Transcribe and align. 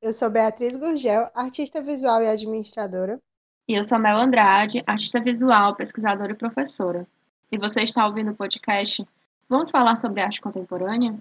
Eu 0.00 0.12
sou 0.12 0.30
Beatriz 0.30 0.76
Gurgel, 0.76 1.30
artista 1.34 1.82
visual 1.82 2.22
e 2.22 2.28
administradora. 2.28 3.20
E 3.68 3.74
eu 3.74 3.82
sou 3.82 3.98
Mel 3.98 4.16
Andrade, 4.16 4.82
artista 4.86 5.20
visual, 5.20 5.74
pesquisadora 5.74 6.32
e 6.32 6.36
professora. 6.36 7.06
E 7.50 7.58
você 7.58 7.82
está 7.82 8.06
ouvindo 8.06 8.30
o 8.30 8.36
podcast 8.36 9.06
Vamos 9.48 9.70
falar 9.70 9.96
sobre 9.96 10.20
arte 10.20 10.42
contemporânea? 10.42 11.18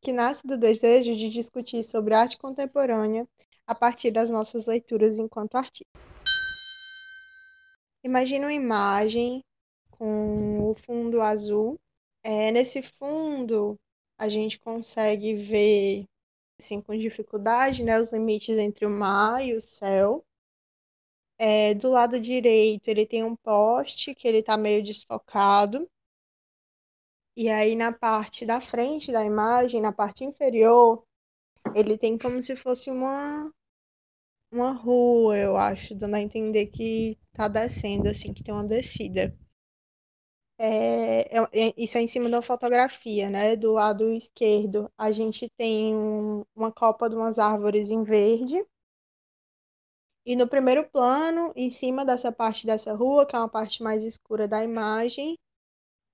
Que 0.00 0.12
nasce 0.12 0.46
do 0.46 0.56
desejo 0.56 1.16
de 1.16 1.28
discutir 1.28 1.82
sobre 1.82 2.14
arte 2.14 2.38
contemporânea 2.38 3.26
a 3.66 3.74
partir 3.74 4.12
das 4.12 4.30
nossas 4.30 4.64
leituras 4.64 5.18
enquanto 5.18 5.56
artista. 5.56 5.90
Imagina 8.04 8.46
uma 8.46 8.52
imagem 8.52 9.42
com 9.90 10.70
o 10.70 10.76
fundo 10.86 11.20
azul. 11.20 11.76
É, 12.22 12.52
nesse 12.52 12.80
fundo, 12.96 13.74
a 14.16 14.28
gente 14.28 14.60
consegue 14.60 15.34
ver 15.34 16.04
assim, 16.58 16.80
com 16.80 16.96
dificuldade, 16.96 17.82
né, 17.82 18.00
os 18.00 18.12
limites 18.12 18.56
entre 18.58 18.86
o 18.86 18.90
mar 18.90 19.44
e 19.44 19.54
o 19.56 19.62
céu. 19.62 20.24
É, 21.38 21.74
do 21.74 21.88
lado 21.88 22.20
direito, 22.20 22.88
ele 22.88 23.06
tem 23.06 23.24
um 23.24 23.36
poste 23.36 24.14
que 24.14 24.26
ele 24.26 24.38
está 24.38 24.56
meio 24.56 24.82
desfocado. 24.82 25.88
E 27.36 27.48
aí, 27.48 27.74
na 27.74 27.92
parte 27.92 28.46
da 28.46 28.60
frente 28.60 29.10
da 29.12 29.24
imagem, 29.24 29.80
na 29.80 29.92
parte 29.92 30.24
inferior, 30.24 31.04
ele 31.74 31.98
tem 31.98 32.16
como 32.16 32.42
se 32.42 32.54
fosse 32.54 32.90
uma, 32.90 33.52
uma 34.52 34.72
rua, 34.72 35.36
eu 35.36 35.56
acho, 35.56 35.94
dando 35.94 36.14
a 36.14 36.20
entender 36.20 36.66
que 36.66 37.18
está 37.32 37.48
descendo, 37.48 38.08
assim, 38.08 38.32
que 38.32 38.42
tem 38.42 38.54
uma 38.54 38.66
descida. 38.66 39.36
É, 40.58 41.36
é, 41.38 41.42
é, 41.52 41.74
isso 41.76 41.96
é 41.98 42.02
em 42.02 42.06
cima 42.06 42.28
da 42.30 42.40
fotografia, 42.42 43.28
né? 43.30 43.56
Do 43.56 43.72
lado 43.72 44.10
esquerdo, 44.10 44.90
a 44.96 45.10
gente 45.12 45.48
tem 45.56 45.94
um, 45.94 46.44
uma 46.54 46.72
copa 46.72 47.08
de 47.08 47.16
umas 47.16 47.38
árvores 47.38 47.90
em 47.90 48.02
verde. 48.04 48.64
E 50.26 50.36
no 50.36 50.46
primeiro 50.48 50.88
plano, 50.90 51.52
em 51.56 51.70
cima 51.70 52.04
dessa 52.04 52.30
parte 52.32 52.66
dessa 52.66 52.94
rua, 52.94 53.26
que 53.26 53.34
é 53.36 53.38
uma 53.38 53.48
parte 53.48 53.82
mais 53.82 54.02
escura 54.04 54.46
da 54.48 54.62
imagem, 54.64 55.36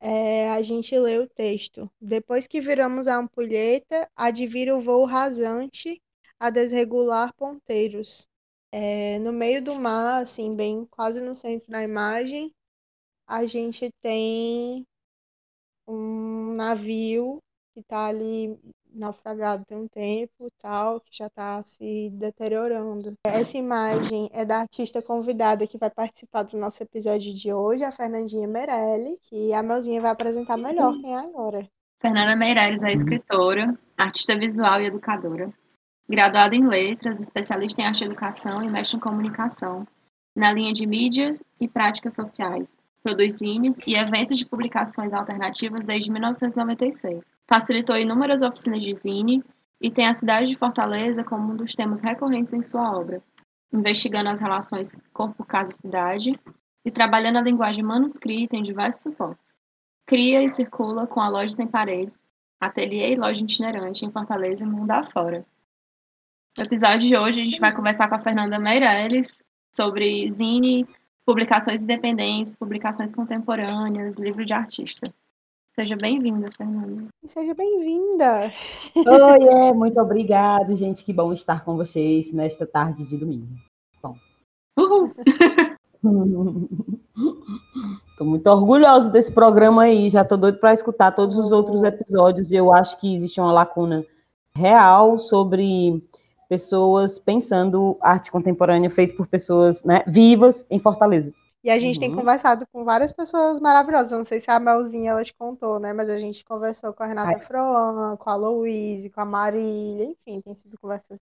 é, 0.00 0.50
a 0.50 0.62
gente 0.62 0.98
lê 0.98 1.18
o 1.18 1.28
texto. 1.28 1.90
Depois 2.00 2.46
que 2.46 2.60
viramos 2.60 3.08
a 3.08 3.18
ampulheta, 3.18 4.10
advira 4.16 4.76
o 4.76 4.82
voo 4.82 5.04
rasante 5.06 6.02
a 6.40 6.50
desregular 6.50 7.34
ponteiros. 7.34 8.28
É, 8.72 9.18
no 9.20 9.32
meio 9.32 9.62
do 9.62 9.74
mar, 9.74 10.22
assim, 10.22 10.54
bem 10.56 10.86
quase 10.86 11.20
no 11.20 11.36
centro 11.36 11.70
da 11.70 11.82
imagem, 11.82 12.54
a 13.30 13.46
gente 13.46 13.92
tem 14.02 14.84
um 15.86 16.52
navio 16.56 17.40
que 17.72 17.78
está 17.78 18.06
ali 18.06 18.58
naufragado 18.92 19.64
tem 19.64 19.78
um 19.78 19.86
tempo 19.86 20.50
tal, 20.60 21.00
que 21.00 21.16
já 21.16 21.28
está 21.28 21.62
se 21.62 22.10
deteriorando. 22.10 23.14
Essa 23.24 23.56
imagem 23.56 24.28
é 24.32 24.44
da 24.44 24.62
artista 24.62 25.00
convidada 25.00 25.64
que 25.64 25.78
vai 25.78 25.88
participar 25.88 26.42
do 26.42 26.58
nosso 26.58 26.82
episódio 26.82 27.32
de 27.32 27.52
hoje, 27.52 27.84
a 27.84 27.92
Fernandinha 27.92 28.48
Meirelli, 28.48 29.16
que 29.22 29.52
a 29.52 29.62
Melzinha 29.62 30.00
vai 30.00 30.10
apresentar 30.10 30.56
melhor 30.56 30.92
quem 31.00 31.14
é 31.14 31.20
agora. 31.20 31.68
Fernanda 32.00 32.34
Meirelles 32.34 32.82
é 32.82 32.92
escritora, 32.92 33.78
artista 33.96 34.36
visual 34.36 34.80
e 34.80 34.86
educadora. 34.86 35.54
Graduada 36.08 36.56
em 36.56 36.66
letras, 36.66 37.20
especialista 37.20 37.80
em 37.80 37.84
arte 37.84 38.02
e 38.02 38.06
educação 38.06 38.60
e 38.60 38.68
mestre 38.68 38.96
em 38.96 39.00
comunicação, 39.00 39.86
na 40.34 40.52
linha 40.52 40.72
de 40.72 40.84
mídia 40.84 41.38
e 41.60 41.68
práticas 41.68 42.16
sociais, 42.16 42.76
Produz 43.02 43.38
zines 43.38 43.78
e 43.86 43.94
eventos 43.94 44.38
de 44.38 44.44
publicações 44.44 45.14
alternativas 45.14 45.84
desde 45.84 46.10
1996. 46.10 47.32
Facilitou 47.48 47.96
inúmeras 47.96 48.42
oficinas 48.42 48.82
de 48.82 48.92
zine 48.92 49.44
e 49.80 49.90
tem 49.90 50.06
a 50.06 50.12
cidade 50.12 50.48
de 50.48 50.56
Fortaleza 50.56 51.24
como 51.24 51.52
um 51.52 51.56
dos 51.56 51.74
temas 51.74 52.00
recorrentes 52.00 52.52
em 52.52 52.60
sua 52.60 52.94
obra, 52.94 53.22
investigando 53.72 54.28
as 54.28 54.38
relações 54.38 54.98
corpo-casa-cidade 55.12 56.38
e 56.84 56.90
trabalhando 56.90 57.38
a 57.38 57.42
linguagem 57.42 57.82
manuscrita 57.82 58.56
em 58.56 58.62
diversos 58.62 59.02
suportes. 59.02 59.58
Cria 60.06 60.42
e 60.42 60.48
circula 60.48 61.06
com 61.06 61.20
a 61.20 61.28
Loja 61.28 61.52
Sem 61.52 61.66
Paredes, 61.66 62.14
ateliê 62.60 63.12
e 63.12 63.16
loja 63.16 63.42
itinerante 63.42 64.04
em 64.04 64.10
Fortaleza 64.10 64.64
e 64.64 64.66
mundo 64.66 64.90
afora. 64.90 65.46
No 66.58 66.64
episódio 66.64 67.08
de 67.08 67.16
hoje, 67.16 67.40
a 67.40 67.44
gente 67.44 67.60
vai 67.60 67.74
conversar 67.74 68.08
com 68.08 68.16
a 68.16 68.20
Fernanda 68.20 68.58
Meirelles 68.58 69.38
sobre 69.72 70.28
zine 70.30 70.86
publicações 71.30 71.80
independentes, 71.80 72.56
publicações 72.56 73.14
contemporâneas, 73.14 74.16
livro 74.16 74.44
de 74.44 74.52
artista. 74.52 75.14
Seja 75.78 75.94
bem-vinda, 75.94 76.50
Fernanda. 76.56 77.06
Seja 77.24 77.54
bem-vinda. 77.54 78.50
Oi, 78.96 79.48
é, 79.48 79.72
muito 79.72 80.00
obrigada, 80.00 80.74
gente. 80.74 81.04
Que 81.04 81.12
bom 81.12 81.32
estar 81.32 81.64
com 81.64 81.76
vocês 81.76 82.32
nesta 82.32 82.66
tarde 82.66 83.08
de 83.08 83.16
domingo. 83.16 83.46
Bom. 84.02 84.16
Uhul. 84.76 85.14
Estou 88.10 88.26
muito 88.26 88.46
orgulhosa 88.48 89.08
desse 89.08 89.30
programa 89.30 89.82
aí. 89.84 90.08
Já 90.08 90.22
estou 90.22 90.36
doido 90.36 90.58
para 90.58 90.72
escutar 90.72 91.12
todos 91.12 91.38
os 91.38 91.52
outros 91.52 91.84
episódios. 91.84 92.50
E 92.50 92.56
eu 92.56 92.72
acho 92.72 92.98
que 92.98 93.14
existe 93.14 93.40
uma 93.40 93.52
lacuna 93.52 94.04
real 94.52 95.18
sobre 95.18 96.02
pessoas 96.50 97.16
pensando 97.16 97.96
arte 98.00 98.32
contemporânea 98.32 98.90
feita 98.90 99.14
por 99.14 99.28
pessoas 99.28 99.84
né, 99.84 100.02
vivas 100.04 100.66
em 100.68 100.80
Fortaleza. 100.80 101.32
E 101.62 101.70
a 101.70 101.78
gente 101.78 101.96
uhum. 101.96 102.00
tem 102.00 102.14
conversado 102.14 102.66
com 102.72 102.84
várias 102.84 103.12
pessoas 103.12 103.60
maravilhosas. 103.60 104.10
Não 104.10 104.24
sei 104.24 104.40
se 104.40 104.50
a 104.50 104.58
Melzinha 104.58 105.12
ela 105.12 105.22
te 105.22 105.32
contou, 105.34 105.78
né? 105.78 105.92
Mas 105.92 106.10
a 106.10 106.18
gente 106.18 106.44
conversou 106.44 106.92
com 106.92 107.02
a 107.02 107.06
Renata 107.06 107.36
Ai. 107.36 107.40
Froan, 107.40 108.16
com 108.16 108.30
a 108.30 108.34
Louise, 108.34 109.10
com 109.10 109.20
a 109.20 109.24
Marília, 109.24 110.06
enfim, 110.06 110.40
tem 110.40 110.54
sido 110.54 110.76
conversa 110.80 111.16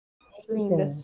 linda. 0.49 0.97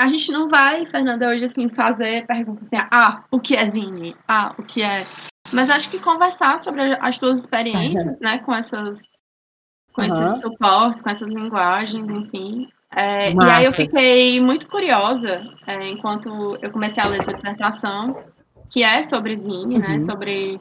A 0.00 0.08
gente 0.08 0.32
não 0.32 0.48
vai, 0.48 0.86
Fernanda, 0.86 1.28
hoje 1.28 1.44
assim, 1.44 1.68
fazer 1.68 2.26
perguntas 2.26 2.66
assim, 2.66 2.88
ah, 2.90 3.24
o 3.30 3.38
que 3.38 3.54
é 3.54 3.66
Zine? 3.66 4.16
Ah, 4.26 4.54
o 4.58 4.62
que 4.62 4.82
é. 4.82 5.06
Mas 5.52 5.70
acho 5.70 5.90
que 5.90 6.00
conversar 6.00 6.58
sobre 6.58 6.82
as 7.00 7.18
tuas 7.18 7.40
experiências, 7.40 8.16
uhum. 8.16 8.22
né, 8.22 8.38
com 8.38 8.54
essas 8.54 9.02
com 9.92 10.02
uhum. 10.02 10.24
esses 10.24 10.40
suportes, 10.40 11.02
com 11.02 11.10
essas 11.10 11.28
linguagens, 11.28 12.08
enfim. 12.08 12.68
É, 12.94 13.32
e 13.32 13.50
aí 13.50 13.64
eu 13.64 13.72
fiquei 13.72 14.40
muito 14.40 14.66
curiosa 14.66 15.36
é, 15.66 15.88
enquanto 15.88 16.56
eu 16.62 16.70
comecei 16.72 17.02
a 17.02 17.06
ler 17.06 17.20
a 17.20 17.32
dissertação, 17.32 18.24
que 18.70 18.82
é 18.82 19.02
sobre 19.02 19.36
Zine, 19.36 19.78
né, 19.78 19.88
uhum. 19.88 19.98
né? 19.98 20.04
Sobre 20.04 20.60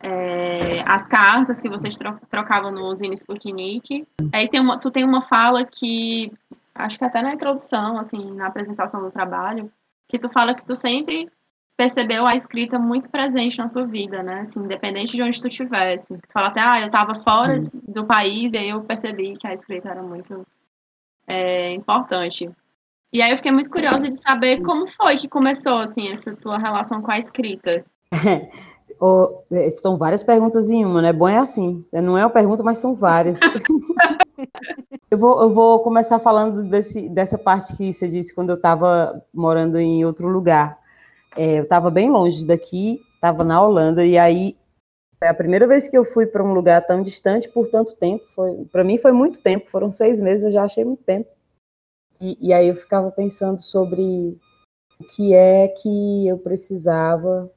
é, 0.00 0.82
as 0.86 1.06
cartas 1.06 1.62
que 1.62 1.68
vocês 1.68 1.96
tro 1.96 2.18
trocavam 2.28 2.70
no 2.70 2.94
Zine 2.94 3.14
Sputnik. 3.14 4.06
Aí 4.32 4.48
tem 4.48 4.60
uma, 4.60 4.78
tu 4.78 4.90
tem 4.90 5.04
uma 5.04 5.22
fala 5.22 5.64
que, 5.64 6.32
acho 6.74 6.98
que 6.98 7.04
até 7.04 7.22
na 7.22 7.34
introdução, 7.34 7.98
assim, 7.98 8.32
na 8.32 8.48
apresentação 8.48 9.00
do 9.00 9.10
trabalho, 9.10 9.70
que 10.08 10.18
tu 10.18 10.28
fala 10.28 10.54
que 10.54 10.64
tu 10.66 10.74
sempre 10.74 11.30
percebeu 11.76 12.26
a 12.26 12.36
escrita 12.36 12.78
muito 12.78 13.10
presente 13.10 13.58
na 13.58 13.68
tua 13.68 13.86
vida, 13.86 14.22
né? 14.22 14.40
Assim, 14.40 14.60
independente 14.60 15.16
de 15.16 15.22
onde 15.22 15.40
tu 15.40 15.48
estivesse. 15.48 16.16
Tu 16.18 16.32
fala 16.32 16.48
até, 16.48 16.60
ah, 16.60 16.80
eu 16.80 16.86
estava 16.86 17.14
fora 17.16 17.58
uhum. 17.58 17.70
do 17.88 18.04
país 18.04 18.52
e 18.52 18.58
aí 18.58 18.68
eu 18.68 18.82
percebi 18.82 19.36
que 19.36 19.46
a 19.46 19.54
escrita 19.54 19.88
era 19.88 20.02
muito 20.02 20.46
é, 21.26 21.72
importante. 21.72 22.50
E 23.12 23.22
aí 23.22 23.30
eu 23.30 23.36
fiquei 23.36 23.52
muito 23.52 23.70
curiosa 23.70 24.08
de 24.08 24.16
saber 24.16 24.60
como 24.60 24.88
foi 24.88 25.16
que 25.16 25.28
começou, 25.28 25.78
assim, 25.78 26.08
essa 26.08 26.34
tua 26.34 26.58
relação 26.58 27.00
com 27.00 27.12
a 27.12 27.18
escrita. 27.18 27.84
oh, 29.00 29.42
são 29.80 29.96
várias 29.96 30.22
perguntas 30.22 30.68
em 30.68 30.84
uma, 30.84 31.00
né? 31.00 31.12
Bom 31.12 31.28
é 31.28 31.38
assim, 31.38 31.84
não 31.92 32.18
é 32.18 32.24
uma 32.24 32.30
pergunta, 32.30 32.62
mas 32.62 32.78
são 32.78 32.94
várias. 32.94 33.38
eu, 35.10 35.16
vou, 35.16 35.42
eu 35.42 35.50
vou 35.50 35.80
começar 35.80 36.18
falando 36.18 36.64
desse, 36.64 37.08
dessa 37.08 37.38
parte 37.38 37.76
que 37.76 37.92
você 37.92 38.08
disse 38.08 38.34
quando 38.34 38.50
eu 38.50 38.56
estava 38.56 39.22
morando 39.32 39.78
em 39.78 40.04
outro 40.04 40.28
lugar. 40.28 40.76
É, 41.36 41.58
eu 41.58 41.64
estava 41.64 41.90
bem 41.90 42.10
longe 42.10 42.44
daqui, 42.44 43.00
estava 43.14 43.44
na 43.44 43.62
Holanda, 43.62 44.04
e 44.04 44.18
aí 44.18 44.56
é 45.24 45.28
a 45.28 45.34
primeira 45.34 45.66
vez 45.66 45.88
que 45.88 45.96
eu 45.96 46.04
fui 46.04 46.26
para 46.26 46.44
um 46.44 46.52
lugar 46.52 46.86
tão 46.86 47.02
distante 47.02 47.48
por 47.48 47.68
tanto 47.68 47.96
tempo. 47.96 48.24
Para 48.70 48.84
mim 48.84 48.98
foi 48.98 49.10
muito 49.10 49.40
tempo, 49.40 49.70
foram 49.70 49.90
seis 49.90 50.20
meses, 50.20 50.44
eu 50.44 50.52
já 50.52 50.64
achei 50.64 50.84
muito 50.84 51.02
tempo. 51.02 51.30
E, 52.20 52.48
e 52.48 52.52
aí 52.52 52.68
eu 52.68 52.76
ficava 52.76 53.10
pensando 53.10 53.60
sobre 53.60 54.38
o 55.00 55.04
que 55.04 55.34
é 55.34 55.68
que 55.68 56.28
eu 56.28 56.38
precisava 56.38 57.50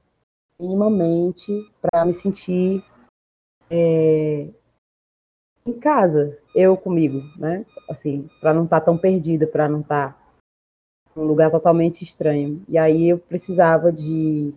minimamente 0.58 1.52
para 1.82 2.06
me 2.06 2.14
sentir 2.14 2.84
é, 3.70 4.48
em 5.66 5.74
casa, 5.74 6.38
eu 6.56 6.78
comigo, 6.78 7.22
né? 7.38 7.66
Assim, 7.90 8.30
para 8.40 8.54
não 8.54 8.64
estar 8.64 8.80
tá 8.80 8.86
tão 8.86 8.98
perdida, 8.98 9.46
para 9.46 9.68
não 9.68 9.82
estar 9.82 10.14
tá 10.14 10.20
num 11.16 11.26
lugar 11.26 11.52
totalmente 11.52 12.02
estranho. 12.02 12.64
E 12.70 12.78
aí 12.78 13.10
eu 13.10 13.18
precisava 13.18 13.92
de 13.92 14.54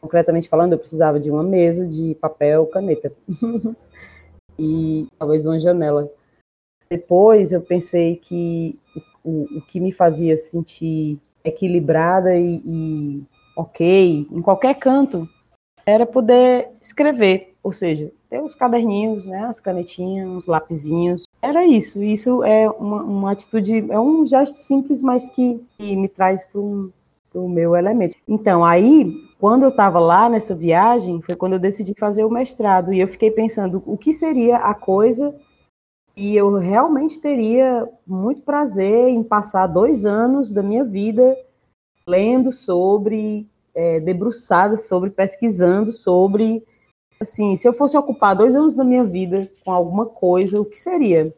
concretamente 0.00 0.48
falando, 0.48 0.72
eu 0.72 0.78
precisava 0.78 1.18
de 1.18 1.30
uma 1.30 1.42
mesa, 1.42 1.86
de 1.86 2.14
papel, 2.16 2.66
caneta 2.66 3.12
e 4.58 5.06
talvez 5.18 5.44
uma 5.44 5.58
janela. 5.58 6.10
Depois 6.90 7.52
eu 7.52 7.60
pensei 7.60 8.16
que 8.16 8.78
o, 9.24 9.58
o 9.58 9.62
que 9.62 9.78
me 9.78 9.92
fazia 9.92 10.36
sentir 10.36 11.18
equilibrada 11.44 12.36
e, 12.36 12.62
e 12.64 13.22
ok 13.56 14.26
em 14.30 14.42
qualquer 14.42 14.74
canto 14.74 15.28
era 15.84 16.04
poder 16.04 16.68
escrever, 16.82 17.54
ou 17.62 17.72
seja, 17.72 18.12
ter 18.28 18.42
os 18.42 18.54
caderninhos, 18.54 19.26
né, 19.26 19.44
as 19.44 19.58
canetinhas, 19.58 20.28
os 20.28 20.46
lapisinhos, 20.46 21.24
era 21.40 21.66
isso. 21.66 22.02
Isso 22.02 22.44
é 22.44 22.68
uma, 22.68 23.02
uma 23.02 23.32
atitude, 23.32 23.90
é 23.90 23.98
um 23.98 24.26
gesto 24.26 24.58
simples, 24.58 25.00
mas 25.00 25.28
que, 25.30 25.64
que 25.78 25.96
me 25.96 26.08
traz 26.08 26.44
para 26.44 26.60
um, 26.60 26.90
o 27.34 27.48
meu 27.48 27.76
elemento. 27.76 28.16
Então, 28.26 28.64
aí, 28.64 29.12
quando 29.38 29.62
eu 29.62 29.68
estava 29.68 29.98
lá 29.98 30.28
nessa 30.28 30.54
viagem, 30.54 31.20
foi 31.22 31.36
quando 31.36 31.54
eu 31.54 31.58
decidi 31.58 31.94
fazer 31.98 32.24
o 32.24 32.30
mestrado. 32.30 32.92
E 32.92 33.00
eu 33.00 33.08
fiquei 33.08 33.30
pensando 33.30 33.82
o 33.86 33.96
que 33.96 34.12
seria 34.12 34.56
a 34.58 34.74
coisa. 34.74 35.34
E 36.16 36.36
eu 36.36 36.52
realmente 36.56 37.20
teria 37.20 37.88
muito 38.06 38.42
prazer 38.42 39.08
em 39.08 39.22
passar 39.22 39.66
dois 39.66 40.04
anos 40.04 40.52
da 40.52 40.62
minha 40.62 40.84
vida 40.84 41.36
lendo 42.08 42.50
sobre, 42.50 43.46
é, 43.74 44.00
debruçada 44.00 44.76
sobre, 44.76 45.10
pesquisando 45.10 45.92
sobre. 45.92 46.64
Assim, 47.20 47.54
se 47.54 47.68
eu 47.68 47.72
fosse 47.72 47.96
ocupar 47.96 48.34
dois 48.34 48.56
anos 48.56 48.74
da 48.74 48.82
minha 48.82 49.04
vida 49.04 49.50
com 49.64 49.70
alguma 49.70 50.06
coisa, 50.06 50.60
o 50.60 50.64
que 50.64 50.78
seria? 50.78 51.32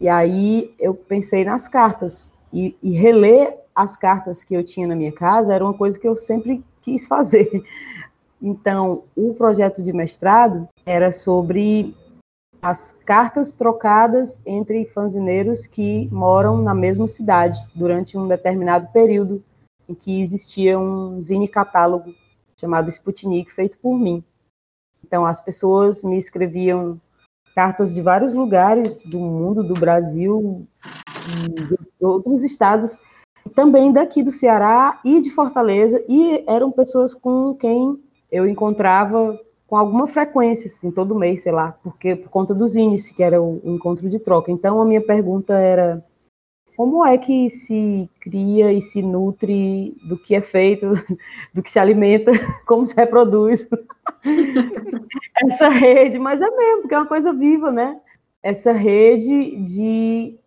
E 0.00 0.08
aí 0.08 0.72
eu 0.78 0.94
pensei 0.94 1.44
nas 1.44 1.66
cartas 1.66 2.32
e, 2.52 2.76
e 2.82 2.92
reler 2.92 3.58
as 3.78 3.96
cartas 3.96 4.42
que 4.42 4.54
eu 4.54 4.64
tinha 4.64 4.88
na 4.88 4.96
minha 4.96 5.12
casa 5.12 5.54
era 5.54 5.64
uma 5.64 5.72
coisa 5.72 5.96
que 5.96 6.08
eu 6.08 6.16
sempre 6.16 6.64
quis 6.82 7.06
fazer. 7.06 7.62
Então, 8.42 9.04
o 9.16 9.32
projeto 9.34 9.80
de 9.80 9.92
mestrado 9.92 10.68
era 10.84 11.12
sobre 11.12 11.96
as 12.60 12.90
cartas 13.06 13.52
trocadas 13.52 14.40
entre 14.44 14.84
fanzineiros 14.84 15.64
que 15.64 16.08
moram 16.10 16.60
na 16.60 16.74
mesma 16.74 17.06
cidade 17.06 17.64
durante 17.72 18.18
um 18.18 18.26
determinado 18.26 18.88
período 18.92 19.44
em 19.88 19.94
que 19.94 20.20
existia 20.20 20.76
um 20.76 21.22
zine 21.22 21.46
catálogo 21.46 22.12
chamado 22.56 22.88
Sputnik 22.88 23.52
feito 23.52 23.78
por 23.78 23.96
mim. 23.96 24.24
Então, 25.04 25.24
as 25.24 25.40
pessoas 25.40 26.02
me 26.02 26.18
escreviam 26.18 27.00
cartas 27.54 27.94
de 27.94 28.02
vários 28.02 28.34
lugares 28.34 29.04
do 29.04 29.20
mundo, 29.20 29.62
do 29.62 29.74
Brasil, 29.74 30.66
de 31.28 32.04
outros 32.04 32.42
estados, 32.42 32.98
também 33.48 33.92
daqui 33.92 34.22
do 34.22 34.32
Ceará 34.32 35.00
e 35.04 35.20
de 35.20 35.30
Fortaleza, 35.30 36.02
e 36.08 36.44
eram 36.46 36.70
pessoas 36.70 37.14
com 37.14 37.54
quem 37.54 37.98
eu 38.30 38.46
encontrava 38.46 39.38
com 39.66 39.76
alguma 39.76 40.06
frequência, 40.06 40.66
assim, 40.66 40.90
todo 40.90 41.14
mês, 41.14 41.42
sei 41.42 41.52
lá, 41.52 41.76
porque 41.82 42.16
por 42.16 42.30
conta 42.30 42.54
dos 42.54 42.74
índices, 42.74 43.12
que 43.12 43.22
era 43.22 43.40
o 43.40 43.60
encontro 43.64 44.08
de 44.08 44.18
troca. 44.18 44.50
Então, 44.50 44.80
a 44.80 44.84
minha 44.84 45.00
pergunta 45.00 45.52
era 45.54 46.02
como 46.74 47.04
é 47.04 47.18
que 47.18 47.50
se 47.50 48.08
cria 48.20 48.72
e 48.72 48.80
se 48.80 49.02
nutre 49.02 49.94
do 50.08 50.16
que 50.16 50.34
é 50.34 50.40
feito, 50.40 50.92
do 51.52 51.62
que 51.62 51.70
se 51.70 51.78
alimenta, 51.78 52.30
como 52.64 52.86
se 52.86 52.94
reproduz 52.94 53.68
essa 55.44 55.68
rede, 55.68 56.18
mas 56.18 56.40
é 56.40 56.48
mesmo, 56.48 56.82
porque 56.82 56.94
é 56.94 56.98
uma 56.98 57.06
coisa 57.06 57.32
viva, 57.32 57.70
né? 57.70 58.00
Essa 58.42 58.72
rede 58.72 59.56
de 59.56 60.38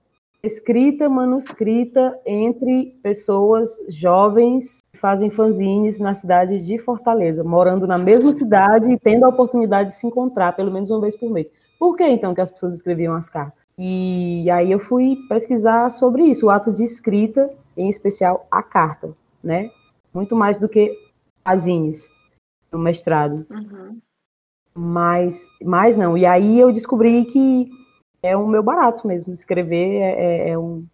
escrita 0.44 1.08
manuscrita 1.08 2.20
entre 2.26 2.98
pessoas 3.04 3.78
jovens 3.88 4.84
que 4.92 4.98
fazem 4.98 5.30
fanzines 5.30 6.00
na 6.00 6.16
cidade 6.16 6.66
de 6.66 6.80
Fortaleza, 6.80 7.44
morando 7.44 7.86
na 7.86 7.98
mesma 7.98 8.32
cidade 8.32 8.90
e 8.92 8.98
tendo 8.98 9.26
a 9.26 9.30
oportunidade 9.30 9.90
de 9.90 9.96
se 9.96 10.08
encontrar 10.08 10.56
pelo 10.56 10.72
menos 10.72 10.90
uma 10.90 11.02
vez 11.02 11.16
por 11.16 11.30
mês. 11.30 11.52
Por 11.80 11.96
que 11.96 12.08
então 12.08 12.34
que 12.34 12.42
as 12.42 12.52
pessoas 12.52 12.74
escreviam 12.74 13.14
as 13.14 13.30
cartas? 13.30 13.64
E 13.78 14.50
aí 14.52 14.72
eu 14.72 14.80
fui 14.80 15.18
pesquisar 15.30 15.90
sobre 15.90 16.24
isso, 16.24 16.48
o 16.48 16.50
ato 16.50 16.72
de 16.72 16.84
escrita, 16.84 17.52
em 17.78 17.90
especial 17.90 18.48
a 18.50 18.64
carta, 18.64 19.16
né? 19.44 19.70
Muito 20.14 20.36
mais 20.36 20.58
do 20.58 20.68
que 20.68 20.96
as 21.46 21.62
zines 21.62 22.10
no 22.72 22.80
mestrado. 22.80 23.46
Uhum. 23.50 24.00
Mas, 24.74 25.48
mas 25.64 25.98
não. 25.98 26.18
E 26.18 26.26
aí 26.26 26.60
eu 26.60 26.72
descobri 26.72 27.26
que 27.26 27.70
é 28.24 28.36
o 28.36 28.48
meu 28.48 28.64
barato 28.64 29.08
mesmo. 29.08 29.34
Escrever 29.34 30.02
é, 30.02 30.12
é, 30.12 30.50
é, 30.50 30.58
um, 30.58 30.86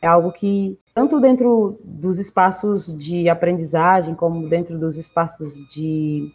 é 0.00 0.06
algo 0.06 0.32
que, 0.32 0.78
tanto 0.94 1.20
dentro 1.20 1.78
dos 1.82 2.18
espaços 2.18 2.96
de 2.98 3.28
aprendizagem, 3.28 4.14
como 4.14 4.48
dentro 4.48 4.78
dos 4.78 4.96
espaços 4.96 5.54
de 5.70 6.32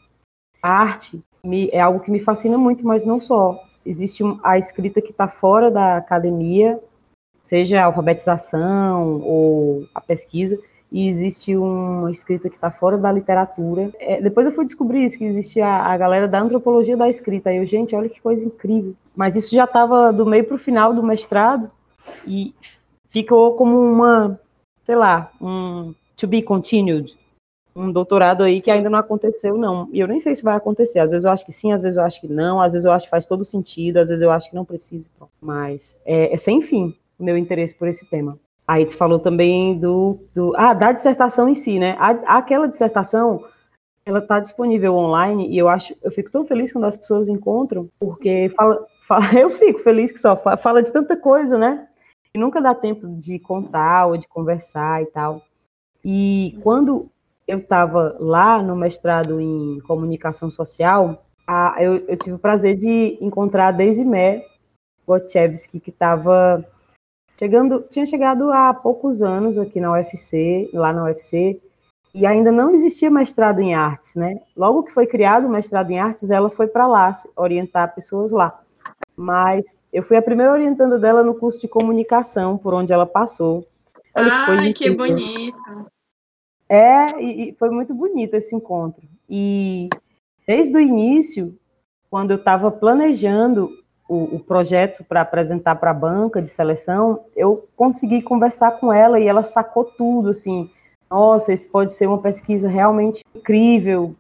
arte, 0.62 1.22
me, 1.44 1.70
é 1.72 1.80
algo 1.80 2.00
que 2.00 2.12
me 2.12 2.20
fascina 2.20 2.58
muito, 2.58 2.86
mas 2.86 3.06
não 3.06 3.20
só. 3.20 3.60
Existe 3.86 4.24
a 4.44 4.58
escrita 4.58 5.02
que 5.02 5.12
está 5.12 5.28
fora 5.28 5.72
da 5.72 5.98
academia, 5.98 6.80
seja 7.42 7.82
a 7.82 7.86
alfabetização 7.86 9.22
ou 9.22 9.88
a 9.96 10.02
pesquisa, 10.02 10.60
e 10.92 11.08
existe 11.08 11.56
uma 11.56 12.10
escrita 12.10 12.50
que 12.50 12.56
está 12.56 12.72
fora 12.72 12.98
da 12.98 13.12
literatura. 13.12 13.92
É, 14.00 14.22
depois 14.22 14.48
eu 14.48 14.54
fui 14.54 14.66
descobrir 14.66 15.04
isso, 15.04 15.18
que 15.18 15.24
existe 15.24 15.62
a, 15.62 15.84
a 15.84 15.98
galera 15.98 16.28
da 16.28 16.42
antropologia 16.42 16.98
da 16.98 17.08
escrita. 17.08 17.50
Aí 17.50 17.58
eu, 17.58 17.66
gente, 17.66 17.96
olha 17.96 18.10
que 18.10 18.20
coisa 18.20 18.44
incrível. 18.44 18.96
Mas 19.16 19.36
isso 19.36 19.54
já 19.54 19.66
estava 19.66 20.12
do 20.12 20.26
meio 20.26 20.46
para 20.46 20.56
o 20.56 20.60
final 20.60 20.94
do 20.94 21.04
mestrado 21.04 21.70
e 22.26 22.56
ficou 23.12 23.54
como 23.54 23.80
uma, 23.80 24.40
sei 24.84 24.96
lá, 24.96 25.32
um 25.40 25.94
to 26.18 26.28
be 26.28 26.42
continued, 26.42 27.16
um 27.76 27.92
doutorado 27.92 28.44
aí 28.44 28.60
que 28.60 28.72
ainda 28.72 28.90
não 28.90 28.98
aconteceu, 28.98 29.58
não. 29.58 29.88
E 29.94 30.00
eu 30.00 30.08
nem 30.08 30.20
sei 30.20 30.34
se 30.34 30.44
vai 30.44 30.56
acontecer. 30.56 31.00
Às 31.00 31.12
vezes 31.12 31.24
eu 31.24 31.32
acho 31.32 31.46
que 31.46 31.52
sim, 31.52 31.72
às 31.72 31.84
vezes 31.84 31.98
eu 31.98 32.04
acho 32.04 32.20
que 32.20 32.28
não, 32.28 32.60
às 32.60 32.74
vezes 32.74 32.86
eu 32.86 32.92
acho 32.92 33.06
que 33.06 33.12
faz 33.12 33.28
todo 33.28 33.46
sentido, 33.46 33.98
às 33.98 34.10
vezes 34.10 34.24
eu 34.24 34.32
acho 34.32 34.50
que 34.50 34.56
não 34.56 34.66
precisa. 34.66 35.10
Mas 35.40 35.96
é, 36.04 36.34
é 36.34 36.38
sem 36.38 36.62
fim 36.64 36.96
o 37.20 37.24
meu 37.24 37.38
interesse 37.38 37.76
por 37.76 37.88
esse 37.88 38.10
tema. 38.10 38.40
Aí 38.70 38.86
tu 38.86 38.96
falou 38.96 39.18
também 39.18 39.80
do, 39.80 40.20
do 40.32 40.54
ah, 40.56 40.76
da 40.76 40.92
dissertação 40.92 41.50
em 41.50 41.56
si, 41.56 41.80
né? 41.80 41.96
A, 41.98 42.38
aquela 42.38 42.68
dissertação, 42.68 43.44
ela 44.06 44.20
está 44.20 44.40
disponível 44.40 44.94
online 44.94 45.50
e 45.50 45.58
eu 45.58 45.68
acho, 45.68 45.96
eu 46.04 46.12
fico 46.12 46.30
tão 46.30 46.46
feliz 46.46 46.72
quando 46.72 46.84
as 46.84 46.96
pessoas 46.96 47.30
encontram, 47.30 47.90
porque 48.00 48.48
fala, 48.56 48.86
fala 49.02 49.26
eu 49.34 49.50
fico 49.50 49.80
feliz 49.80 50.12
que 50.12 50.20
só 50.20 50.40
fala 50.62 50.84
de 50.84 50.94
tanta 50.94 51.18
coisa, 51.18 51.58
né? 51.58 51.88
E 52.32 52.38
nunca 52.38 52.62
dá 52.62 52.76
tempo 52.76 53.08
de 53.08 53.40
contar 53.40 54.06
ou 54.06 54.18
de 54.18 54.28
conversar 54.28 55.02
e 55.02 55.08
tal. 55.08 55.42
E 56.06 56.56
quando 56.62 57.10
eu 57.48 57.58
estava 57.58 58.18
lá 58.20 58.62
no 58.62 58.76
mestrado 58.76 59.42
em 59.42 59.80
comunicação 59.88 60.52
social, 60.52 61.26
a, 61.48 61.76
eu, 61.80 62.06
eu, 62.08 62.16
tive 62.16 62.36
o 62.36 62.40
prazer 62.40 62.76
de 62.76 63.18
encontrar 63.20 63.70
a 63.70 63.72
Daisy 63.72 64.06
Mer 64.06 64.46
Gotchevski, 65.08 65.80
que 65.80 65.90
estava 65.90 66.64
Chegando, 67.40 67.86
tinha 67.90 68.06
chegado 68.06 68.52
há 68.52 68.74
poucos 68.74 69.24
anos 69.24 69.58
aqui 69.58 69.80
na 69.80 69.94
UFC, 69.94 70.70
lá 70.74 70.92
na 70.92 71.06
UFC, 71.06 71.58
e 72.14 72.26
ainda 72.26 72.52
não 72.52 72.74
existia 72.74 73.10
mestrado 73.10 73.62
em 73.62 73.74
artes, 73.74 74.16
né? 74.16 74.42
Logo 74.58 74.84
que 74.84 74.92
foi 74.92 75.08
criado 75.08 75.48
o 75.48 75.50
mestrado 75.50 75.90
em 75.90 76.00
artes, 76.00 76.32
ela 76.32 76.50
foi 76.50 76.68
para 76.68 76.86
lá 76.86 77.14
orientar 77.38 77.96
pessoas 77.96 78.34
lá. 78.34 78.60
Mas 79.16 79.82
eu 79.94 80.04
fui 80.04 80.18
a 80.18 80.22
primeira 80.22 80.52
orientanda 80.52 81.00
dela 81.00 81.24
no 81.24 81.34
curso 81.34 81.62
de 81.62 81.70
comunicação, 81.70 82.58
por 82.58 82.74
onde 82.74 82.92
ela 82.92 83.06
passou. 83.06 83.66
Olha 84.14 84.34
Ai, 84.34 84.74
que, 84.74 84.90
que 84.90 84.92
bonito! 84.92 85.58
É, 86.68 87.22
e, 87.22 87.52
e 87.52 87.54
foi 87.54 87.70
muito 87.70 87.96
bonito 87.96 88.34
esse 88.34 88.54
encontro. 88.54 89.08
E 89.30 89.88
desde 90.46 90.76
o 90.76 90.82
início, 90.82 91.58
quando 92.10 92.32
eu 92.32 92.38
estava 92.38 92.70
planejando 92.70 93.70
o, 94.10 94.36
o 94.36 94.40
projeto 94.40 95.04
para 95.04 95.22
apresentar 95.22 95.76
para 95.76 95.92
a 95.92 95.94
banca 95.94 96.42
de 96.42 96.50
seleção, 96.50 97.24
eu 97.36 97.68
consegui 97.76 98.24
conversar 98.24 98.72
com 98.80 98.92
ela 98.92 99.20
e 99.20 99.28
ela 99.28 99.44
sacou 99.44 99.86
tudo, 99.86 100.30
assim, 100.30 100.68
nossa, 101.10 101.54
isso 101.54 101.70
pode 101.72 101.94
ser 101.94 102.08
uma 102.08 102.18
pesquisa 102.18 102.68
realmente 102.68 103.22
incrível, 103.36 104.16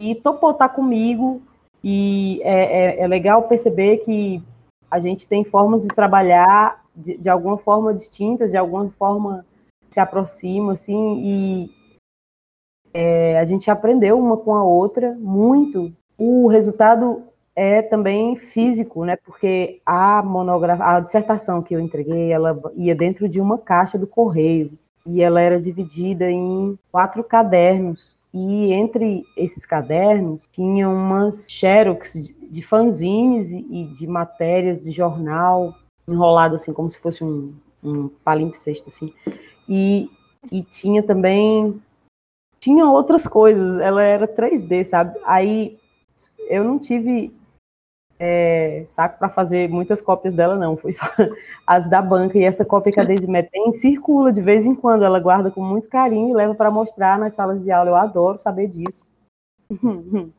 e 0.00 0.14
topou 0.14 0.52
estar 0.52 0.70
tá 0.70 0.74
comigo, 0.74 1.42
e 1.84 2.40
é, 2.42 3.00
é, 3.00 3.00
é 3.00 3.06
legal 3.06 3.42
perceber 3.42 3.98
que 3.98 4.42
a 4.90 4.98
gente 4.98 5.28
tem 5.28 5.44
formas 5.44 5.82
de 5.82 5.88
trabalhar 5.88 6.82
de, 6.94 7.18
de 7.18 7.28
alguma 7.28 7.58
forma 7.58 7.92
distintas, 7.92 8.50
de 8.50 8.56
alguma 8.56 8.88
forma 8.98 9.44
se 9.90 10.00
aproxima, 10.00 10.72
assim, 10.72 11.20
e 11.22 11.70
é, 12.94 13.38
a 13.38 13.44
gente 13.44 13.70
aprendeu 13.70 14.18
uma 14.18 14.38
com 14.38 14.54
a 14.54 14.64
outra 14.64 15.14
muito. 15.20 15.92
O 16.16 16.46
resultado 16.46 17.24
é 17.56 17.80
também 17.80 18.36
físico, 18.36 19.02
né? 19.04 19.16
Porque 19.16 19.80
a 19.84 20.22
monografia, 20.22 20.84
a 20.84 21.00
dissertação 21.00 21.62
que 21.62 21.74
eu 21.74 21.80
entreguei, 21.80 22.30
ela 22.30 22.60
ia 22.74 22.94
dentro 22.94 23.26
de 23.26 23.40
uma 23.40 23.56
caixa 23.56 23.98
do 23.98 24.06
correio 24.06 24.78
e 25.06 25.22
ela 25.22 25.40
era 25.40 25.58
dividida 25.58 26.30
em 26.30 26.78
quatro 26.92 27.24
cadernos. 27.24 28.14
E 28.34 28.74
entre 28.74 29.24
esses 29.34 29.64
cadernos 29.64 30.46
tinha 30.52 30.86
umas 30.86 31.50
xerox 31.50 32.12
de 32.50 32.62
fanzines 32.62 33.52
e 33.52 33.84
de 33.84 34.06
matérias 34.06 34.84
de 34.84 34.90
jornal 34.90 35.74
enrolado 36.06 36.56
assim 36.56 36.72
como 36.72 36.90
se 36.90 36.98
fosse 36.98 37.24
um, 37.24 37.54
um 37.82 38.08
palimpsesto 38.22 38.90
assim. 38.90 39.14
E, 39.66 40.10
e 40.52 40.62
tinha 40.62 41.02
também 41.02 41.80
tinha 42.60 42.84
outras 42.84 43.26
coisas. 43.26 43.78
Ela 43.78 44.02
era 44.02 44.28
3D, 44.28 44.84
sabe? 44.84 45.18
Aí 45.24 45.78
eu 46.50 46.62
não 46.62 46.78
tive 46.78 47.32
é, 48.18 48.82
saco 48.86 49.18
para 49.18 49.28
fazer 49.28 49.68
muitas 49.68 50.00
cópias 50.00 50.34
dela, 50.34 50.56
não. 50.56 50.76
Foi 50.76 50.92
só 50.92 51.04
as 51.66 51.88
da 51.88 52.00
banca. 52.00 52.38
E 52.38 52.44
essa 52.44 52.64
cópia 52.64 52.92
que 52.92 53.00
a 53.00 53.04
Daisy 53.04 53.26
tem 53.50 53.72
circula 53.72 54.32
de 54.32 54.40
vez 54.40 54.66
em 54.66 54.74
quando. 54.74 55.04
Ela 55.04 55.20
guarda 55.20 55.50
com 55.50 55.62
muito 55.62 55.88
carinho 55.88 56.30
e 56.30 56.34
leva 56.34 56.54
para 56.54 56.70
mostrar 56.70 57.18
nas 57.18 57.34
salas 57.34 57.62
de 57.62 57.70
aula. 57.70 57.90
Eu 57.90 57.96
adoro 57.96 58.38
saber 58.38 58.68
disso. 58.68 59.04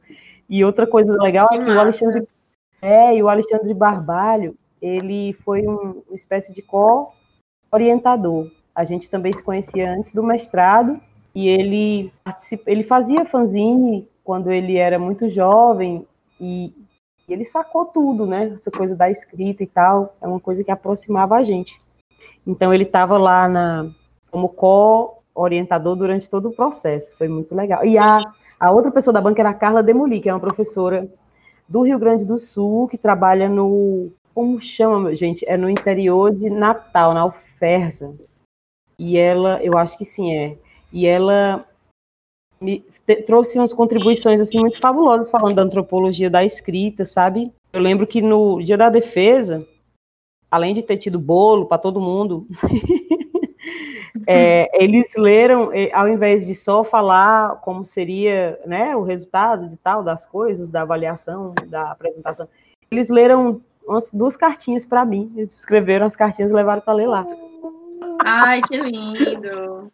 e 0.50 0.64
outra 0.64 0.88
coisa 0.88 1.16
legal 1.22 1.48
é 1.52 1.60
que 1.60 1.70
o 1.70 1.80
Alexandre. 1.80 2.28
É, 2.82 3.16
e 3.16 3.24
o 3.24 3.30
Alexandre 3.30 3.74
Barbalho, 3.74 4.56
ele 4.82 5.34
foi 5.34 5.68
um, 5.68 6.04
uma 6.08 6.16
espécie 6.16 6.54
de 6.54 6.62
co-orientador. 6.62 8.52
A 8.74 8.84
gente 8.84 9.10
também 9.10 9.34
se 9.34 9.44
conhecia 9.44 9.92
antes 9.92 10.14
do 10.14 10.24
mestrado 10.24 11.00
e 11.34 11.48
ele 11.48 12.12
ele 12.68 12.84
fazia 12.84 13.26
fanzine 13.26 14.08
quando 14.24 14.52
ele 14.52 14.78
era 14.78 15.00
muito 15.00 15.28
jovem 15.28 16.06
e, 16.40 16.72
e 17.28 17.34
ele 17.34 17.44
sacou 17.44 17.86
tudo, 17.86 18.26
né? 18.26 18.54
Essa 18.54 18.72
coisa 18.72 18.96
da 18.96 19.10
escrita 19.10 19.62
e 19.62 19.68
tal, 19.68 20.16
é 20.22 20.28
uma 20.28 20.40
coisa 20.40 20.64
que 20.64 20.72
aproximava 20.72 21.36
a 21.36 21.44
gente. 21.44 21.80
Então 22.46 22.74
ele 22.74 22.84
estava 22.84 23.18
lá 23.18 23.48
na 23.48 23.92
como 24.32 24.50
co-orientador 24.50 25.96
durante 25.96 26.30
todo 26.30 26.50
o 26.50 26.54
processo, 26.54 27.18
foi 27.18 27.28
muito 27.28 27.56
legal. 27.56 27.84
E 27.84 27.98
a, 27.98 28.20
a 28.60 28.72
outra 28.72 28.92
pessoa 28.92 29.14
da 29.14 29.22
banca 29.22 29.42
era 29.42 29.50
a 29.50 29.54
Carla 29.54 29.84
Demoli, 29.84 30.20
que 30.20 30.30
é 30.30 30.34
uma 30.34 30.40
professora 30.40 31.10
do 31.68 31.82
Rio 31.82 32.00
Grande 32.00 32.24
do 32.24 32.40
Sul, 32.40 32.88
que 32.88 32.98
trabalha 32.98 33.50
no. 33.50 34.12
Como 34.34 34.62
chama, 34.62 35.16
gente? 35.16 35.44
É 35.48 35.58
no 35.58 35.70
interior 35.70 36.34
de 36.34 36.50
Natal, 36.50 37.14
na 37.14 37.22
Alferza. 37.22 38.14
E 39.00 39.18
ela, 39.18 39.62
eu 39.64 39.78
acho 39.78 39.98
que 39.98 40.06
sim, 40.06 40.32
é. 40.34 40.58
E 40.94 41.06
ela 41.06 41.66
me 42.60 42.84
te, 43.06 43.16
trouxe 43.18 43.58
umas 43.58 43.74
contribuições 43.74 44.42
assim 44.42 44.60
muito 44.60 44.80
fabulosas 44.80 45.32
falando 45.32 45.56
da 45.56 45.64
antropologia 45.64 46.30
da 46.30 46.44
escrita, 46.44 47.06
sabe? 47.06 47.52
Eu 47.72 47.82
lembro 47.82 48.08
que 48.08 48.22
no 48.22 48.62
Dia 48.62 48.78
da 48.78 48.90
Defesa, 48.90 49.66
além 50.50 50.74
de 50.74 50.82
ter 50.82 50.98
tido 50.98 51.20
bolo 51.20 51.66
para 51.66 51.78
todo 51.78 52.02
mundo, 52.02 52.48
é, 54.26 54.70
eles 54.84 55.16
leram, 55.16 55.72
ao 55.94 56.08
invés 56.08 56.48
de 56.48 56.56
só 56.56 56.84
falar 56.84 57.62
como 57.62 57.86
seria 57.86 58.60
né, 58.66 58.96
o 58.96 59.04
resultado 59.04 59.70
de 59.70 59.78
tal 59.78 60.04
das 60.04 60.26
coisas, 60.26 60.70
da 60.70 60.82
avaliação, 60.82 61.54
da 61.68 61.92
apresentação, 61.92 62.48
eles 62.90 63.10
leram 63.10 63.62
umas, 63.88 64.12
duas 64.12 64.36
cartinhas 64.36 64.86
para 64.86 65.06
mim. 65.06 65.32
Eles 65.36 65.58
escreveram 65.60 66.06
as 66.06 66.16
cartinhas 66.16 66.52
e 66.52 66.54
levaram 66.54 66.82
para 66.82 66.94
ler 66.94 67.08
lá. 67.08 67.26
Ai, 68.26 68.62
que 68.62 68.78
lindo! 68.78 69.92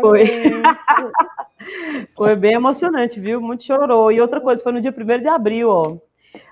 Foi. 0.00 0.24
foi 2.16 2.36
bem 2.36 2.54
emocionante, 2.54 3.20
viu? 3.20 3.40
Muito 3.40 3.64
chorou. 3.64 4.10
E 4.12 4.20
outra 4.20 4.40
coisa, 4.40 4.62
foi 4.62 4.72
no 4.72 4.80
dia 4.80 4.94
1 4.96 5.20
de 5.20 5.28
abril, 5.28 5.68
ó. 5.68 5.96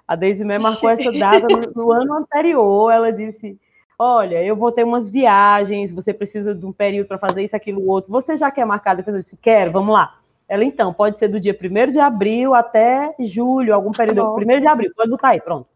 A 0.06 0.16
Daisy 0.16 0.44
May 0.44 0.58
marcou 0.58 0.90
essa 0.90 1.10
data 1.12 1.46
no, 1.46 1.84
no 1.84 1.92
ano 1.92 2.14
anterior. 2.14 2.90
Ela 2.90 3.12
disse: 3.12 3.58
olha, 4.02 4.42
eu 4.42 4.56
vou 4.56 4.72
ter 4.72 4.82
umas 4.82 5.06
viagens, 5.06 5.92
você 5.92 6.14
precisa 6.14 6.54
de 6.54 6.64
um 6.64 6.72
período 6.72 7.06
para 7.06 7.18
fazer 7.18 7.44
isso, 7.44 7.54
aquilo, 7.54 7.86
outro. 7.86 8.10
Você 8.10 8.34
já 8.34 8.50
quer 8.50 8.64
marcar? 8.64 8.94
Depois 8.94 9.14
eu 9.14 9.20
disse, 9.20 9.36
quero, 9.36 9.70
vamos 9.70 9.92
lá. 9.92 10.18
Ela, 10.48 10.64
então, 10.64 10.90
pode 10.92 11.18
ser 11.18 11.28
do 11.28 11.38
dia 11.38 11.54
1 11.54 11.90
de 11.92 12.00
abril 12.00 12.54
até 12.54 13.14
julho, 13.20 13.74
algum 13.74 13.92
período. 13.92 14.22
Nossa. 14.22 14.40
1 14.40 14.58
de 14.58 14.66
abril, 14.66 14.90
pode 14.96 15.10
botar 15.10 15.28
aí, 15.28 15.40
pronto. 15.42 15.68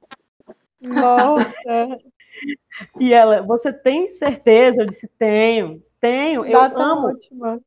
Nossa! 0.80 1.98
e 2.98 3.12
ela, 3.12 3.42
você 3.42 3.70
tem 3.70 4.10
certeza? 4.10 4.82
Eu 4.82 4.86
disse, 4.86 5.06
tenho, 5.18 5.82
tenho, 6.04 6.44
eu 6.44 6.52
data 6.52 6.82
amo. 6.82 7.08
Ótima. 7.08 7.61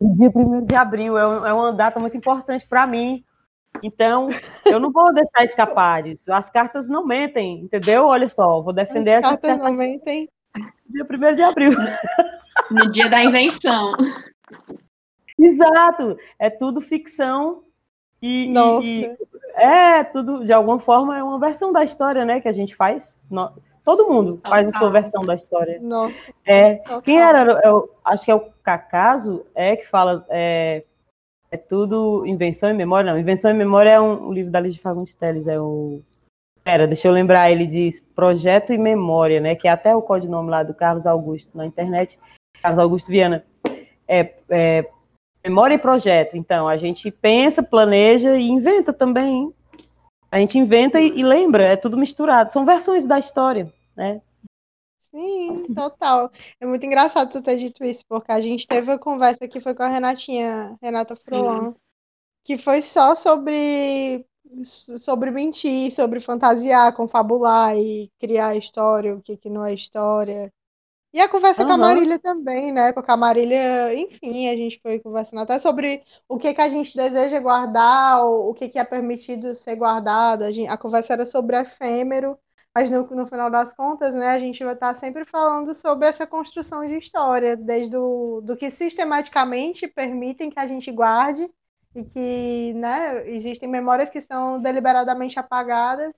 O 0.00 0.16
dia 0.16 0.32
1 0.34 0.64
de 0.64 0.74
abril 0.74 1.18
é, 1.18 1.22
é 1.22 1.52
uma 1.52 1.72
data 1.72 2.00
muito 2.00 2.16
importante 2.16 2.66
para 2.66 2.86
mim. 2.86 3.22
Então, 3.82 4.28
eu 4.66 4.80
não 4.80 4.90
vou 4.90 5.12
deixar 5.12 5.44
escapar 5.44 6.02
disso. 6.02 6.32
As 6.32 6.50
cartas 6.50 6.88
não 6.88 7.06
mentem, 7.06 7.60
entendeu? 7.60 8.06
Olha 8.06 8.28
só, 8.28 8.62
vou 8.62 8.72
defender 8.72 9.12
As 9.12 9.24
essa 9.24 9.36
cartas 9.36 9.58
não 9.58 9.72
mentem. 9.72 10.28
Dia 10.88 11.06
1 11.08 11.34
de 11.34 11.42
abril. 11.42 11.72
No 12.70 12.90
dia 12.90 13.08
da 13.08 13.22
invenção. 13.22 13.92
Exato. 15.38 16.16
É 16.38 16.50
tudo 16.50 16.80
ficção 16.80 17.64
e, 18.20 18.48
Nossa. 18.48 18.86
e, 18.86 19.16
é 19.56 20.04
tudo, 20.04 20.44
de 20.44 20.52
alguma 20.52 20.78
forma, 20.78 21.18
é 21.18 21.22
uma 21.22 21.38
versão 21.38 21.72
da 21.72 21.84
história, 21.84 22.24
né, 22.24 22.40
que 22.40 22.48
a 22.48 22.52
gente 22.52 22.74
faz. 22.74 23.18
Todo 23.84 24.08
mundo 24.08 24.40
faz 24.42 24.68
a 24.68 24.78
sua 24.78 24.90
versão 24.90 25.24
da 25.24 25.34
história. 25.34 25.78
Nossa. 25.80 26.14
É, 26.46 26.82
quem 27.02 27.20
era? 27.20 27.60
Eu, 27.64 27.90
acho 28.04 28.24
que 28.24 28.30
é 28.30 28.34
o 28.34 28.52
Cacaso, 28.62 29.44
é 29.54 29.76
que 29.76 29.88
fala 29.88 30.24
é, 30.28 30.84
é 31.50 31.56
tudo 31.56 32.24
invenção 32.26 32.70
e 32.70 32.74
memória, 32.74 33.12
não. 33.12 33.18
Invenção 33.18 33.50
e 33.50 33.54
memória 33.54 33.90
é 33.90 34.00
um, 34.00 34.28
um 34.28 34.32
livro 34.32 34.50
da 34.50 34.60
Liz 34.60 34.74
de 34.74 34.80
Fagundes 34.80 35.14
Teles, 35.14 35.48
é 35.48 35.60
o 35.60 36.00
Pera, 36.64 36.86
deixa 36.86 37.08
eu 37.08 37.12
lembrar, 37.12 37.50
ele 37.50 37.66
diz 37.66 38.00
Projeto 38.00 38.72
e 38.72 38.78
Memória, 38.78 39.40
né? 39.40 39.56
Que 39.56 39.66
é 39.66 39.70
até 39.70 39.94
o 39.96 40.02
codinome 40.02 40.48
lá 40.48 40.62
do 40.62 40.72
Carlos 40.72 41.06
Augusto 41.06 41.56
na 41.56 41.66
internet, 41.66 42.18
Carlos 42.62 42.78
Augusto 42.78 43.08
Viana. 43.10 43.44
É, 44.06 44.34
é 44.48 44.88
memória 45.44 45.74
e 45.74 45.78
projeto. 45.78 46.36
Então, 46.36 46.68
a 46.68 46.76
gente 46.76 47.10
pensa, 47.10 47.62
planeja 47.62 48.36
e 48.36 48.48
inventa 48.48 48.92
também. 48.92 49.52
A 50.32 50.38
gente 50.38 50.58
inventa 50.58 50.98
e, 50.98 51.08
e 51.08 51.22
lembra, 51.22 51.62
é 51.62 51.76
tudo 51.76 51.94
misturado. 51.94 52.50
São 52.50 52.64
versões 52.64 53.04
da 53.04 53.18
história, 53.18 53.70
né? 53.94 54.22
Sim, 55.10 55.62
total. 55.74 56.32
É 56.58 56.64
muito 56.64 56.86
engraçado 56.86 57.30
tu 57.30 57.42
ter 57.42 57.56
dito 57.56 57.84
isso, 57.84 58.02
porque 58.08 58.32
a 58.32 58.40
gente 58.40 58.66
teve 58.66 58.90
uma 58.90 58.98
conversa 58.98 59.46
que 59.46 59.60
foi 59.60 59.74
com 59.74 59.82
a 59.82 59.88
Renatinha, 59.88 60.74
Renata 60.80 61.14
Froan, 61.14 61.74
que 62.42 62.56
foi 62.56 62.80
só 62.80 63.14
sobre 63.14 64.24
sobre 64.64 65.30
mentir, 65.30 65.92
sobre 65.92 66.18
fantasiar, 66.18 66.94
confabular 66.94 67.76
e 67.76 68.10
criar 68.18 68.56
história, 68.56 69.14
o 69.14 69.20
que, 69.20 69.36
que 69.36 69.50
não 69.50 69.64
é 69.64 69.74
história. 69.74 70.50
E 71.12 71.20
a 71.20 71.28
conversa 71.28 71.62
uhum. 71.62 71.68
com 71.68 71.74
a 71.74 71.78
Marília 71.78 72.18
também, 72.18 72.72
né? 72.72 72.92
Porque 72.92 73.10
a 73.10 73.16
Marília, 73.16 73.94
enfim, 73.94 74.48
a 74.48 74.56
gente 74.56 74.80
foi 74.80 74.98
conversando 74.98 75.42
até 75.42 75.58
sobre 75.58 76.02
o 76.28 76.38
que, 76.38 76.54
que 76.54 76.60
a 76.60 76.68
gente 76.68 76.96
deseja 76.96 77.38
guardar, 77.38 78.24
o, 78.24 78.54
que, 78.54 78.68
que 78.68 78.78
é 78.78 78.84
permitido 78.84 79.54
ser 79.54 79.76
guardado. 79.76 80.44
A, 80.44 80.50
gente, 80.50 80.68
a 80.68 80.78
conversa 80.78 81.12
era 81.12 81.26
sobre 81.26 81.60
efêmero 81.60 82.38
mas 82.74 82.90
no, 82.90 83.02
no 83.02 83.26
final 83.26 83.50
das 83.50 83.72
contas, 83.72 84.14
né, 84.14 84.30
a 84.30 84.38
gente 84.38 84.64
vai 84.64 84.74
estar 84.74 84.94
sempre 84.94 85.24
falando 85.26 85.74
sobre 85.74 86.08
essa 86.08 86.26
construção 86.26 86.86
de 86.86 86.96
história, 86.96 87.56
desde 87.56 87.96
o, 87.96 88.40
do 88.42 88.56
que 88.56 88.70
sistematicamente 88.70 89.86
permitem 89.86 90.50
que 90.50 90.58
a 90.58 90.66
gente 90.66 90.90
guarde 90.90 91.52
e 91.94 92.02
que 92.02 92.72
né, 92.74 93.28
existem 93.30 93.68
memórias 93.68 94.08
que 94.08 94.22
são 94.22 94.60
deliberadamente 94.60 95.38
apagadas 95.38 96.14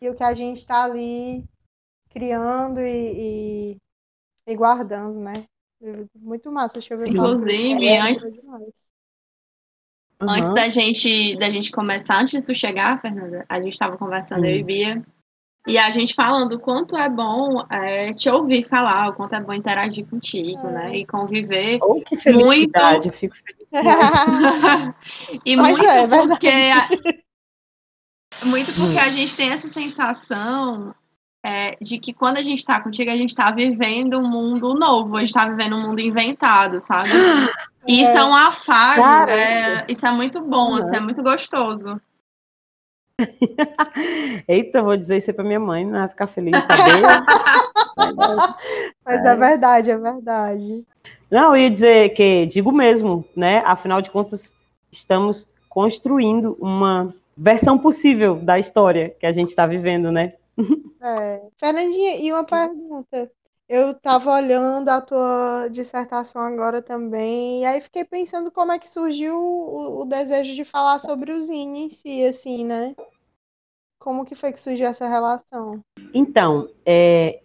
e 0.00 0.08
o 0.08 0.14
que 0.14 0.22
a 0.22 0.32
gente 0.32 0.58
está 0.58 0.84
ali 0.84 1.44
criando 2.10 2.80
e, 2.80 3.72
e, 3.72 3.76
e, 4.46 4.56
guardando, 4.56 5.18
né? 5.18 5.32
Muito 6.14 6.50
massa, 6.50 6.74
deixa 6.74 6.94
eu 6.94 6.98
ver. 6.98 7.08
Inclusive, 7.08 7.86
é, 7.86 8.00
antes, 8.00 8.22
uhum. 8.22 8.70
antes 10.20 10.52
da 10.54 10.68
gente 10.68 11.36
da 11.36 11.50
gente 11.50 11.70
começar, 11.70 12.20
antes 12.20 12.40
de 12.40 12.46
tu 12.46 12.54
chegar, 12.54 13.00
Fernanda, 13.00 13.44
a 13.48 13.60
gente 13.60 13.72
estava 13.72 13.96
conversando, 13.98 14.44
uhum. 14.44 14.50
eu 14.50 14.56
e 14.56 14.62
Bia, 14.62 15.06
e 15.66 15.76
a 15.76 15.90
gente 15.90 16.14
falando 16.14 16.52
o 16.52 16.60
quanto 16.60 16.96
é 16.96 17.08
bom 17.08 17.60
é, 17.68 18.14
te 18.14 18.30
ouvir 18.30 18.64
falar, 18.64 19.10
o 19.10 19.14
quanto 19.14 19.34
é 19.34 19.40
bom 19.40 19.52
interagir 19.52 20.06
contigo, 20.06 20.66
é. 20.68 20.72
né? 20.72 20.96
E 20.98 21.06
conviver 21.06 21.78
oh, 21.82 22.00
que 22.00 22.16
felicidade, 22.16 23.08
muito. 23.08 23.08
Eu 23.08 23.12
fico 23.12 23.36
feliz. 23.36 23.66
e 25.44 25.56
Mas 25.56 25.76
muito 25.76 25.90
é, 25.90 26.06
porque 26.06 26.48
a... 26.48 26.88
muito 28.46 28.72
porque 28.74 28.98
a 28.98 29.10
gente 29.10 29.36
tem 29.36 29.50
essa 29.50 29.68
sensação 29.68 30.94
é, 31.46 31.76
de 31.80 32.00
que 32.00 32.12
quando 32.12 32.38
a 32.38 32.42
gente 32.42 32.58
está 32.58 32.80
contigo, 32.80 33.08
a 33.08 33.16
gente 33.16 33.28
está 33.28 33.52
vivendo 33.52 34.18
um 34.18 34.28
mundo 34.28 34.74
novo, 34.74 35.16
a 35.16 35.20
gente 35.20 35.28
está 35.28 35.46
vivendo 35.46 35.76
um 35.76 35.82
mundo 35.82 36.00
inventado, 36.00 36.84
sabe? 36.84 37.10
E 37.88 38.02
isso 38.02 38.16
é, 38.16 38.16
é 38.16 38.24
um 38.24 38.34
afago, 38.34 39.30
é, 39.30 39.86
isso 39.88 40.04
é 40.04 40.10
muito 40.10 40.40
bom, 40.42 40.72
uhum. 40.72 40.80
isso 40.80 40.92
é 40.92 40.98
muito 40.98 41.22
gostoso. 41.22 42.00
Eita, 44.48 44.82
vou 44.82 44.96
dizer 44.96 45.18
isso 45.18 45.30
aí 45.30 45.34
pra 45.36 45.44
minha 45.44 45.60
mãe, 45.60 45.84
não 45.84 46.00
vai 46.00 46.08
ficar 46.08 46.26
feliz 46.26 46.64
saber. 46.64 47.00
Mas 49.06 49.24
é. 49.24 49.28
é 49.28 49.36
verdade, 49.36 49.90
é 49.92 49.96
verdade. 49.96 50.84
Não, 51.30 51.54
eu 51.54 51.62
ia 51.62 51.70
dizer 51.70 52.08
que, 52.14 52.46
digo 52.46 52.72
mesmo, 52.72 53.24
né? 53.36 53.62
Afinal 53.64 54.02
de 54.02 54.10
contas, 54.10 54.52
estamos 54.90 55.46
construindo 55.68 56.58
uma 56.60 57.14
versão 57.36 57.78
possível 57.78 58.34
da 58.34 58.58
história 58.58 59.14
que 59.20 59.26
a 59.26 59.30
gente 59.30 59.50
está 59.50 59.64
vivendo, 59.64 60.10
né? 60.10 60.32
É. 61.00 61.48
Fernandinha, 61.58 62.16
e 62.16 62.32
uma 62.32 62.44
pergunta. 62.44 63.30
Eu 63.68 63.90
estava 63.90 64.32
olhando 64.32 64.88
a 64.88 65.00
tua 65.00 65.68
dissertação 65.68 66.40
agora 66.40 66.80
também, 66.80 67.62
e 67.62 67.64
aí 67.64 67.80
fiquei 67.80 68.04
pensando 68.04 68.50
como 68.50 68.70
é 68.70 68.78
que 68.78 68.88
surgiu 68.88 69.34
o, 69.36 70.02
o 70.02 70.04
desejo 70.04 70.54
de 70.54 70.64
falar 70.64 71.00
sobre 71.00 71.32
o 71.32 71.40
Zine 71.40 71.86
em 71.86 71.90
si, 71.90 72.24
assim, 72.24 72.64
né? 72.64 72.94
Como 73.98 74.24
que 74.24 74.36
foi 74.36 74.52
que 74.52 74.60
surgiu 74.60 74.86
essa 74.86 75.08
relação? 75.08 75.80
Então, 76.14 76.70
é, 76.84 77.42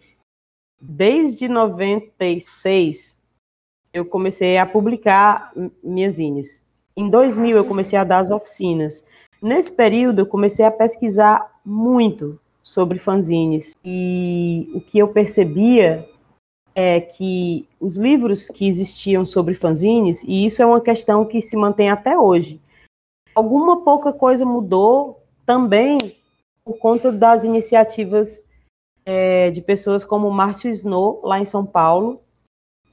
desde 0.80 1.48
96, 1.48 3.20
eu 3.92 4.06
comecei 4.06 4.56
a 4.56 4.64
publicar 4.64 5.52
minhas 5.82 6.14
zines. 6.14 6.64
Em 6.96 7.10
2000, 7.10 7.56
eu 7.56 7.64
comecei 7.64 7.98
a 7.98 8.04
dar 8.04 8.18
as 8.18 8.30
oficinas. 8.30 9.04
Nesse 9.40 9.72
período, 9.72 10.20
eu 10.20 10.26
comecei 10.26 10.64
a 10.64 10.70
pesquisar 10.70 11.60
muito 11.64 12.40
sobre 12.72 12.98
fanzines. 12.98 13.76
E 13.84 14.70
o 14.74 14.80
que 14.80 14.98
eu 14.98 15.08
percebia 15.08 16.08
é 16.74 17.02
que 17.02 17.68
os 17.78 17.98
livros 17.98 18.48
que 18.48 18.66
existiam 18.66 19.26
sobre 19.26 19.52
fanzines, 19.52 20.24
e 20.24 20.46
isso 20.46 20.62
é 20.62 20.66
uma 20.66 20.80
questão 20.80 21.26
que 21.26 21.42
se 21.42 21.54
mantém 21.54 21.90
até 21.90 22.18
hoje, 22.18 22.58
alguma 23.34 23.84
pouca 23.84 24.10
coisa 24.10 24.46
mudou 24.46 25.22
também 25.44 25.98
por 26.64 26.78
conta 26.78 27.12
das 27.12 27.44
iniciativas 27.44 28.42
é, 29.04 29.50
de 29.50 29.60
pessoas 29.60 30.02
como 30.02 30.30
Márcio 30.30 30.70
Snow, 30.70 31.20
lá 31.22 31.38
em 31.38 31.44
São 31.44 31.66
Paulo, 31.66 32.22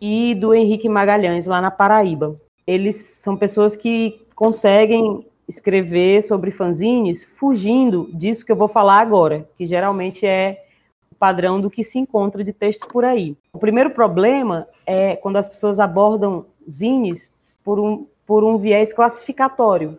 e 0.02 0.36
do 0.36 0.54
Henrique 0.54 0.90
Magalhães, 0.90 1.46
lá 1.46 1.62
na 1.62 1.72
Paraíba. 1.72 2.38
Eles 2.68 2.98
são 2.98 3.38
pessoas 3.38 3.78
que 3.78 4.26
conseguem 4.36 5.26
escrever 5.50 6.22
sobre 6.22 6.52
fanzines 6.52 7.26
fugindo 7.26 8.08
disso 8.14 8.46
que 8.46 8.52
eu 8.52 8.56
vou 8.56 8.68
falar 8.68 9.00
agora, 9.00 9.50
que 9.58 9.66
geralmente 9.66 10.24
é 10.24 10.64
o 11.12 11.16
padrão 11.16 11.60
do 11.60 11.72
que 11.72 11.84
se 11.84 11.98
encontra 11.98 12.44
de 12.44 12.54
texto 12.54 12.88
por 12.88 13.04
aí. 13.04 13.36
O 13.52 13.58
primeiro 13.58 13.90
problema 13.90 14.68
é 14.86 15.16
quando 15.16 15.38
as 15.38 15.50
pessoas 15.50 15.80
abordam 15.80 16.46
zines 16.70 17.36
por 17.64 17.80
um, 17.80 18.06
por 18.28 18.44
um 18.44 18.58
viés 18.58 18.94
classificatório. 18.94 19.98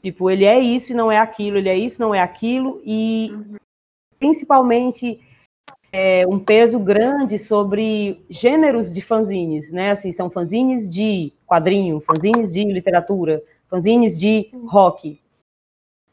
Tipo, 0.00 0.30
ele 0.30 0.44
é 0.44 0.60
isso 0.60 0.92
e 0.92 0.94
não 0.94 1.10
é 1.10 1.18
aquilo, 1.18 1.58
ele 1.58 1.68
é 1.68 1.76
isso, 1.76 2.00
não 2.00 2.14
é 2.14 2.20
aquilo, 2.20 2.80
e 2.84 3.36
principalmente 4.16 5.20
é, 5.90 6.24
um 6.28 6.38
peso 6.38 6.78
grande 6.78 7.36
sobre 7.36 8.24
gêneros 8.30 8.92
de 8.92 9.02
fanzines, 9.02 9.72
né? 9.72 9.90
Assim, 9.90 10.12
são 10.12 10.30
fanzines 10.30 10.88
de 10.88 11.32
quadrinho, 11.44 11.98
fanzines 11.98 12.52
de 12.52 12.62
literatura, 12.62 13.42
fanzines 13.68 14.18
de 14.18 14.50
rock. 14.66 15.20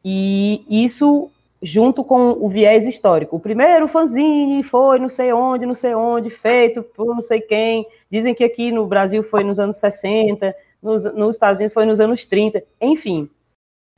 E 0.03 0.65
isso 0.69 1.29
junto 1.62 2.03
com 2.03 2.31
o 2.31 2.47
viés 2.47 2.88
histórico. 2.88 3.38
O 3.38 3.39
primeiro 3.39 3.88
fanzine 3.88 4.62
foi 4.62 5.00
não 5.00 5.09
sei 5.09 5.33
onde, 5.33 5.65
não 5.65 5.74
sei 5.74 5.95
onde, 5.95 6.29
feito 6.29 6.83
por 6.83 7.07
não 7.07 7.21
sei 7.21 7.41
quem. 7.41 7.88
Dizem 8.09 8.35
que 8.35 8.43
aqui 8.43 8.71
no 8.71 8.85
Brasil 8.85 9.24
foi 9.24 9.43
nos 9.43 9.59
anos 9.59 9.77
60, 9.77 10.55
nos, 10.81 11.05
nos 11.15 11.35
Estados 11.35 11.57
Unidos 11.57 11.74
foi 11.74 11.85
nos 11.85 12.00
anos 12.00 12.25
30. 12.25 12.63
Enfim, 12.79 13.29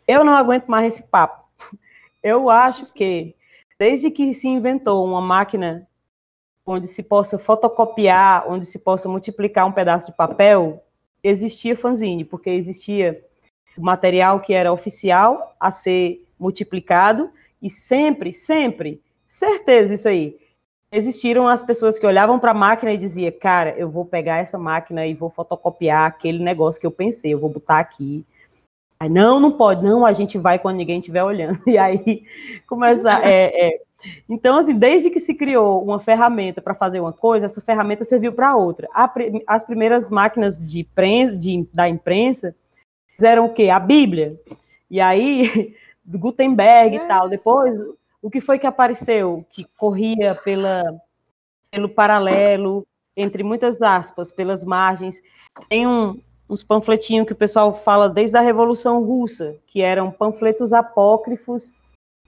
eu 0.08 0.24
não 0.24 0.34
aguento 0.34 0.68
mais 0.68 0.94
esse 0.94 1.04
papo. 1.04 1.46
Eu 2.24 2.50
acho 2.50 2.94
que 2.94 3.36
Desde 3.80 4.10
que 4.10 4.34
se 4.34 4.48
inventou 4.48 5.06
uma 5.06 5.22
máquina 5.22 5.88
onde 6.66 6.88
se 6.88 7.04
possa 7.04 7.38
fotocopiar, 7.38 8.50
onde 8.50 8.66
se 8.66 8.80
possa 8.80 9.08
multiplicar 9.08 9.66
um 9.66 9.72
pedaço 9.72 10.12
de 10.12 10.18
papel, 10.18 10.84
existia 11.24 11.78
fanzine, 11.78 12.26
porque 12.26 12.50
existia 12.50 13.24
material 13.82 14.40
que 14.40 14.54
era 14.54 14.72
oficial 14.72 15.56
a 15.60 15.72
ser 15.72 16.26
multiplicado 16.40 17.30
e 17.62 17.70
sempre, 17.70 18.32
sempre, 18.32 19.02
certeza 19.28 19.94
isso 19.94 20.08
aí, 20.08 20.38
existiram 20.92 21.48
as 21.48 21.64
pessoas 21.64 21.98
que 21.98 22.06
olhavam 22.06 22.40
para 22.40 22.52
a 22.52 22.54
máquina 22.54 22.94
e 22.94 22.98
diziam, 22.98 23.32
cara, 23.40 23.76
eu 23.78 23.90
vou 23.90 24.06
pegar 24.06 24.38
essa 24.38 24.58
máquina 24.58 25.06
e 25.06 25.14
vou 25.14 25.30
fotocopiar 25.30 26.06
aquele 26.06 26.44
negócio 26.44 26.80
que 26.80 26.88
eu 26.88 26.92
pensei, 26.92 27.34
eu 27.34 27.40
vou 27.40 27.50
botar 27.50 27.80
aqui, 27.80 28.26
Aí, 29.00 29.10
não, 29.10 29.40
não 29.40 29.52
pode, 29.52 29.84
não, 29.84 30.06
a 30.06 30.12
gente 30.12 30.38
vai 30.38 30.58
quando 30.58 30.78
ninguém 30.78 31.00
estiver 31.00 31.24
olhando. 31.24 31.60
E 31.68 31.78
aí 31.78 32.24
começa. 32.66 33.20
É, 33.24 33.68
é. 33.68 33.80
Então, 34.28 34.58
assim, 34.58 34.74
desde 34.74 35.10
que 35.10 35.20
se 35.20 35.34
criou 35.34 35.84
uma 35.84 36.00
ferramenta 36.00 36.62
para 36.62 36.74
fazer 36.74 37.00
uma 37.00 37.14
coisa, 37.14 37.46
essa 37.46 37.62
ferramenta 37.62 38.04
serviu 38.04 38.32
para 38.32 38.56
outra. 38.56 38.88
as 39.46 39.66
primeiras 39.66 40.10
máquinas 40.10 40.64
de, 40.64 40.84
prensa, 40.84 41.36
de 41.36 41.68
da 41.74 41.90
imprensa 41.90 42.56
fizeram 43.18 43.46
o 43.46 43.54
quê? 43.54 43.70
A 43.70 43.80
Bíblia. 43.80 44.40
E 44.90 45.02
aí, 45.02 45.76
Gutenberg 46.06 46.96
e 46.96 47.08
tal. 47.08 47.28
Depois, 47.28 47.82
o 48.22 48.30
que 48.30 48.40
foi 48.40 48.58
que 48.58 48.68
apareceu? 48.68 49.46
Que 49.50 49.66
corria 49.78 50.34
pela, 50.44 50.84
pelo 51.70 51.90
paralelo, 51.90 52.86
entre 53.16 53.44
muitas 53.44 53.82
aspas, 53.82 54.32
pelas 54.32 54.64
margens. 54.64 55.22
Tem 55.68 55.86
um, 55.86 56.22
uns 56.50 56.64
panfletinhos 56.64 57.28
que 57.28 57.34
o 57.34 57.38
pessoal 57.38 57.74
fala 57.74 58.08
desde 58.08 58.38
a 58.38 58.42
Revolução 58.42 59.04
Russa, 59.04 59.56
que 59.66 59.82
eram 59.82 60.12
panfletos 60.12 60.72
apócrifos 60.72 61.74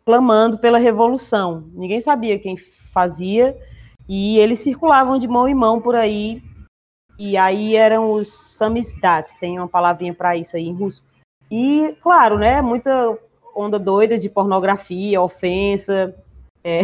clamando 0.03 0.57
pela 0.57 0.79
revolução. 0.79 1.65
Ninguém 1.73 2.01
sabia 2.01 2.39
quem 2.39 2.57
fazia 2.91 3.55
e 4.07 4.39
eles 4.39 4.59
circulavam 4.59 5.19
de 5.19 5.27
mão 5.27 5.47
em 5.47 5.53
mão 5.53 5.79
por 5.79 5.95
aí. 5.95 6.41
E 7.19 7.35
aí 7.35 7.75
eram 7.75 8.13
os 8.13 8.31
samizdat, 8.31 9.37
tem 9.39 9.59
uma 9.59 9.67
palavrinha 9.67 10.13
para 10.13 10.37
isso 10.37 10.55
aí 10.55 10.65
em 10.65 10.73
russo. 10.73 11.03
E, 11.51 11.95
claro, 12.01 12.39
né, 12.39 12.61
muita 12.61 13.17
onda 13.55 13.77
doida 13.77 14.17
de 14.17 14.29
pornografia, 14.29 15.21
ofensa, 15.21 16.15
é, 16.63 16.81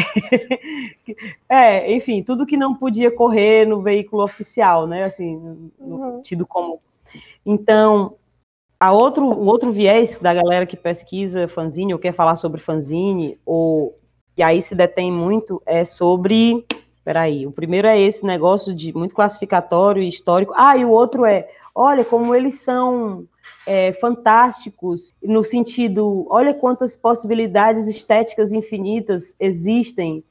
é, 1.49 1.95
enfim, 1.95 2.21
tudo 2.21 2.45
que 2.45 2.57
não 2.57 2.75
podia 2.75 3.09
correr 3.09 3.65
no 3.65 3.81
veículo 3.81 4.23
oficial, 4.23 4.85
né? 4.85 5.05
Assim, 5.05 5.37
no, 5.79 5.95
uhum. 5.95 6.21
tido 6.21 6.45
como 6.45 6.81
então, 7.45 8.15
a 8.79 8.91
outro, 8.91 9.25
o 9.25 9.45
outro 9.45 9.71
viés 9.71 10.17
da 10.17 10.33
galera 10.33 10.65
que 10.65 10.75
pesquisa 10.75 11.47
fanzine 11.47 11.93
ou 11.93 11.99
quer 11.99 12.13
falar 12.13 12.35
sobre 12.35 12.59
fanzine, 12.59 13.39
ou, 13.45 13.97
e 14.35 14.43
aí 14.43 14.61
se 14.61 14.75
detém 14.75 15.11
muito, 15.11 15.61
é 15.65 15.85
sobre. 15.85 16.65
Peraí, 17.05 17.45
o 17.45 17.51
primeiro 17.51 17.87
é 17.87 18.01
esse 18.01 18.25
negócio 18.25 18.73
de 18.73 18.91
muito 18.91 19.13
classificatório 19.13 20.01
e 20.01 20.07
histórico. 20.07 20.53
Ah, 20.57 20.75
e 20.75 20.83
o 20.83 20.89
outro 20.89 21.23
é, 21.23 21.47
olha 21.75 22.03
como 22.03 22.33
eles 22.33 22.61
são 22.61 23.27
é, 23.63 23.93
fantásticos, 23.93 25.13
no 25.21 25.43
sentido, 25.43 26.25
olha 26.31 26.51
quantas 26.51 26.97
possibilidades 26.97 27.85
estéticas 27.85 28.51
infinitas 28.51 29.35
existem. 29.39 30.23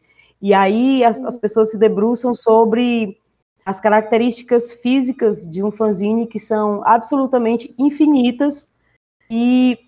E 0.42 0.52
aí 0.52 1.04
as, 1.04 1.20
as 1.20 1.38
pessoas 1.38 1.70
se 1.70 1.78
debruçam 1.78 2.34
sobre 2.34 3.16
as 3.64 3.78
características 3.78 4.72
físicas 4.72 5.48
de 5.48 5.62
um 5.62 5.70
fanzine 5.70 6.26
que 6.26 6.40
são 6.40 6.82
absolutamente 6.84 7.72
infinitas 7.78 8.68
e 9.30 9.78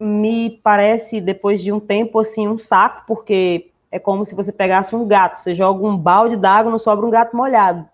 me 0.00 0.58
parece 0.64 1.20
depois 1.20 1.62
de 1.62 1.70
um 1.70 1.78
tempo 1.78 2.18
assim 2.18 2.48
um 2.48 2.58
saco 2.58 3.04
porque 3.06 3.71
é 3.92 3.98
como 4.00 4.24
se 4.24 4.34
você 4.34 4.50
pegasse 4.50 4.96
um 4.96 5.06
gato, 5.06 5.38
você 5.38 5.54
joga 5.54 5.86
um 5.86 5.96
balde 5.96 6.36
d'água, 6.36 6.72
não 6.72 6.78
sobra 6.78 7.06
um 7.06 7.10
gato 7.10 7.36
molhado. 7.36 7.88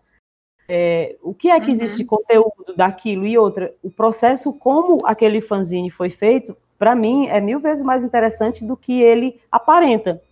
É, 0.67 1.17
o 1.23 1.35
que 1.35 1.51
é 1.51 1.61
que 1.61 1.71
existe 1.71 1.95
uhum. 1.95 1.99
de 1.99 2.05
conteúdo 2.05 2.75
daquilo 2.77 3.27
e 3.27 3.37
outra? 3.37 3.75
O 3.83 3.91
processo 3.91 4.53
como 4.53 5.05
aquele 5.07 5.43
fanzine 5.43 5.91
foi 5.91 6.09
feito, 6.09 6.57
para 6.79 6.95
mim 6.95 7.27
é 7.27 7.41
mil 7.41 7.59
vezes 7.59 7.83
mais 7.83 8.05
interessante 8.05 8.65
do 8.65 8.77
que 8.77 9.03
ele 9.03 9.41
aparenta. 9.53 10.23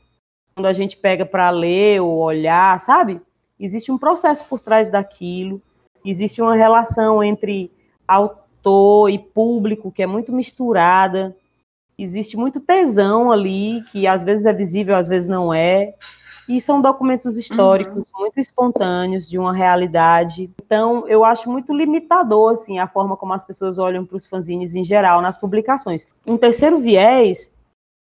Quando 0.55 0.67
a 0.67 0.73
gente 0.73 0.97
pega 0.97 1.27
para 1.27 1.51
ler 1.51 2.01
ou 2.01 2.19
olhar, 2.19 2.79
sabe? 2.81 3.21
existe 3.59 3.91
um 3.91 3.99
processo 3.99 4.45
por 4.47 4.61
trás 4.61 4.89
daquilo, 4.89 5.61
existe 6.05 6.41
uma 6.41 6.55
relação 6.55 7.23
entre 7.23 7.71
autor 8.07 9.11
e 9.11 9.19
público 9.19 9.91
que 9.91 10.03
é 10.03 10.07
muito 10.07 10.33
misturada, 10.33 11.37
existe 11.99 12.37
muito 12.37 12.61
tesão 12.61 13.31
ali, 13.31 13.83
que 13.91 14.07
às 14.07 14.23
vezes 14.23 14.47
é 14.47 14.53
visível, 14.53 14.95
às 14.95 15.09
vezes 15.09 15.29
não 15.29 15.53
é, 15.53 15.95
e 16.49 16.61
são 16.61 16.81
documentos 16.81 17.37
históricos 17.37 18.09
uhum. 18.09 18.21
muito 18.21 18.39
espontâneos 18.39 19.29
de 19.29 19.39
uma 19.39 19.53
realidade. 19.53 20.51
Então, 20.65 21.07
eu 21.09 21.25
acho 21.25 21.51
muito 21.51 21.75
limitador 21.75 22.53
assim 22.53 22.79
a 22.79 22.87
forma 22.87 23.17
como 23.17 23.33
as 23.33 23.45
pessoas 23.45 23.79
olham 23.79 24.05
para 24.05 24.17
os 24.17 24.27
fanzines 24.27 24.75
em 24.75 24.85
geral 24.85 25.21
nas 25.21 25.37
publicações. 25.37 26.07
Um 26.27 26.37
terceiro 26.37 26.79
viés 26.79 27.53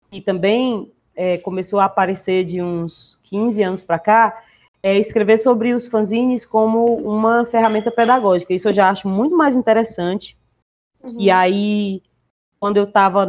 que 0.10 0.22
também 0.22 0.92
é, 1.16 1.38
começou 1.38 1.80
a 1.80 1.86
aparecer 1.86 2.44
de 2.44 2.62
uns 2.62 3.20
15 3.24 3.64
anos 3.64 3.82
para 3.84 4.00
cá 4.00 4.44
é 4.84 4.98
escrever 4.98 5.38
sobre 5.38 5.74
os 5.74 5.86
fanzines 5.86 6.46
como 6.46 6.96
uma 6.96 7.46
ferramenta 7.46 7.92
pedagógica. 7.92 8.54
Isso 8.54 8.70
eu 8.70 8.74
já 8.74 8.90
acho 8.90 9.08
muito 9.08 9.38
mais 9.38 9.56
interessante. 9.56 10.36
Uhum. 11.04 11.16
E 11.20 11.30
aí, 11.30 12.02
quando 12.62 12.78
eu 12.78 12.84
estava 12.84 13.28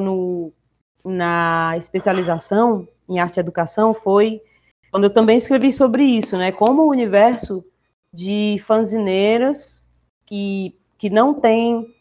na 1.02 1.74
especialização 1.78 2.86
em 3.08 3.18
arte 3.18 3.38
e 3.38 3.40
educação, 3.40 3.94
foi 3.94 4.42
quando 4.90 5.04
eu 5.04 5.10
também 5.10 5.38
escrevi 5.38 5.72
sobre 5.72 6.04
isso, 6.04 6.36
né? 6.36 6.52
Como 6.52 6.82
o 6.82 6.90
universo 6.90 7.64
de 8.12 8.62
fanzineiras 8.62 9.82
que, 10.26 10.76
que 10.98 11.08
não 11.08 11.32
tem 11.32 11.92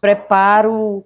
preparo 0.00 1.04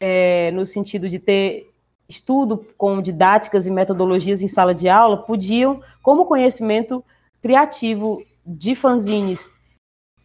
é, 0.00 0.50
no 0.52 0.64
sentido 0.64 1.10
de 1.10 1.18
ter 1.18 1.70
estudo 2.08 2.66
com 2.78 3.02
didáticas 3.02 3.66
e 3.66 3.70
metodologias 3.70 4.40
em 4.40 4.48
sala 4.48 4.74
de 4.74 4.88
aula, 4.88 5.24
podiam, 5.24 5.82
como 6.02 6.24
conhecimento 6.24 7.04
criativo 7.42 8.24
de 8.46 8.74
fanzines 8.74 9.50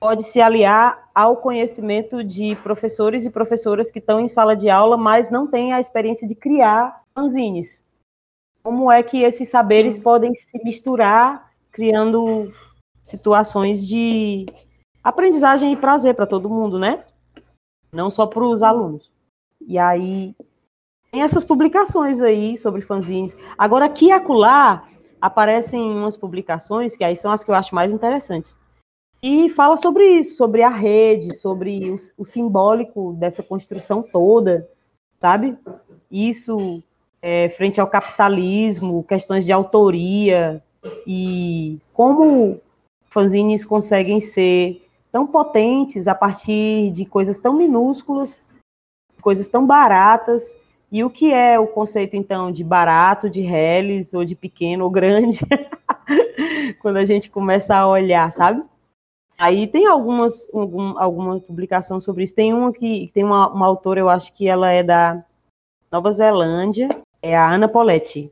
pode 0.04 0.24
se 0.24 0.42
aliar 0.42 1.10
ao 1.16 1.38
conhecimento 1.38 2.26
de 2.26 2.58
professores 2.58 3.26
e 3.26 3.30
professoras 3.30 3.90
que 3.90 4.00
estão 4.00 4.20
em 4.20 4.28
sala 4.28 4.54
de 4.54 4.70
aula, 4.70 4.98
mas 4.98 5.30
não 5.30 5.48
têm 5.48 5.72
a 5.72 5.80
experiência 5.80 6.28
de 6.28 6.36
criar 6.36 7.02
fanzines. 7.16 7.86
Como 8.62 8.92
é 8.92 9.02
que 9.02 9.24
esses 9.24 9.48
saberes 9.48 9.96
Sim. 9.96 10.02
podem 10.02 10.36
se 10.36 10.62
misturar, 10.62 11.54
criando 11.72 12.54
situações 13.02 13.88
de 13.88 14.46
aprendizagem 15.02 15.72
e 15.72 15.78
prazer 15.78 16.14
para 16.16 16.28
todo 16.28 16.50
mundo, 16.50 16.78
né? 16.78 17.06
Não 17.90 18.10
só 18.10 18.28
para 18.28 18.44
os 18.44 18.62
alunos. 18.62 19.10
E 19.66 19.80
aí 19.80 20.36
tem 21.14 21.22
essas 21.22 21.46
publicações 21.46 22.22
aí 22.22 22.58
sobre 22.58 22.82
fanzines. 22.82 23.38
Agora 23.58 23.86
aqui 23.86 24.08
e 24.08 24.12
acolá 24.12 24.86
aparecem 25.22 25.80
umas 25.80 26.18
publicações, 26.18 26.98
que 26.98 27.06
aí 27.06 27.16
são 27.16 27.32
as 27.32 27.42
que 27.42 27.50
eu 27.50 27.56
acho 27.56 27.74
mais 27.74 27.94
interessantes, 27.94 28.60
e 29.24 29.50
fala 29.50 29.78
sobre 29.78 30.06
isso, 30.18 30.36
sobre 30.36 30.64
a 30.64 30.70
rede, 30.70 31.34
sobre 31.34 31.90
o, 31.90 31.96
o 32.18 32.26
simbólico 32.26 33.14
dessa 33.14 33.42
construção 33.42 34.04
toda, 34.04 34.70
sabe? 35.18 35.58
Isso 36.12 36.84
é, 37.22 37.48
frente 37.48 37.80
ao 37.80 37.88
capitalismo, 37.88 39.02
questões 39.06 39.46
de 39.46 39.54
autoria, 39.54 40.62
e 41.08 41.80
como 41.94 42.60
fanzines 43.06 43.64
conseguem 43.64 44.20
ser 44.20 44.86
tão 45.10 45.26
potentes 45.26 46.10
a 46.10 46.14
partir 46.14 46.92
de 46.92 47.06
coisas 47.06 47.40
tão 47.40 47.54
minúsculas, 47.54 48.38
coisas 49.22 49.48
tão 49.48 49.66
baratas, 49.66 50.54
e 50.92 51.02
o 51.02 51.10
que 51.10 51.32
é 51.32 51.58
o 51.58 51.66
conceito, 51.66 52.18
então, 52.18 52.52
de 52.52 52.62
barato, 52.62 53.30
de 53.30 53.40
reles, 53.40 54.14
ou 54.14 54.26
de 54.26 54.36
pequeno 54.36 54.84
ou 54.84 54.90
grande, 54.90 55.40
quando 56.82 56.98
a 56.98 57.06
gente 57.06 57.30
começa 57.30 57.74
a 57.74 57.88
olhar, 57.88 58.30
sabe? 58.30 58.62
Aí 59.44 59.68
tem 59.68 59.86
algumas 59.86 60.50
algum, 60.54 60.98
alguma 60.98 61.38
publicação 61.38 62.00
sobre 62.00 62.24
isso. 62.24 62.34
Tem 62.34 62.54
uma 62.54 62.72
que 62.72 63.12
tem 63.14 63.26
uma, 63.26 63.50
uma 63.50 63.66
autora, 63.66 64.00
eu 64.00 64.08
acho 64.08 64.34
que 64.34 64.48
ela 64.48 64.72
é 64.72 64.82
da 64.82 65.22
Nova 65.92 66.10
Zelândia, 66.12 66.88
é 67.22 67.36
a 67.36 67.52
Ana 67.52 67.68
Poletti. 67.68 68.32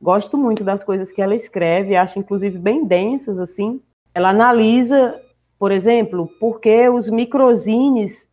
Gosto 0.00 0.38
muito 0.38 0.64
das 0.64 0.82
coisas 0.82 1.12
que 1.12 1.20
ela 1.20 1.34
escreve, 1.34 1.94
acho 1.94 2.18
inclusive 2.18 2.56
bem 2.56 2.86
densas 2.86 3.38
assim. 3.38 3.82
Ela 4.14 4.30
analisa, 4.30 5.20
por 5.58 5.70
exemplo, 5.70 6.26
por 6.40 6.58
que 6.58 6.88
os 6.88 7.10
microzines 7.10 8.26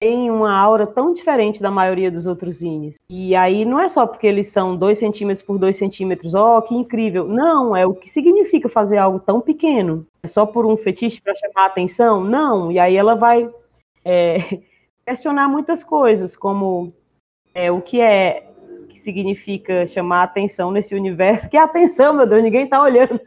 têm 0.00 0.30
uma 0.30 0.50
aura 0.50 0.86
tão 0.86 1.12
diferente 1.12 1.60
da 1.60 1.70
maioria 1.70 2.10
dos 2.10 2.24
outros 2.24 2.56
zines. 2.56 2.96
E 3.08 3.36
aí 3.36 3.66
não 3.66 3.78
é 3.78 3.86
só 3.86 4.06
porque 4.06 4.26
eles 4.26 4.48
são 4.48 4.74
2 4.74 4.98
centímetros 4.98 5.42
por 5.42 5.58
2 5.58 5.76
centímetros, 5.76 6.34
ó, 6.34 6.56
oh, 6.58 6.62
que 6.62 6.74
incrível. 6.74 7.28
Não, 7.28 7.76
é 7.76 7.86
o 7.86 7.94
que 7.94 8.08
significa 8.08 8.68
fazer 8.68 8.96
algo 8.96 9.20
tão 9.20 9.42
pequeno. 9.42 10.06
É 10.22 10.26
só 10.26 10.46
por 10.46 10.64
um 10.64 10.76
fetiche 10.76 11.20
para 11.20 11.34
chamar 11.34 11.64
a 11.64 11.66
atenção? 11.66 12.24
Não. 12.24 12.72
E 12.72 12.78
aí 12.78 12.96
ela 12.96 13.14
vai 13.14 13.48
é, 14.02 14.60
questionar 15.06 15.48
muitas 15.48 15.84
coisas, 15.84 16.34
como 16.34 16.94
é, 17.54 17.70
o 17.70 17.82
que 17.82 18.00
é 18.00 18.46
que 18.88 18.98
significa 18.98 19.86
chamar 19.86 20.20
a 20.20 20.24
atenção 20.24 20.70
nesse 20.70 20.94
universo. 20.94 21.48
Que 21.48 21.58
atenção, 21.58 22.14
meu 22.14 22.26
Deus, 22.26 22.42
ninguém 22.42 22.64
está 22.64 22.82
olhando. 22.82 23.20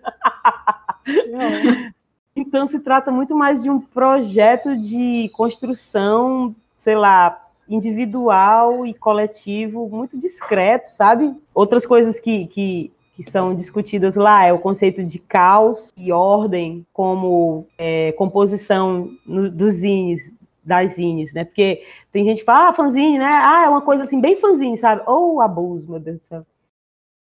então 2.36 2.66
se 2.66 2.80
trata 2.80 3.12
muito 3.12 3.36
mais 3.36 3.62
de 3.62 3.70
um 3.70 3.80
projeto 3.80 4.76
de 4.76 5.30
construção, 5.34 6.56
sei 6.84 6.96
lá, 6.96 7.42
individual 7.70 8.86
e 8.86 8.94
coletivo, 8.94 9.88
muito 9.88 10.20
discreto, 10.20 10.88
sabe? 10.88 11.34
Outras 11.56 11.86
coisas 11.86 12.20
que, 12.20 12.46
que, 12.48 12.92
que 13.16 13.24
são 13.24 13.56
discutidas 13.56 14.18
lá 14.18 14.46
é 14.46 14.52
o 14.52 14.60
conceito 14.60 15.02
de 15.02 15.18
caos 15.18 15.94
e 15.96 16.12
ordem 16.12 16.86
como 16.92 17.66
é, 17.78 18.12
composição 18.14 19.10
no, 19.26 19.50
dos 19.50 19.76
zines, 19.76 20.36
das 20.62 20.96
zines, 20.96 21.34
né? 21.34 21.46
Porque 21.46 21.84
tem 22.12 22.26
gente 22.26 22.40
que 22.40 22.46
fala, 22.46 22.70
ah, 22.70 22.74
fanzine, 22.74 23.18
né? 23.18 23.26
Ah, 23.26 23.64
é 23.66 23.70
uma 23.70 23.82
coisa 23.82 24.04
assim, 24.04 24.20
bem 24.20 24.36
fanzine, 24.36 24.76
sabe? 24.76 25.02
Ou 25.08 25.36
oh, 25.36 25.42
abuso, 25.42 25.90
meu 25.90 26.02
Deus 26.02 26.20
do 26.20 26.26
céu. 26.26 26.46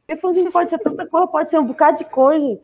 Porque 0.05 0.19
fanzine 0.19 0.51
pode 0.51 0.69
ser 0.69 0.79
tanta 0.79 1.07
coisa, 1.07 1.27
pode 1.27 1.49
ser 1.49 1.59
um 1.59 1.65
bocado 1.65 1.99
de 1.99 2.05
coisa. 2.05 2.59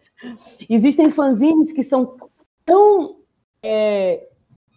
Existem 0.70 1.10
fanzines 1.10 1.72
que 1.72 1.82
são 1.82 2.18
tão 2.66 3.16
é, 3.64 4.28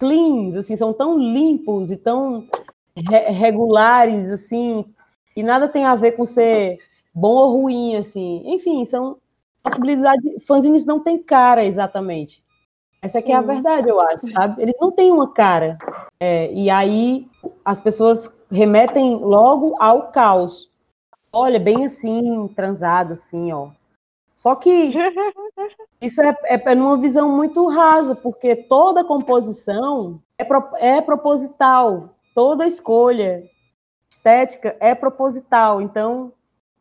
cleans, 0.03 0.57
assim, 0.57 0.75
são 0.75 0.93
tão 0.93 1.17
limpos 1.17 1.93
e 1.93 1.97
tão 1.97 2.49
re 2.97 3.31
regulares, 3.31 4.29
assim, 4.33 4.85
e 5.37 5.45
nada 5.45 5.69
tem 5.69 5.85
a 5.85 5.95
ver 5.95 6.13
com 6.13 6.27
ser 6.27 6.79
bom 7.15 7.37
ou 7.37 7.61
ruim, 7.61 7.95
assim. 7.95 8.43
Enfim, 8.45 8.85
são 8.85 9.19
possibilidades. 9.63 10.45
Fanzines 10.45 10.85
não 10.85 10.99
têm 10.99 11.23
cara 11.23 11.65
exatamente. 11.65 12.43
Essa 13.01 13.21
aqui 13.21 13.31
é 13.31 13.37
a 13.37 13.41
verdade, 13.43 13.89
eu 13.89 14.01
acho, 14.01 14.27
sabe? 14.27 14.61
Eles 14.61 14.75
não 14.81 14.91
têm 14.91 15.13
uma 15.13 15.33
cara. 15.33 15.79
É, 16.19 16.53
e 16.53 16.69
aí 16.69 17.29
as 17.65 17.81
pessoas 17.81 18.35
remetem 18.51 19.19
logo 19.19 19.77
ao 19.79 20.11
caos. 20.11 20.69
Olha, 21.33 21.61
bem 21.61 21.85
assim, 21.85 22.49
transado, 22.57 23.13
assim, 23.13 23.53
ó. 23.53 23.69
Só 24.43 24.57
que 24.57 24.93
isso 26.01 26.21
é, 26.21 26.37
é, 26.47 26.73
é 26.73 26.75
numa 26.75 26.97
visão 26.97 27.31
muito 27.31 27.65
rasa, 27.69 28.17
porque 28.17 28.57
toda 28.57 29.05
composição 29.05 30.21
é, 30.37 30.43
pro, 30.43 30.69
é 30.79 31.01
proposital, 31.01 32.17
toda 32.35 32.67
escolha 32.67 33.49
estética 34.11 34.77
é 34.81 34.97
proposital. 34.97 35.81
Então, 35.81 36.33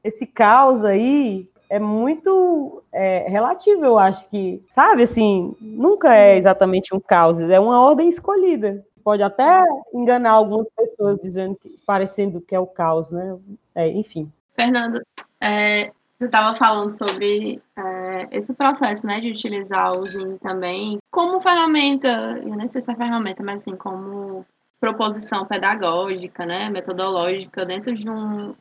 esse 0.03 0.25
caos 0.25 0.83
aí 0.83 1.47
é 1.69 1.77
muito 1.77 2.81
é, 2.91 3.29
relativo, 3.29 3.85
eu 3.85 3.99
acho 3.99 4.27
que, 4.27 4.65
sabe, 4.67 5.03
assim, 5.03 5.55
nunca 5.61 6.15
é 6.15 6.35
exatamente 6.37 6.95
um 6.95 6.99
caos, 6.99 7.41
é 7.41 7.59
uma 7.59 7.79
ordem 7.79 8.09
escolhida. 8.09 8.83
Pode 9.03 9.21
até 9.21 9.63
enganar 9.93 10.31
algumas 10.31 10.67
pessoas 10.75 11.19
dizendo 11.21 11.55
que, 11.57 11.69
parecendo 11.85 12.41
que 12.41 12.55
é 12.55 12.59
o 12.59 12.65
caos, 12.65 13.11
né? 13.11 13.37
É, 13.75 13.87
enfim. 13.87 14.31
Fernando, 14.55 14.99
é, 15.39 15.91
você 16.21 16.25
estava 16.25 16.55
falando 16.55 16.95
sobre 16.95 17.59
é, 17.75 18.27
esse 18.31 18.53
processo, 18.53 19.07
né, 19.07 19.19
de 19.19 19.31
utilizar 19.31 19.91
o 19.91 20.05
Zoom 20.05 20.37
também 20.37 20.99
como 21.09 21.41
ferramenta, 21.41 22.39
eu 22.45 22.55
nem 22.55 22.67
sei 22.67 22.79
se 22.79 22.91
é 22.91 22.95
ferramenta, 22.95 23.41
mas 23.41 23.61
assim, 23.61 23.75
como 23.75 24.45
proposição 24.79 25.47
pedagógica, 25.47 26.45
né, 26.45 26.69
metodológica 26.69 27.65
dentro 27.65 27.93
de 27.93 28.07
um 28.07 28.55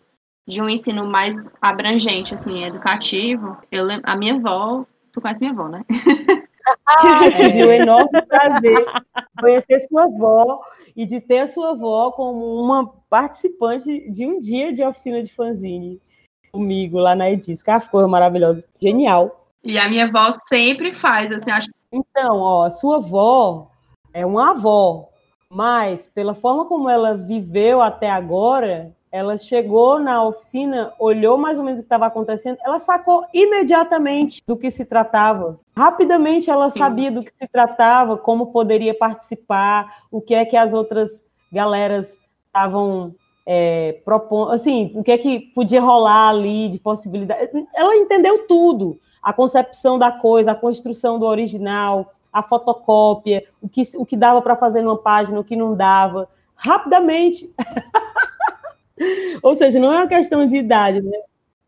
de 0.48 0.60
um 0.60 0.68
ensino 0.68 1.06
mais 1.06 1.48
abrangente, 1.60 2.34
assim, 2.34 2.64
educativo, 2.64 3.58
eu 3.70 3.84
lembro, 3.84 4.02
a 4.04 4.16
minha 4.16 4.34
avó, 4.34 4.84
tu 5.12 5.20
conhece 5.20 5.38
minha 5.38 5.52
avó, 5.52 5.68
né? 5.68 5.84
Ah, 6.86 7.30
tive 7.30 7.62
o 7.62 7.70
enorme 7.70 8.22
prazer 8.22 8.86
conhecer 9.38 9.80
sua 9.80 10.04
avó 10.04 10.60
e 10.96 11.06
de 11.06 11.20
ter 11.20 11.40
a 11.40 11.46
sua 11.46 11.72
avó 11.72 12.10
como 12.10 12.60
uma 12.60 12.86
participante 13.08 14.10
de 14.10 14.26
um 14.26 14.40
dia 14.40 14.72
de 14.72 14.82
oficina 14.82 15.22
de 15.22 15.32
fanzine 15.32 16.00
comigo 16.52 16.98
lá 16.98 17.14
na 17.14 17.30
Edis. 17.30 17.62
Que 17.62 17.80
ficou 17.80 18.06
maravilhosa, 18.08 18.64
genial. 18.80 19.46
E 19.62 19.78
a 19.78 19.88
minha 19.88 20.04
avó 20.04 20.30
sempre 20.48 20.92
faz, 20.92 21.32
assim, 21.32 21.50
acho. 21.50 21.68
Então, 21.92 22.38
ó, 22.38 22.64
a 22.64 22.70
sua 22.70 22.96
avó 22.96 23.70
é 24.12 24.24
uma 24.24 24.50
avó, 24.50 25.08
mas 25.50 26.08
pela 26.08 26.34
forma 26.34 26.64
como 26.64 26.88
ela 26.88 27.14
viveu 27.14 27.82
até 27.82 28.08
agora, 28.08 28.94
ela 29.12 29.36
chegou 29.36 29.98
na 29.98 30.22
oficina, 30.22 30.92
olhou 30.98 31.36
mais 31.36 31.58
ou 31.58 31.64
menos 31.64 31.80
o 31.80 31.82
que 31.82 31.86
estava 31.86 32.06
acontecendo, 32.06 32.58
ela 32.64 32.78
sacou 32.78 33.26
imediatamente 33.34 34.40
do 34.46 34.56
que 34.56 34.70
se 34.70 34.84
tratava. 34.84 35.58
Rapidamente 35.76 36.48
ela 36.48 36.70
sabia 36.70 37.10
do 37.10 37.24
que 37.24 37.32
se 37.32 37.48
tratava, 37.48 38.16
como 38.16 38.52
poderia 38.52 38.94
participar, 38.94 40.04
o 40.10 40.20
que 40.20 40.34
é 40.34 40.44
que 40.44 40.56
as 40.56 40.72
outras 40.72 41.24
galeras 41.52 42.18
estavam 42.46 43.14
é, 43.46 44.00
assim, 44.50 44.92
o 44.94 45.02
que 45.02 45.12
é 45.12 45.18
que 45.18 45.40
podia 45.54 45.80
rolar 45.80 46.28
ali 46.28 46.68
de 46.68 46.78
possibilidade. 46.78 47.50
Ela 47.74 47.96
entendeu 47.96 48.46
tudo, 48.46 48.98
a 49.22 49.32
concepção 49.32 49.98
da 49.98 50.12
coisa, 50.12 50.52
a 50.52 50.54
construção 50.54 51.18
do 51.18 51.26
original, 51.26 52.12
a 52.32 52.42
fotocópia, 52.42 53.44
o 53.60 53.68
que, 53.68 53.82
o 53.96 54.06
que 54.06 54.16
dava 54.16 54.40
para 54.40 54.56
fazer 54.56 54.82
numa 54.82 54.98
página, 54.98 55.40
o 55.40 55.44
que 55.44 55.56
não 55.56 55.74
dava, 55.74 56.28
rapidamente. 56.54 57.50
Ou 59.42 59.54
seja, 59.56 59.78
não 59.78 59.92
é 59.92 59.96
uma 59.98 60.06
questão 60.06 60.46
de 60.46 60.56
idade, 60.56 61.00
né? 61.00 61.18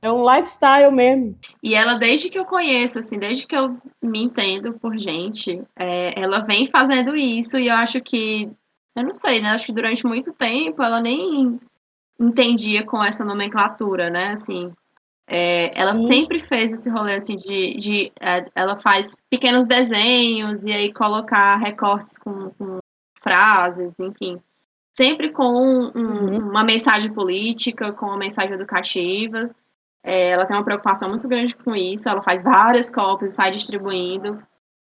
É 0.02 0.10
um 0.10 0.28
lifestyle 0.28 0.90
mesmo. 0.90 1.38
E 1.62 1.74
ela, 1.74 1.94
desde 1.94 2.28
que 2.28 2.36
eu 2.36 2.44
conheço, 2.44 2.98
assim, 2.98 3.18
desde 3.18 3.46
que 3.46 3.54
eu 3.54 3.76
me 4.02 4.24
entendo 4.24 4.72
por 4.74 4.98
gente, 4.98 5.62
é, 5.76 6.20
ela 6.20 6.40
vem 6.40 6.66
fazendo 6.66 7.14
isso 7.14 7.56
e 7.56 7.68
eu 7.68 7.74
acho 7.74 8.00
que, 8.00 8.50
eu 8.96 9.04
não 9.04 9.12
sei, 9.12 9.40
né? 9.40 9.50
Acho 9.50 9.66
que 9.66 9.72
durante 9.72 10.06
muito 10.06 10.32
tempo 10.32 10.82
ela 10.82 11.00
nem 11.00 11.60
entendia 12.20 12.84
com 12.84 13.02
essa 13.02 13.24
nomenclatura, 13.24 14.10
né? 14.10 14.32
Assim, 14.32 14.72
é, 15.26 15.78
ela 15.78 15.94
Sim. 15.94 16.06
sempre 16.06 16.38
fez 16.38 16.72
esse 16.72 16.90
rolê 16.90 17.14
assim 17.14 17.36
de, 17.36 17.74
de 17.76 18.12
é, 18.20 18.46
ela 18.54 18.76
faz 18.76 19.16
pequenos 19.30 19.66
desenhos 19.66 20.64
e 20.64 20.72
aí 20.72 20.92
colocar 20.92 21.56
recortes 21.56 22.18
com, 22.18 22.50
com 22.50 22.78
frases, 23.18 23.92
enfim 23.98 24.40
sempre 24.92 25.30
com 25.30 25.44
um, 25.44 25.90
uhum. 25.94 26.50
uma 26.50 26.64
mensagem 26.64 27.12
política, 27.12 27.92
com 27.92 28.06
uma 28.06 28.18
mensagem 28.18 28.54
educativa. 28.54 29.50
É, 30.04 30.30
ela 30.30 30.46
tem 30.46 30.56
uma 30.56 30.64
preocupação 30.64 31.08
muito 31.08 31.28
grande 31.28 31.54
com 31.54 31.74
isso, 31.74 32.08
ela 32.08 32.22
faz 32.22 32.42
várias 32.42 32.90
cópias, 32.90 33.34
sai 33.34 33.52
distribuindo. 33.52 34.42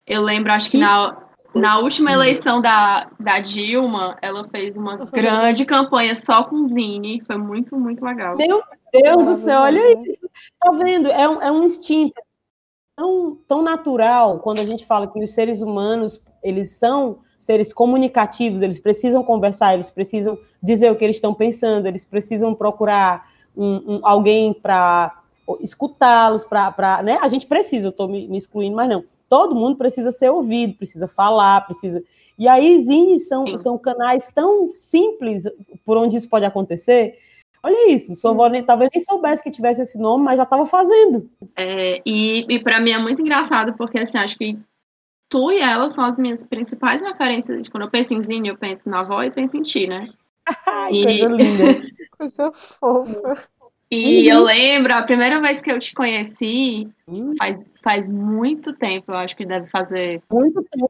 Eu 0.06 0.22
lembro, 0.22 0.52
acho 0.52 0.70
que 0.70 0.78
na, 0.78 1.18
na 1.54 1.80
última 1.80 2.12
eleição 2.12 2.62
da, 2.62 3.08
da 3.20 3.40
Dilma, 3.40 4.18
ela 4.22 4.48
fez 4.48 4.76
uma 4.78 4.98
grande 4.98 5.66
campanha 5.66 6.16
só 6.16 6.44
com 6.44 6.66
Zine, 6.66 7.22
foi 7.26 7.38
muito, 7.38 7.78
muito 7.78 8.04
legal. 8.04 8.36
Meu 8.36 8.62
Deus 8.92 9.26
do 9.26 9.36
céu, 9.36 9.62
olha 9.62 10.02
isso. 10.08 10.28
Tá 10.60 10.72
vendo? 10.72 11.10
É 11.10 11.30
um, 11.30 11.42
é 11.42 11.52
um 11.52 11.64
instinto 11.64 12.22
tão, 12.96 13.38
tão 13.48 13.62
natural 13.62 14.40
quando 14.40 14.60
a 14.60 14.66
gente 14.66 14.86
fala 14.86 15.08
que 15.08 15.24
os 15.24 15.32
seres 15.32 15.62
humanos, 15.62 16.24
eles 16.44 16.72
são 16.72 17.20
seres 17.38 17.74
comunicativos, 17.74 18.62
eles 18.62 18.80
precisam 18.80 19.24
conversar, 19.24 19.74
eles 19.74 19.92
precisam 19.92 20.38
dizer 20.62 20.92
o 20.92 20.96
que 20.96 21.04
eles 21.04 21.18
estão 21.18 21.34
pensando, 21.34 21.88
eles 21.88 22.06
precisam 22.06 22.56
procurar 22.56 23.30
um, 23.56 23.96
um, 23.96 24.00
alguém 24.04 24.54
para 24.54 25.22
escutá-los, 25.60 26.44
para. 26.44 27.02
Né? 27.04 27.20
A 27.22 27.28
gente 27.28 27.46
precisa, 27.46 27.88
eu 27.88 27.92
estou 27.92 28.08
me, 28.08 28.28
me, 28.28 28.38
excluindo, 28.38 28.76
mas 28.76 28.90
não. 28.90 29.04
Todo 29.34 29.56
mundo 29.56 29.78
precisa 29.78 30.12
ser 30.12 30.30
ouvido, 30.30 30.76
precisa 30.76 31.08
falar, 31.08 31.62
precisa. 31.62 32.04
E 32.38 32.48
aí, 32.48 32.80
zines 32.84 33.28
são, 33.28 33.58
são 33.58 33.80
canais 33.80 34.30
tão 34.30 34.76
simples 34.76 35.46
por 35.84 35.98
onde 35.98 36.16
isso 36.16 36.30
pode 36.30 36.46
acontecer. 36.46 37.18
Olha 37.64 37.92
isso, 37.92 38.14
sua 38.14 38.30
avó 38.30 38.46
nem, 38.48 38.64
talvez 38.64 38.92
nem 38.94 39.04
soubesse 39.04 39.42
que 39.42 39.50
tivesse 39.50 39.82
esse 39.82 39.98
nome, 39.98 40.24
mas 40.24 40.38
já 40.38 40.44
estava 40.44 40.68
fazendo. 40.68 41.28
É, 41.56 42.00
e 42.06 42.46
e 42.48 42.60
para 42.60 42.80
mim 42.80 42.92
é 42.92 43.00
muito 43.00 43.24
engraçado, 43.24 43.74
porque 43.74 44.02
assim, 44.02 44.20
acho 44.20 44.38
que 44.38 44.56
tu 45.28 45.52
e 45.52 45.58
ela 45.60 45.90
são 45.90 46.06
as 46.06 46.16
minhas 46.16 46.46
principais 46.46 47.02
referências. 47.02 47.68
Quando 47.68 47.86
eu 47.86 47.90
penso 47.90 48.14
em 48.14 48.22
Zine, 48.22 48.50
eu 48.50 48.58
penso 48.58 48.88
na 48.88 49.00
avó 49.00 49.24
e 49.24 49.32
penso 49.32 49.58
em 49.58 49.64
ti, 49.64 49.88
né? 49.88 50.08
Ai, 50.68 50.94
E- 50.94 51.04
coisa 51.06 51.28
linda. 51.28 51.82
Coisa 52.16 52.52
fofa. 52.80 53.50
E 53.96 54.32
Uhum. 54.32 54.40
eu 54.40 54.44
lembro, 54.44 54.94
a 54.94 55.04
primeira 55.04 55.40
vez 55.42 55.62
que 55.62 55.72
eu 55.72 55.78
te 55.78 55.94
conheci, 55.94 56.88
Hum, 57.08 57.36
faz, 57.38 57.58
faz 57.84 58.10
muito 58.10 58.74
tempo, 58.74 59.12
eu 59.12 59.18
acho 59.18 59.36
que 59.36 59.46
deve 59.46 59.68
fazer 59.68 60.22
Muito 60.32 60.64
tempo. 60.64 60.90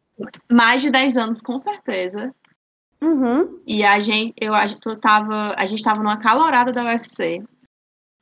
mais 0.52 0.82
de 0.82 0.90
10 0.90 1.18
anos, 1.18 1.42
com 1.42 1.60
certeza. 1.60 2.34
Uhum. 3.02 3.60
E 3.68 3.84
a 3.84 4.00
gente, 4.00 4.34
eu, 4.40 4.54
a, 4.54 4.66
gente- 4.66 4.80
tu 4.80 4.96
tava, 4.96 5.54
a 5.58 5.66
gente 5.66 5.84
tava 5.84 6.02
numa 6.02 6.18
calorada 6.18 6.72
da 6.72 6.86
UFC. 6.86 7.44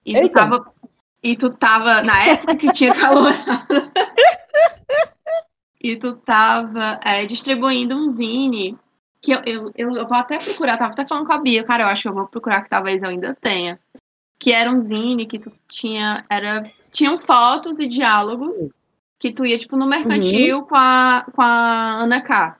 E 0.04 0.14
tu 0.14 0.18
Eita. 0.24 0.40
tava. 0.40 0.74
E 1.22 1.36
tu 1.38 1.52
tava, 1.52 2.02
na 2.02 2.26
época 2.26 2.56
que 2.56 2.72
tinha 2.72 2.96
calorada. 2.96 3.68
e 5.84 5.96
tu 5.96 6.14
tava 6.16 7.00
é, 7.06 7.26
distribuindo 7.26 7.96
um 7.96 8.10
zine. 8.10 8.76
Que 9.22 9.34
eu, 9.34 9.42
eu, 9.46 9.72
eu, 9.76 9.92
eu 9.92 10.08
vou 10.08 10.18
até 10.18 10.40
procurar, 10.40 10.78
tava 10.78 10.94
até 10.94 11.06
falando 11.06 11.28
com 11.28 11.34
a 11.34 11.38
Bia, 11.38 11.64
cara, 11.64 11.84
eu 11.84 11.88
acho 11.90 12.02
que 12.02 12.08
eu 12.08 12.14
vou 12.14 12.26
procurar 12.28 12.64
que 12.64 12.70
talvez 12.72 13.04
eu 13.04 13.10
ainda 13.10 13.38
tenha. 13.40 13.80
Que 14.42 14.52
era 14.52 14.72
um 14.72 14.80
zine 14.80 15.28
que 15.28 15.38
tu 15.38 15.52
tinha. 15.68 16.26
Era, 16.30 16.64
tinham 16.92 17.20
fotos 17.20 17.80
e 17.80 17.88
diálogos 17.88 18.56
que 19.20 19.32
tu 19.32 19.46
ia, 19.46 19.58
tipo, 19.58 19.78
no 19.78 19.88
mercantil 19.88 20.64
com, 20.64 20.76
a, 20.76 21.24
com 21.32 21.42
a 21.44 22.02
Ana 22.02 22.22
K. 22.22 22.58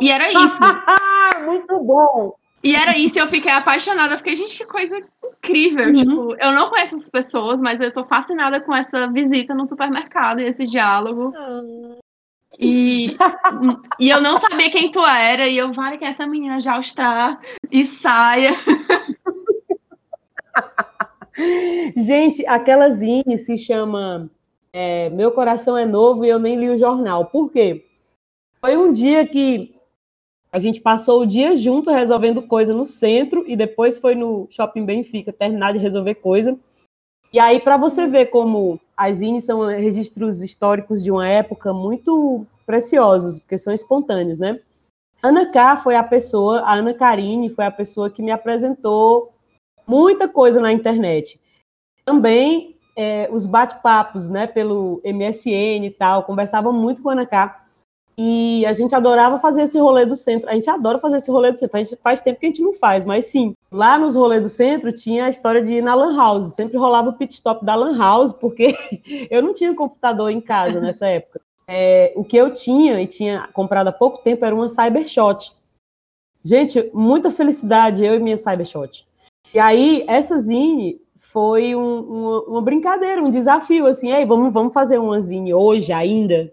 E 0.00 0.10
era 0.10 0.32
isso. 0.32 0.58
Muito 1.46 1.78
bom. 1.78 2.34
E 2.62 2.74
era 2.74 2.96
isso, 2.96 3.18
eu 3.18 3.28
fiquei 3.28 3.52
apaixonada. 3.52 4.16
Fiquei, 4.16 4.36
gente, 4.36 4.56
que 4.56 4.66
coisa 4.66 4.98
incrível. 4.98 5.86
Uhum. 5.86 5.94
Tipo, 5.94 6.36
eu 6.40 6.52
não 6.52 6.70
conheço 6.70 6.96
essas 6.96 7.10
pessoas, 7.10 7.60
mas 7.60 7.80
eu 7.80 7.92
tô 7.92 8.04
fascinada 8.04 8.60
com 8.60 8.74
essa 8.74 9.10
visita 9.10 9.54
no 9.54 9.66
supermercado 9.66 10.40
e 10.40 10.44
esse 10.44 10.64
diálogo. 10.64 11.32
E, 12.58 13.16
e 13.98 14.10
eu 14.10 14.20
não 14.20 14.36
sabia 14.36 14.70
quem 14.70 14.90
tu 14.90 15.04
era. 15.04 15.48
E 15.48 15.56
eu, 15.56 15.72
vale 15.72 15.98
que 15.98 16.04
essa 16.04 16.26
menina 16.26 16.60
já 16.60 16.78
está 16.78 17.38
e 17.70 17.84
saia. 17.84 18.52
Gente, 21.96 22.46
aquela 22.46 22.90
zine 22.90 23.38
se 23.38 23.56
chama 23.56 24.30
é, 24.72 25.10
Meu 25.10 25.32
Coração 25.32 25.76
é 25.76 25.84
Novo 25.84 26.24
e 26.24 26.28
eu 26.28 26.38
nem 26.38 26.56
li 26.56 26.68
o 26.68 26.78
jornal. 26.78 27.26
Por 27.26 27.50
quê? 27.50 27.84
Foi 28.60 28.76
um 28.76 28.92
dia 28.92 29.26
que 29.26 29.74
a 30.52 30.58
gente 30.58 30.80
passou 30.80 31.22
o 31.22 31.26
dia 31.26 31.56
junto 31.56 31.90
resolvendo 31.90 32.42
coisa 32.42 32.74
no 32.74 32.84
centro 32.84 33.44
e 33.46 33.56
depois 33.56 33.98
foi 33.98 34.14
no 34.14 34.46
Shopping 34.50 34.84
Benfica 34.84 35.32
terminar 35.32 35.72
de 35.72 35.78
resolver 35.78 36.16
coisa. 36.16 36.58
E 37.32 37.38
aí, 37.38 37.58
para 37.58 37.78
você 37.78 38.06
ver 38.06 38.26
como 38.26 38.78
as 38.94 39.18
zines 39.18 39.44
são 39.44 39.66
registros 39.66 40.42
históricos 40.42 41.02
de 41.02 41.10
uma 41.10 41.26
época 41.26 41.72
muito 41.72 42.46
preciosos, 42.66 43.40
porque 43.40 43.56
são 43.56 43.72
espontâneos, 43.72 44.38
né? 44.38 44.60
Ana 45.22 45.50
K 45.50 45.78
foi 45.78 45.96
a 45.96 46.02
pessoa, 46.02 46.60
a 46.60 46.74
Ana 46.74 46.92
Karine 46.92 47.48
foi 47.48 47.64
a 47.64 47.70
pessoa 47.70 48.10
que 48.10 48.20
me 48.20 48.30
apresentou 48.30 49.31
muita 49.86 50.28
coisa 50.28 50.60
na 50.60 50.72
internet. 50.72 51.40
Também 52.04 52.76
é, 52.96 53.28
os 53.30 53.46
bate-papos, 53.46 54.28
né, 54.28 54.46
pelo 54.46 55.00
MSN 55.04 55.86
e 55.86 55.90
tal, 55.90 56.24
conversava 56.24 56.72
muito 56.72 57.02
com 57.02 57.10
a 57.10 57.12
Ana 57.12 57.26
K. 57.26 57.62
E 58.16 58.64
a 58.66 58.72
gente 58.74 58.94
adorava 58.94 59.38
fazer 59.38 59.62
esse 59.62 59.78
rolê 59.78 60.04
do 60.04 60.14
centro. 60.14 60.48
A 60.48 60.54
gente 60.54 60.68
adora 60.68 60.98
fazer 60.98 61.16
esse 61.16 61.30
rolê 61.30 61.50
do 61.50 61.58
centro. 61.58 61.78
A 61.78 61.82
gente 61.82 61.96
faz 61.96 62.20
tempo 62.20 62.38
que 62.38 62.46
a 62.46 62.48
gente 62.50 62.62
não 62.62 62.74
faz, 62.74 63.06
mas 63.06 63.26
sim. 63.26 63.54
Lá 63.70 63.98
nos 63.98 64.14
rolês 64.14 64.42
do 64.42 64.50
centro 64.50 64.92
tinha 64.92 65.24
a 65.24 65.30
história 65.30 65.62
de 65.62 65.76
ir 65.76 65.82
na 65.82 65.94
Lan 65.94 66.14
House. 66.14 66.54
Sempre 66.54 66.76
rolava 66.76 67.08
o 67.08 67.14
pit 67.14 67.32
stop 67.32 67.64
da 67.64 67.74
Lan 67.74 67.96
House, 67.96 68.32
porque 68.32 68.76
eu 69.30 69.42
não 69.42 69.54
tinha 69.54 69.74
computador 69.74 70.30
em 70.30 70.40
casa 70.40 70.78
nessa 70.78 71.06
época. 71.06 71.40
É, 71.66 72.12
o 72.14 72.22
que 72.22 72.36
eu 72.36 72.52
tinha, 72.52 73.00
e 73.00 73.06
tinha 73.06 73.48
comprado 73.54 73.88
há 73.88 73.92
pouco 73.92 74.22
tempo, 74.22 74.44
era 74.44 74.54
uma 74.54 74.68
Cybershot. 74.68 75.54
Gente, 76.44 76.90
muita 76.92 77.30
felicidade, 77.30 78.04
eu 78.04 78.14
e 78.14 78.18
minha 78.18 78.36
Cybershot. 78.36 79.06
E 79.54 79.58
aí, 79.58 80.04
essa 80.08 80.38
zine 80.38 81.00
foi 81.16 81.74
um- 81.74 82.00
uma, 82.00 82.40
uma 82.44 82.62
brincadeira, 82.62 83.22
um 83.22 83.30
desafio, 83.30 83.86
assim, 83.86 84.10
Ei, 84.12 84.24
vamos, 84.24 84.52
vamos 84.52 84.72
fazer 84.72 84.98
uma 84.98 85.20
zine 85.20 85.52
hoje 85.54 85.92
ainda? 85.92 86.52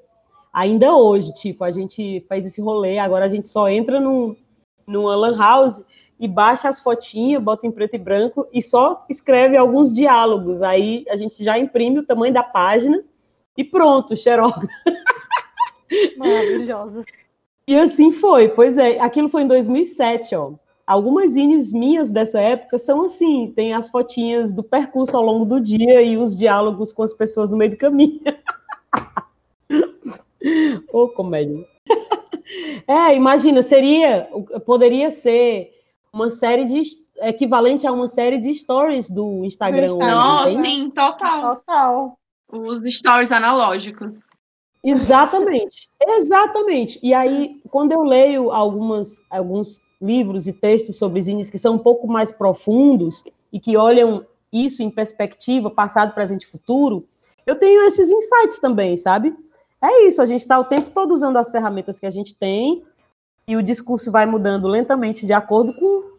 Ainda 0.52 0.96
hoje, 0.96 1.34
tipo, 1.34 1.64
a 1.64 1.72
gente 1.72 2.26
faz 2.28 2.46
esse 2.46 2.60
rolê, 2.62 2.98
agora 2.98 3.26
a 3.26 3.30
gente 3.30 3.48
só 3.48 3.70
entra 3.70 4.00
num, 4.00 4.36
numa 4.88 5.16
lan 5.16 5.38
house 5.38 5.82
e 6.20 6.28
baixa 6.28 6.68
as 6.68 6.80
fotinhas, 6.80 7.42
bota 7.42 7.66
em 7.68 7.72
preto 7.72 7.94
e 7.96 8.00
branco 8.00 8.48
e 8.52 8.62
só 8.62 9.06
escreve 9.10 9.56
alguns 9.56 9.94
diálogos. 9.94 10.62
Aí 10.62 11.06
a 11.10 11.16
gente 11.16 11.42
já 11.44 11.58
imprime 11.58 12.00
o 12.00 12.06
tamanho 12.06 12.34
da 12.34 12.44
página 12.44 13.02
e 13.56 13.64
pronto, 13.64 14.16
xerox. 14.16 14.68
Maravilhosa. 16.18 17.04
E 17.68 17.78
assim 17.78 18.12
foi, 18.12 18.50
pois 18.50 18.78
é, 18.78 19.00
aquilo 19.00 19.30
foi 19.30 19.44
em 19.44 19.48
2007, 19.48 20.36
ó. 20.36 20.54
Algumas 20.90 21.34
zines 21.34 21.72
minhas 21.72 22.10
dessa 22.10 22.42
época 22.42 22.80
são 22.80 23.04
assim, 23.04 23.54
tem 23.56 23.76
as 23.76 23.88
fotinhas 23.92 24.52
do 24.52 24.64
percurso 24.64 25.16
ao 25.16 25.22
longo 25.22 25.46
do 25.46 25.62
dia 25.62 26.02
e 26.02 26.18
os 26.18 26.36
diálogos 26.36 26.92
com 26.92 27.04
as 27.04 27.14
pessoas 27.14 27.52
no 27.52 27.58
meio 27.58 27.70
do 27.70 27.78
caminho. 27.78 28.20
Ô, 30.92 31.08
comédia. 31.10 31.64
É, 32.88 33.14
imagina, 33.14 33.62
seria, 33.62 34.28
poderia 34.66 35.12
ser 35.12 35.72
uma 36.12 36.32
série 36.32 36.66
de 36.66 36.82
equivalente 37.22 37.86
a 37.86 37.92
uma 37.92 38.08
série 38.08 38.40
de 38.40 38.52
stories 38.52 39.12
do 39.12 39.46
Instagram. 39.46 39.94
Hoje, 39.94 39.98
Nossa, 40.00 40.62
sim, 40.62 40.90
total. 40.90 41.58
Total. 41.58 42.18
Os 42.52 42.82
stories 42.92 43.32
analógicos. 43.32 44.28
Exatamente, 44.84 45.88
exatamente. 46.02 47.00
E 47.04 47.14
aí, 47.14 47.62
quando 47.70 47.92
eu 47.92 48.02
leio 48.02 48.50
algumas, 48.50 49.22
alguns 49.30 49.80
livros 50.02 50.48
e 50.48 50.54
textos 50.54 50.98
sobre 50.98 51.22
zines 51.22 51.50
que 51.50 51.58
são 51.58 51.76
um 51.76 51.80
pouco 51.80 52.08
mais 52.08 52.32
profundos 52.32 53.24
e 53.52 53.60
que 53.60 53.76
olham 53.76 54.26
isso 54.52 54.82
em 54.82 54.90
perspectiva, 54.90 55.70
passado, 55.70 56.14
presente 56.14 56.44
e 56.44 56.48
futuro, 56.48 57.08
eu 57.46 57.56
tenho 57.56 57.84
esses 57.86 58.10
insights 58.10 58.60
também, 58.60 58.98
sabe? 58.98 59.36
É 59.82 60.06
isso, 60.06 60.22
a 60.22 60.26
gente 60.26 60.42
está 60.42 60.60
o 60.60 60.66
tempo 60.66 60.92
todo 60.92 61.14
usando 61.14 61.38
as 61.38 61.52
ferramentas 61.52 62.00
que 62.00 62.06
a 62.06 62.10
gente 62.10 62.36
tem 62.36 62.84
e 63.48 63.56
o 63.56 63.64
discurso 63.64 64.12
vai 64.12 64.26
mudando 64.26 64.68
lentamente 64.68 65.26
de 65.26 65.34
acordo 65.34 65.74
com 65.74 66.10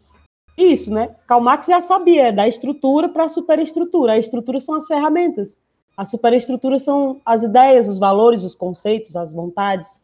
isso, 0.57 0.91
né? 0.93 1.15
Karl 1.27 1.41
Marx 1.41 1.67
já 1.67 1.79
sabia, 1.79 2.31
da 2.31 2.47
estrutura 2.47 3.07
para 3.07 3.25
a 3.25 3.29
superestrutura. 3.29 4.13
A 4.13 4.17
estrutura 4.17 4.59
são 4.59 4.75
as 4.75 4.87
ferramentas. 4.87 5.59
A 5.95 6.05
superestrutura 6.05 6.77
são 6.79 7.21
as 7.25 7.43
ideias, 7.43 7.87
os 7.87 7.97
valores, 7.97 8.43
os 8.43 8.55
conceitos, 8.55 9.15
as 9.15 9.31
vontades. 9.31 10.03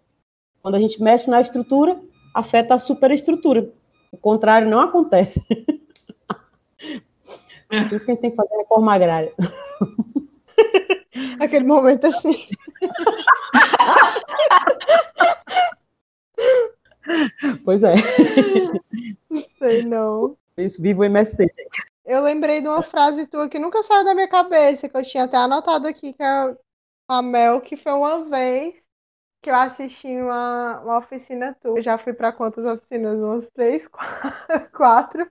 Quando 0.62 0.76
a 0.76 0.80
gente 0.80 1.02
mexe 1.02 1.30
na 1.30 1.42
estrutura, 1.42 2.00
afeta 2.38 2.76
a 2.76 2.80
superestrutura. 2.80 3.68
O 4.12 4.18
contrário 4.18 4.70
não 4.70 4.80
acontece. 4.80 5.44
Por 7.68 7.94
isso 7.94 8.06
que 8.06 8.12
a 8.12 8.14
gente 8.14 8.22
tem 8.22 8.30
que 8.30 8.36
fazer 8.36 8.54
a 8.54 8.60
reforma 8.60 8.94
agrária. 8.94 9.34
Aquele 11.42 11.66
momento 11.66 12.06
assim. 12.06 12.48
Pois 17.66 17.84
é. 17.84 17.96
Sei 19.58 19.84
não. 19.84 20.38
Isso, 20.58 20.82
viva 20.82 21.02
o 21.02 21.06
MST, 21.06 21.44
gente. 21.44 21.84
Eu 22.06 22.22
lembrei 22.22 22.62
de 22.62 22.68
uma 22.68 22.84
frase 22.84 23.26
tua 23.26 23.50
que 23.50 23.60
nunca 23.60 23.84
saiu 23.84 24.06
da 24.06 24.14
minha 24.14 24.30
cabeça, 24.30 24.88
que 24.88 24.96
eu 24.96 25.04
tinha 25.04 25.26
até 25.26 25.38
anotado 25.38 25.88
aqui, 25.88 26.14
que 26.14 26.24
é 26.24 26.56
a 27.08 27.22
Mel, 27.22 27.62
que 27.62 27.76
foi 27.76 27.94
uma 27.94 28.24
vez 28.26 28.76
que 29.42 29.50
eu 29.50 29.56
assisti 29.56 30.08
uma, 30.08 30.80
uma 30.82 30.98
oficina 30.98 31.56
tua. 31.62 31.78
Eu 31.80 31.84
já 31.84 31.98
fui 31.98 32.14
para 32.14 32.32
quantas 32.32 32.66
oficinas? 32.66 33.18
Umas 33.18 33.50
três, 33.50 33.88
quatro. 34.76 35.28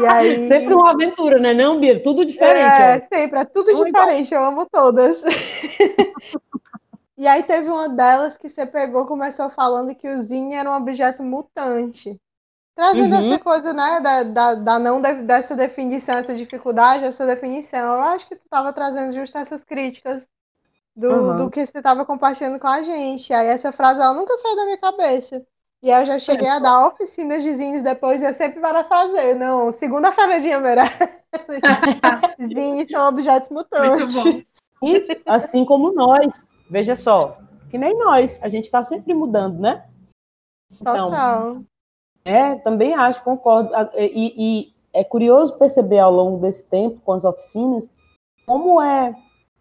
E 0.00 0.06
aí... 0.06 0.46
Sempre 0.46 0.74
uma 0.74 0.90
aventura, 0.90 1.38
né? 1.38 1.54
Não, 1.54 1.80
Bia? 1.80 2.02
Tudo 2.02 2.24
diferente. 2.24 2.80
É, 2.80 2.96
ó. 2.96 3.14
sempre, 3.14 3.38
é 3.40 3.44
tudo 3.44 3.72
Não 3.72 3.84
diferente, 3.84 4.34
eu 4.34 4.44
amo 4.44 4.66
todas. 4.70 5.20
E 7.18 7.26
aí 7.26 7.42
teve 7.44 7.68
uma 7.70 7.88
delas 7.88 8.36
que 8.36 8.46
você 8.46 8.66
pegou, 8.66 9.06
começou 9.06 9.48
falando 9.48 9.94
que 9.94 10.06
o 10.06 10.22
Zine 10.24 10.54
era 10.54 10.70
um 10.70 10.76
objeto 10.76 11.22
mutante. 11.22 12.20
Trazendo 12.74 13.14
Uhum. 13.14 13.32
essa 13.32 13.42
coisa, 13.42 13.72
né, 13.72 14.00
da, 14.02 14.22
da, 14.22 14.54
da 14.54 14.78
não 14.78 15.00
de- 15.00 15.22
dessa 15.22 15.56
definição, 15.56 16.18
essa 16.18 16.34
dificuldade, 16.34 17.04
essa 17.04 17.26
definição. 17.26 17.94
Eu 17.94 18.00
acho 18.02 18.28
que 18.28 18.36
tu 18.36 18.44
estava 18.44 18.70
trazendo 18.70 19.14
justo 19.14 19.38
essas 19.38 19.64
críticas 19.64 20.22
do, 20.96 21.10
Uhum. 21.10 21.36
do 21.36 21.50
que 21.50 21.66
você 21.66 21.78
estava 21.78 22.06
compartilhando 22.06 22.58
com 22.58 22.66
a 22.66 22.82
gente. 22.82 23.32
Aí 23.32 23.48
essa 23.48 23.70
frase, 23.70 24.00
ela 24.00 24.14
nunca 24.14 24.36
saiu 24.38 24.56
da 24.56 24.64
minha 24.64 24.78
cabeça. 24.78 25.44
E 25.82 25.92
aí 25.92 26.02
eu 26.02 26.06
já 26.06 26.18
cheguei 26.18 26.48
a 26.48 26.58
dar 26.58 26.88
oficinas 26.88 27.42
de 27.42 27.54
zines 27.54 27.82
depois 27.82 28.22
e 28.22 28.24
eu 28.24 28.32
sempre 28.32 28.60
parafraseio. 28.60 29.38
Não, 29.38 29.70
segunda-feira 29.70 30.40
de. 30.40 30.48
Zines 32.54 32.90
são 32.90 33.08
objetos 33.08 33.50
mutantes. 33.50 34.14
Isso, 34.82 35.12
assim 35.26 35.64
como 35.64 35.92
nós. 35.92 36.48
Veja 36.70 36.96
só, 36.96 37.38
que 37.70 37.76
nem 37.76 37.96
nós. 37.96 38.40
A 38.42 38.48
gente 38.48 38.64
está 38.64 38.82
sempre 38.82 39.12
mudando, 39.12 39.60
né? 39.60 39.84
Então, 40.80 41.10
Total. 41.10 41.62
É, 42.24 42.54
também 42.56 42.94
acho, 42.94 43.22
concordo. 43.22 43.70
E, 43.96 44.34
e 44.36 44.74
é 44.92 45.04
curioso 45.04 45.56
perceber 45.58 45.98
ao 45.98 46.10
longo 46.10 46.38
desse 46.38 46.68
tempo, 46.68 47.00
com 47.04 47.12
as 47.12 47.24
oficinas, 47.24 47.88
como 48.46 48.82
é 48.82 49.14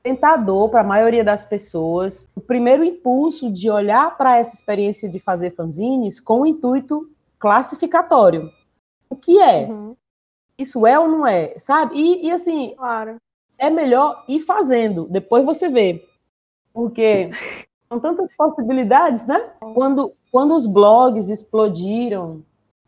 tentador 0.05 0.69
para 0.69 0.81
a 0.81 0.83
maioria 0.83 1.23
das 1.23 1.43
pessoas 1.43 2.29
o 2.35 2.39
primeiro 2.39 2.83
impulso 2.83 3.51
de 3.51 3.71
olhar 3.71 4.15
para 4.15 4.37
essa 4.37 4.53
experiência 4.53 5.09
de 5.09 5.19
fazer 5.19 5.55
fanzines 5.55 6.19
com 6.19 6.41
o 6.41 6.45
intuito 6.45 7.09
classificatório. 7.39 8.51
O 9.09 9.15
que 9.15 9.41
é? 9.41 9.65
Uhum. 9.65 9.95
Isso 10.59 10.85
é 10.85 10.99
ou 10.99 11.07
não 11.07 11.25
é? 11.25 11.57
Sabe? 11.57 11.95
E, 11.95 12.27
e 12.27 12.31
assim, 12.31 12.75
claro. 12.77 13.15
é 13.57 13.67
melhor 13.71 14.23
ir 14.27 14.41
fazendo, 14.41 15.07
depois 15.09 15.43
você 15.43 15.69
vê. 15.69 16.07
Porque 16.71 17.31
são 17.89 17.99
tantas 17.99 18.31
possibilidades, 18.35 19.25
né? 19.25 19.49
Quando, 19.73 20.13
quando 20.31 20.55
os 20.55 20.67
blogs 20.67 21.29
explodiram, 21.29 22.43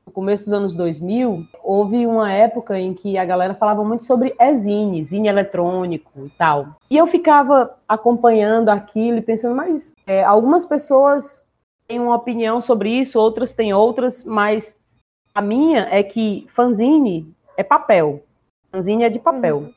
no 0.07 0.13
começo 0.13 0.45
dos 0.45 0.53
anos 0.53 0.73
2000, 0.73 1.45
houve 1.61 2.07
uma 2.07 2.31
época 2.31 2.79
em 2.79 2.93
que 2.93 3.17
a 3.17 3.25
galera 3.25 3.53
falava 3.53 3.83
muito 3.83 4.05
sobre 4.05 4.33
zine, 4.53 5.03
zine 5.03 5.27
eletrônico 5.27 6.25
e 6.25 6.29
tal. 6.29 6.77
E 6.89 6.95
eu 6.95 7.05
ficava 7.05 7.77
acompanhando 7.85 8.69
aquilo 8.69 9.17
e 9.17 9.21
pensando, 9.21 9.53
mas 9.53 9.93
é, 10.07 10.23
algumas 10.23 10.63
pessoas 10.63 11.45
têm 11.85 11.99
uma 11.99 12.15
opinião 12.15 12.61
sobre 12.61 12.89
isso, 12.89 13.19
outras 13.19 13.53
têm 13.53 13.73
outras, 13.73 14.23
mas 14.23 14.79
a 15.35 15.41
minha 15.41 15.87
é 15.91 16.01
que 16.01 16.45
fanzine 16.47 17.29
é 17.57 17.63
papel. 17.63 18.23
Fanzine 18.71 19.03
é 19.03 19.09
de 19.09 19.19
papel. 19.19 19.57
Uhum. 19.57 19.73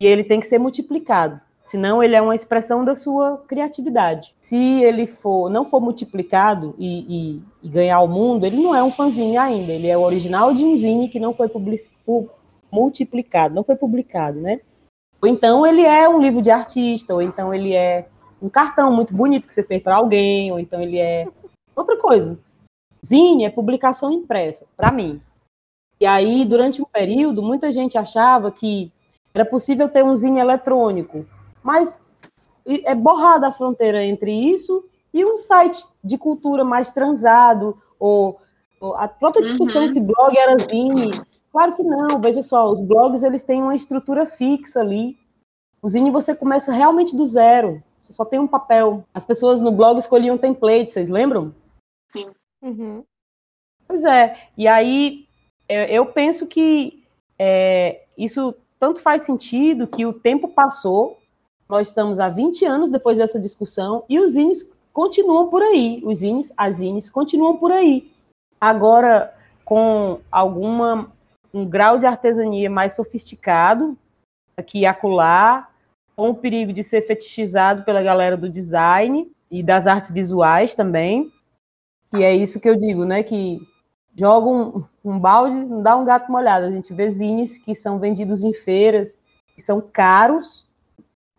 E 0.00 0.06
ele 0.06 0.24
tem 0.24 0.40
que 0.40 0.46
ser 0.46 0.58
multiplicado. 0.58 1.40
Senão 1.68 2.02
ele 2.02 2.16
é 2.16 2.22
uma 2.22 2.34
expressão 2.34 2.82
da 2.82 2.94
sua 2.94 3.36
criatividade. 3.46 4.34
Se 4.40 4.56
ele 4.56 5.06
for 5.06 5.50
não 5.50 5.66
for 5.66 5.82
multiplicado 5.82 6.74
e, 6.78 7.00
e, 7.00 7.42
e 7.62 7.68
ganhar 7.68 8.00
o 8.00 8.08
mundo, 8.08 8.46
ele 8.46 8.56
não 8.56 8.74
é 8.74 8.82
um 8.82 8.90
fanzine 8.90 9.36
ainda. 9.36 9.70
Ele 9.70 9.86
é 9.86 9.94
o 9.94 10.00
original 10.00 10.54
de 10.54 10.64
um 10.64 10.74
zine 10.78 11.10
que 11.10 11.20
não 11.20 11.34
foi 11.34 11.46
multiplicado, 12.72 13.54
não 13.54 13.62
foi 13.62 13.76
publicado, 13.76 14.40
né? 14.40 14.62
Ou 15.20 15.28
então 15.28 15.66
ele 15.66 15.82
é 15.82 16.08
um 16.08 16.18
livro 16.18 16.40
de 16.40 16.50
artista, 16.50 17.12
ou 17.12 17.20
então 17.20 17.52
ele 17.52 17.74
é 17.74 18.08
um 18.40 18.48
cartão 18.48 18.90
muito 18.90 19.12
bonito 19.12 19.46
que 19.46 19.52
você 19.52 19.62
fez 19.62 19.82
para 19.82 19.96
alguém, 19.96 20.50
ou 20.50 20.58
então 20.58 20.80
ele 20.80 20.98
é 20.98 21.28
outra 21.76 21.98
coisa. 21.98 22.38
Zine 23.04 23.44
é 23.44 23.50
publicação 23.50 24.10
impressa, 24.10 24.64
para 24.74 24.90
mim. 24.90 25.20
E 26.00 26.06
aí, 26.06 26.46
durante 26.46 26.80
um 26.80 26.86
período, 26.86 27.42
muita 27.42 27.70
gente 27.70 27.98
achava 27.98 28.50
que 28.50 28.90
era 29.34 29.44
possível 29.44 29.86
ter 29.90 30.02
um 30.02 30.14
zine 30.14 30.40
eletrônico, 30.40 31.26
mas 31.68 32.02
é 32.66 32.94
borrada 32.94 33.48
a 33.48 33.52
fronteira 33.52 34.02
entre 34.02 34.32
isso 34.32 34.88
e 35.12 35.22
um 35.22 35.36
site 35.36 35.84
de 36.02 36.16
cultura 36.16 36.64
mais 36.64 36.90
transado, 36.90 37.76
ou, 38.00 38.40
ou 38.80 38.94
a 38.94 39.06
própria 39.06 39.42
discussão 39.42 39.82
uhum. 39.82 39.88
se 39.88 40.00
blog 40.00 40.34
era 40.34 40.56
zine. 40.56 41.10
Claro 41.52 41.76
que 41.76 41.82
não, 41.82 42.18
veja 42.18 42.40
só, 42.40 42.70
os 42.70 42.80
blogs 42.80 43.22
eles 43.22 43.44
têm 43.44 43.60
uma 43.60 43.76
estrutura 43.76 44.24
fixa 44.24 44.80
ali. 44.80 45.18
O 45.82 45.88
zine 45.90 46.10
você 46.10 46.34
começa 46.34 46.72
realmente 46.72 47.14
do 47.14 47.26
zero, 47.26 47.82
você 48.02 48.14
só 48.14 48.24
tem 48.24 48.38
um 48.38 48.48
papel. 48.48 49.04
As 49.12 49.26
pessoas 49.26 49.60
no 49.60 49.70
blog 49.70 49.98
escolhiam 49.98 50.38
template, 50.38 50.90
vocês 50.90 51.10
lembram? 51.10 51.54
Sim. 52.10 52.30
Uhum. 52.62 53.04
Pois 53.86 54.06
é, 54.06 54.38
e 54.56 54.66
aí 54.66 55.26
eu 55.68 56.06
penso 56.06 56.46
que 56.46 57.04
é, 57.38 58.06
isso 58.16 58.54
tanto 58.80 59.02
faz 59.02 59.20
sentido 59.20 59.86
que 59.86 60.06
o 60.06 60.14
tempo 60.14 60.48
passou 60.48 61.17
nós 61.68 61.88
estamos 61.88 62.18
há 62.18 62.28
20 62.28 62.64
anos 62.64 62.90
depois 62.90 63.18
dessa 63.18 63.38
discussão 63.38 64.04
e 64.08 64.18
os 64.18 64.32
zines 64.32 64.70
continuam 64.92 65.48
por 65.48 65.62
aí. 65.62 66.00
Os 66.04 66.18
zines, 66.18 66.52
as 66.56 66.76
zines 66.76 67.10
continuam 67.10 67.56
por 67.56 67.70
aí. 67.70 68.10
Agora, 68.60 69.34
com 69.64 70.20
alguma 70.30 71.12
um 71.52 71.64
grau 71.64 71.98
de 71.98 72.06
artesania 72.06 72.68
mais 72.68 72.94
sofisticado, 72.94 73.96
aqui 74.56 74.80
e 74.80 74.86
acolá, 74.86 75.68
com 76.16 76.30
o 76.30 76.34
perigo 76.34 76.72
de 76.72 76.82
ser 76.82 77.02
fetichizado 77.06 77.84
pela 77.84 78.02
galera 78.02 78.36
do 78.36 78.48
design 78.48 79.30
e 79.50 79.62
das 79.62 79.86
artes 79.86 80.10
visuais 80.10 80.74
também. 80.74 81.32
E 82.14 82.22
é 82.22 82.34
isso 82.34 82.60
que 82.60 82.68
eu 82.68 82.76
digo, 82.76 83.04
né? 83.04 83.22
Que 83.22 83.60
joga 84.16 84.48
um, 84.48 84.84
um 85.04 85.18
balde, 85.18 85.54
não 85.54 85.82
dá 85.82 85.96
um 85.96 86.04
gato 86.04 86.30
molhado. 86.30 86.66
A 86.66 86.70
gente 86.70 86.92
vê 86.92 87.08
zines 87.08 87.56
que 87.56 87.74
são 87.74 87.98
vendidos 87.98 88.42
em 88.42 88.52
feiras, 88.52 89.18
que 89.54 89.62
são 89.62 89.80
caros, 89.80 90.66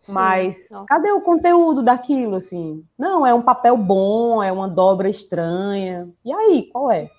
mas 0.08 0.68
Nossa. 0.70 0.86
cadê 0.86 1.12
o 1.12 1.20
conteúdo 1.20 1.82
daquilo, 1.82 2.36
assim? 2.36 2.84
Não, 2.98 3.26
é 3.26 3.34
um 3.34 3.42
papel 3.42 3.76
bom, 3.76 4.42
é 4.42 4.50
uma 4.50 4.68
dobra 4.68 5.08
estranha. 5.08 6.08
E 6.24 6.32
aí, 6.32 6.68
qual 6.72 6.90
é? 6.90 7.10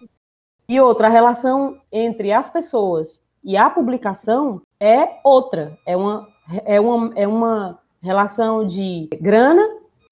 E 0.67 0.79
outra, 0.79 1.07
a 1.07 1.09
relação 1.09 1.77
entre 1.91 2.31
as 2.31 2.49
pessoas 2.49 3.21
e 3.43 3.57
a 3.57 3.69
publicação 3.69 4.61
é 4.79 5.19
outra. 5.23 5.77
É 5.85 5.95
uma, 5.97 6.27
é 6.65 6.79
uma, 6.79 7.11
é 7.15 7.27
uma 7.27 7.79
relação 8.01 8.65
de 8.65 9.09
grana 9.19 9.67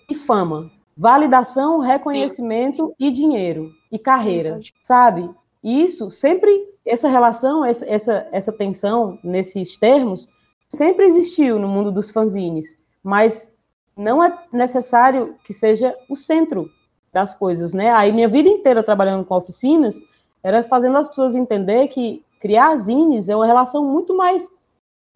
e 0.10 0.16
fama. 0.16 0.70
Validação, 0.98 1.80
reconhecimento 1.80 2.88
Sim. 2.88 2.94
e 3.00 3.12
dinheiro. 3.12 3.72
E 3.92 3.98
carreira, 3.98 4.58
Sim. 4.58 4.70
sabe? 4.84 5.30
Isso 5.64 6.12
sempre, 6.12 6.68
essa 6.86 7.08
relação, 7.08 7.64
essa, 7.64 7.86
essa, 7.86 8.28
essa 8.32 8.52
tensão 8.52 9.18
nesses 9.24 9.78
termos, 9.78 10.28
sempre 10.70 11.06
existiu 11.06 11.58
no 11.58 11.68
mundo 11.68 11.92
dos 11.92 12.10
fanzines, 12.12 12.78
mas 13.04 13.52
não 13.98 14.24
é 14.24 14.38
necessário 14.54 15.36
que 15.44 15.54
seja 15.54 15.96
o 16.08 16.16
centro 16.16 16.70
das 17.12 17.34
coisas, 17.34 17.74
né? 17.74 17.90
Aí 17.92 18.12
minha 18.12 18.28
vida 18.28 18.48
inteira 18.48 18.84
trabalhando 18.84 19.26
com 19.26 19.36
oficinas 19.36 20.00
era 20.44 20.64
fazendo 20.64 20.98
as 20.98 21.08
pessoas 21.08 21.36
entender 21.36 21.88
que 21.88 22.24
criar 22.40 22.76
zines 22.78 23.28
é 23.28 23.36
uma 23.36 23.46
relação 23.46 23.84
muito 23.84 24.16
mais 24.16 24.50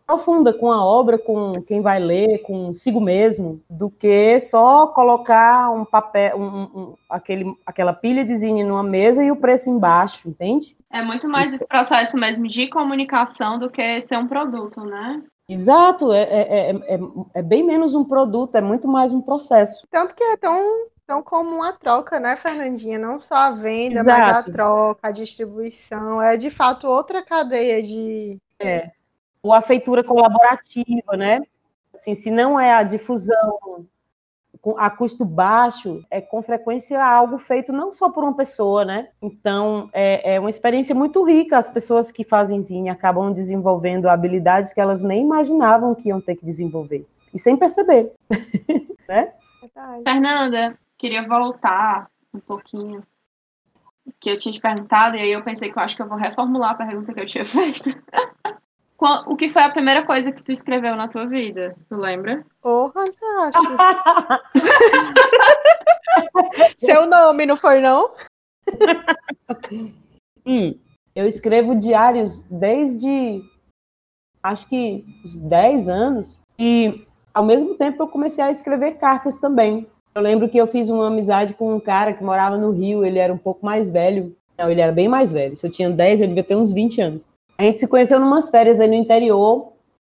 profunda 0.05 0.53
com 0.53 0.71
a 0.71 0.83
obra, 0.83 1.17
com 1.17 1.61
quem 1.61 1.81
vai 1.81 1.97
ler, 1.97 2.39
consigo 2.39 2.99
mesmo, 2.99 3.61
do 3.69 3.89
que 3.89 4.37
só 4.39 4.87
colocar 4.87 5.71
um 5.71 5.85
papel, 5.85 6.37
um, 6.37 6.63
um, 6.63 6.95
aquele, 7.09 7.55
aquela 7.65 7.93
pilha 7.93 8.25
de 8.25 8.35
zine 8.35 8.63
numa 8.63 8.83
mesa 8.83 9.23
e 9.23 9.31
o 9.31 9.35
preço 9.35 9.69
embaixo, 9.69 10.27
entende? 10.27 10.75
É 10.91 11.01
muito 11.01 11.27
mais 11.29 11.47
Isso. 11.47 11.55
esse 11.55 11.67
processo 11.67 12.17
mesmo 12.17 12.47
de 12.47 12.67
comunicação 12.67 13.57
do 13.57 13.69
que 13.69 14.01
ser 14.01 14.17
um 14.17 14.27
produto, 14.27 14.81
né? 14.81 15.23
Exato, 15.47 16.13
é, 16.13 16.21
é, 16.21 16.71
é, 16.71 16.99
é, 17.33 17.41
bem 17.41 17.63
menos 17.63 17.95
um 17.95 18.05
produto, 18.05 18.55
é 18.55 18.61
muito 18.61 18.87
mais 18.87 19.11
um 19.11 19.21
processo. 19.21 19.85
Tanto 19.91 20.15
que 20.15 20.23
é 20.23 20.37
tão, 20.37 20.87
tão 21.05 21.21
comum 21.21 21.61
a 21.61 21.73
troca, 21.73 22.19
né, 22.19 22.35
Fernandinha? 22.35 22.97
Não 22.97 23.19
só 23.19 23.35
a 23.35 23.51
venda, 23.51 23.99
Exato. 23.99 24.07
mas 24.07 24.35
a 24.35 24.43
troca, 24.43 25.07
a 25.07 25.11
distribuição. 25.11 26.21
É 26.21 26.37
de 26.37 26.49
fato 26.49 26.87
outra 26.87 27.23
cadeia 27.23 27.83
de. 27.83 28.37
É. 28.59 28.91
Ou 29.41 29.51
a 29.51 29.61
feitura 29.61 30.03
colaborativa, 30.03 31.17
né? 31.17 31.41
Assim, 31.93 32.15
se 32.15 32.31
não 32.31 32.57
é 32.59 32.73
a 32.73 32.83
difusão 32.83 33.85
a 34.77 34.89
custo 34.89 35.25
baixo, 35.25 36.03
é 36.09 36.21
com 36.21 36.41
frequência 36.41 37.03
algo 37.03 37.37
feito 37.37 37.73
não 37.73 37.91
só 37.91 38.09
por 38.09 38.23
uma 38.23 38.33
pessoa, 38.33 38.85
né? 38.85 39.09
Então, 39.21 39.89
é, 39.91 40.35
é 40.35 40.39
uma 40.39 40.49
experiência 40.49 40.95
muito 40.95 41.23
rica. 41.23 41.57
As 41.57 41.67
pessoas 41.67 42.11
que 42.11 42.23
fazem 42.23 42.61
zine 42.61 42.89
acabam 42.89 43.33
desenvolvendo 43.33 44.07
habilidades 44.07 44.73
que 44.73 44.79
elas 44.79 45.03
nem 45.03 45.21
imaginavam 45.23 45.93
que 45.93 46.09
iam 46.09 46.21
ter 46.21 46.35
que 46.35 46.45
desenvolver. 46.45 47.05
E 47.33 47.39
sem 47.39 47.57
perceber, 47.57 48.11
né? 49.07 49.33
Fernanda, 50.03 50.77
queria 50.97 51.27
voltar 51.27 52.09
um 52.33 52.39
pouquinho 52.39 53.03
que 54.19 54.29
eu 54.29 54.37
tinha 54.37 54.51
te 54.51 54.59
perguntado, 54.59 55.17
e 55.17 55.21
aí 55.21 55.31
eu 55.31 55.43
pensei 55.43 55.71
que 55.71 55.77
eu 55.77 55.83
acho 55.83 55.95
que 55.95 56.01
eu 56.01 56.07
vou 56.07 56.17
reformular 56.17 56.71
a 56.71 56.75
pergunta 56.75 57.13
que 57.13 57.19
eu 57.19 57.25
tinha 57.25 57.43
feito. 57.45 57.89
O 59.27 59.35
que 59.35 59.49
foi 59.49 59.63
a 59.63 59.71
primeira 59.71 60.05
coisa 60.05 60.31
que 60.31 60.43
tu 60.43 60.51
escreveu 60.51 60.95
na 60.95 61.07
tua 61.07 61.27
vida? 61.27 61.75
Tu 61.89 61.95
lembra? 61.95 62.45
Porra, 62.61 63.03
acho. 63.41 63.59
Seu 66.79 67.05
nome, 67.07 67.45
não 67.45 67.57
foi, 67.57 67.79
não? 67.79 68.11
hum, 70.45 70.73
eu 71.15 71.27
escrevo 71.27 71.75
diários 71.75 72.39
desde 72.49 73.43
acho 74.43 74.67
que 74.67 75.05
uns 75.23 75.37
10 75.37 75.89
anos. 75.89 76.39
E 76.59 77.05
ao 77.33 77.45
mesmo 77.45 77.75
tempo 77.75 78.03
eu 78.03 78.07
comecei 78.07 78.43
a 78.43 78.51
escrever 78.51 78.97
cartas 78.97 79.37
também. 79.37 79.87
Eu 80.13 80.21
lembro 80.21 80.47
que 80.47 80.57
eu 80.57 80.67
fiz 80.67 80.89
uma 80.89 81.07
amizade 81.07 81.55
com 81.55 81.75
um 81.75 81.79
cara 81.79 82.13
que 82.13 82.23
morava 82.23 82.57
no 82.57 82.71
Rio, 82.71 83.03
ele 83.03 83.17
era 83.17 83.33
um 83.33 83.37
pouco 83.37 83.65
mais 83.65 83.89
velho. 83.89 84.35
Não, 84.57 84.69
ele 84.69 84.81
era 84.81 84.91
bem 84.91 85.07
mais 85.07 85.31
velho. 85.31 85.57
Se 85.57 85.65
eu 85.65 85.71
tinha 85.71 85.89
10, 85.89 86.21
ele 86.21 86.27
devia 86.29 86.43
ter 86.43 86.55
uns 86.55 86.71
20 86.71 87.01
anos. 87.01 87.25
A 87.57 87.63
gente 87.63 87.77
se 87.79 87.87
conheceu 87.87 88.19
numas 88.19 88.49
férias 88.49 88.79
aí 88.79 88.87
no 88.87 88.93
interior 88.93 89.73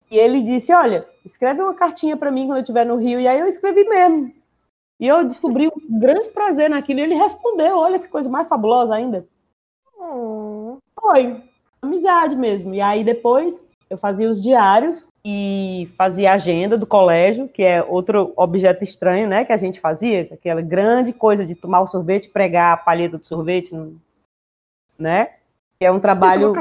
e 0.10 0.18
ele 0.18 0.42
disse: 0.42 0.74
Olha, 0.74 1.08
escreve 1.24 1.62
uma 1.62 1.74
cartinha 1.74 2.16
para 2.16 2.32
mim 2.32 2.46
quando 2.46 2.58
eu 2.58 2.64
estiver 2.64 2.86
no 2.86 2.98
Rio. 2.98 3.20
E 3.20 3.28
aí 3.28 3.40
eu 3.40 3.48
escrevi 3.48 3.84
mesmo. 3.84 4.34
E 5.00 5.08
eu 5.08 5.26
descobri 5.26 5.68
um 5.68 6.00
grande 6.00 6.30
prazer 6.30 6.70
naquilo. 6.70 7.00
E 7.00 7.04
ele 7.04 7.16
respondeu: 7.16 7.78
Olha 7.78 8.00
que 8.00 8.08
coisa 8.08 8.30
mais 8.30 8.48
fabulosa 8.48 8.96
ainda. 8.96 9.28
Hum. 10.00 10.78
Foi. 11.00 11.44
Amizade 11.82 12.36
mesmo. 12.36 12.74
E 12.74 12.82
aí 12.82 13.04
depois 13.04 13.68
eu 13.90 13.98
fazia 13.98 14.30
os 14.30 14.42
diários 14.42 15.08
e 15.24 15.90
fazia 15.98 16.32
a 16.32 16.36
agenda 16.36 16.78
do 16.78 16.88
colégio, 16.88 17.48
que 17.48 17.64
é 17.64 17.84
outro 17.84 18.34
objeto 18.36 18.84
estranho, 18.84 19.28
né? 19.28 19.46
Que 19.46 19.54
a 19.54 19.58
gente 19.58 19.80
fazia, 19.80 20.30
aquela 20.32 20.62
grande 20.62 21.14
coisa 21.14 21.46
de 21.46 21.56
tomar 21.56 21.82
o 21.82 21.88
sorvete, 21.88 22.30
pregar 22.30 22.74
a 22.74 22.78
palheta 22.78 23.18
do 23.18 23.26
sorvete, 23.26 23.72
né? 24.98 25.30
É 25.80 25.92
um 25.92 26.00
trabalho. 26.00 26.54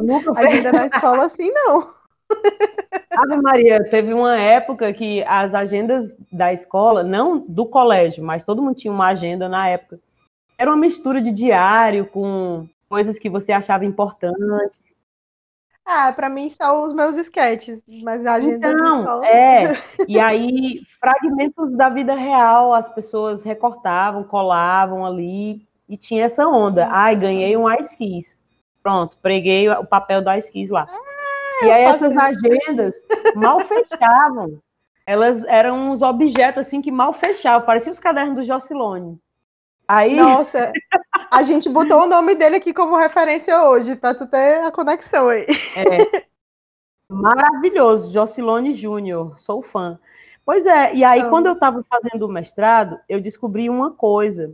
Nunca 0.00 0.34
foi. 0.34 0.46
Agenda 0.46 0.72
na 0.72 0.86
escola 0.86 1.26
assim, 1.26 1.50
não. 1.50 2.02
Ave 3.10 3.36
Maria, 3.42 3.84
teve 3.90 4.14
uma 4.14 4.38
época 4.38 4.92
que 4.92 5.22
as 5.24 5.54
agendas 5.54 6.16
da 6.30 6.52
escola, 6.52 7.02
não 7.02 7.38
do 7.38 7.66
colégio, 7.66 8.24
mas 8.24 8.44
todo 8.44 8.62
mundo 8.62 8.76
tinha 8.76 8.92
uma 8.92 9.08
agenda 9.08 9.48
na 9.48 9.68
época. 9.68 10.00
Era 10.58 10.70
uma 10.70 10.76
mistura 10.76 11.20
de 11.20 11.30
diário 11.30 12.06
com 12.06 12.68
coisas 12.88 13.18
que 13.18 13.28
você 13.28 13.52
achava 13.52 13.84
importante. 13.84 14.78
Ah, 15.84 16.12
para 16.12 16.28
mim 16.30 16.48
são 16.48 16.84
os 16.84 16.94
meus 16.94 17.16
sketches, 17.16 17.82
mas 18.02 18.24
a 18.24 18.34
agenda 18.34 18.70
então, 18.70 19.24
é. 19.24 19.74
E 20.08 20.20
aí 20.20 20.80
fragmentos 21.00 21.76
da 21.76 21.88
vida 21.88 22.14
real, 22.14 22.72
as 22.72 22.88
pessoas 22.88 23.42
recortavam, 23.42 24.22
colavam 24.22 25.04
ali 25.04 25.66
e 25.92 25.96
tinha 25.98 26.24
essa 26.24 26.48
onda. 26.48 26.88
Ai, 26.90 27.14
ganhei 27.14 27.54
um 27.54 27.70
Ice 27.74 27.94
Kiss. 27.94 28.38
Pronto, 28.82 29.18
preguei 29.20 29.68
o 29.68 29.84
papel 29.84 30.22
do 30.22 30.32
Ice 30.32 30.50
Kiss 30.50 30.72
lá. 30.72 30.88
Ah, 30.88 31.66
e 31.66 31.70
aí 31.70 31.82
essas 31.84 32.16
agendas 32.16 32.94
mal 33.36 33.60
fechavam. 33.60 34.58
Elas 35.04 35.44
eram 35.44 35.90
uns 35.90 36.00
objetos 36.00 36.66
assim 36.66 36.80
que 36.80 36.90
mal 36.90 37.12
fechavam, 37.12 37.66
pareciam 37.66 37.92
os 37.92 37.98
cadernos 37.98 38.36
do 38.36 38.42
Jocilone. 38.42 39.20
Aí... 39.86 40.16
Nossa, 40.16 40.72
a 41.30 41.42
gente 41.42 41.68
botou 41.68 42.04
o 42.04 42.06
nome 42.06 42.34
dele 42.34 42.56
aqui 42.56 42.72
como 42.72 42.96
referência 42.96 43.62
hoje, 43.64 43.94
para 43.94 44.14
tu 44.14 44.26
ter 44.26 44.64
a 44.64 44.72
conexão 44.72 45.28
aí. 45.28 45.46
É. 45.76 46.24
Maravilhoso, 47.06 48.10
Jocilone 48.10 48.72
Júnior, 48.72 49.38
sou 49.38 49.60
fã. 49.60 49.98
Pois 50.42 50.64
é, 50.64 50.94
e 50.94 51.04
aí 51.04 51.18
então... 51.18 51.30
quando 51.30 51.46
eu 51.46 51.52
estava 51.52 51.84
fazendo 51.84 52.22
o 52.22 52.32
mestrado, 52.32 52.98
eu 53.06 53.20
descobri 53.20 53.68
uma 53.68 53.90
coisa, 53.92 54.50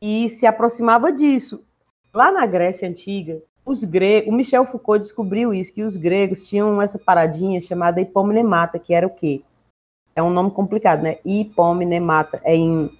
e 0.00 0.28
se 0.28 0.46
aproximava 0.46 1.12
disso. 1.12 1.64
Lá 2.12 2.30
na 2.30 2.46
Grécia 2.46 2.88
Antiga, 2.88 3.42
os 3.64 3.84
gregos, 3.84 4.32
o 4.32 4.36
Michel 4.36 4.64
Foucault 4.64 5.00
descobriu 5.00 5.52
isso, 5.52 5.74
que 5.74 5.82
os 5.82 5.96
gregos 5.96 6.48
tinham 6.48 6.80
essa 6.80 6.98
paradinha 6.98 7.60
chamada 7.60 8.00
hipomnemata, 8.00 8.78
que 8.78 8.94
era 8.94 9.06
o 9.06 9.10
quê? 9.10 9.42
É 10.16 10.22
um 10.22 10.30
nome 10.30 10.50
complicado, 10.50 11.02
né? 11.02 11.18
Hipomnemata, 11.24 12.40
é 12.44 12.56
em 12.56 12.90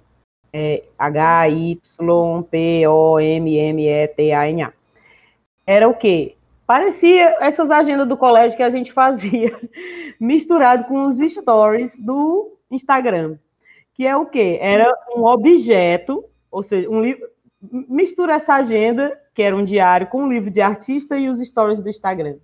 é 0.51 0.83
H-Y-P-O-M-M-E-T-A-N-A. 0.97 1.93
Era 5.65 5.87
o 5.87 5.93
quê? 5.93 6.35
Parecia 6.65 7.37
essas 7.41 7.71
agendas 7.71 8.07
do 8.07 8.17
colégio 8.17 8.57
que 8.57 8.63
a 8.63 8.69
gente 8.69 8.91
fazia, 8.93 9.59
misturado 10.19 10.85
com 10.85 11.05
os 11.05 11.17
stories 11.17 11.99
do 11.99 12.57
Instagram. 12.69 13.37
Que 13.93 14.05
é 14.05 14.15
o 14.15 14.25
quê? 14.25 14.57
Era 14.61 14.91
um 15.15 15.25
objeto, 15.25 16.23
ou 16.51 16.63
seja, 16.63 16.89
um 16.89 17.01
livro. 17.01 17.27
Mistura 17.61 18.35
essa 18.35 18.55
agenda, 18.55 19.19
que 19.33 19.41
era 19.41 19.53
um 19.53 19.65
diário, 19.65 20.07
com 20.07 20.23
um 20.23 20.29
livro 20.29 20.49
de 20.49 20.61
artista 20.61 21.17
e 21.17 21.27
os 21.27 21.39
stories 21.39 21.81
do 21.81 21.89
Instagram. 21.89 22.37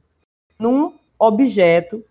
Num 0.59 0.93
objeto 1.17 2.03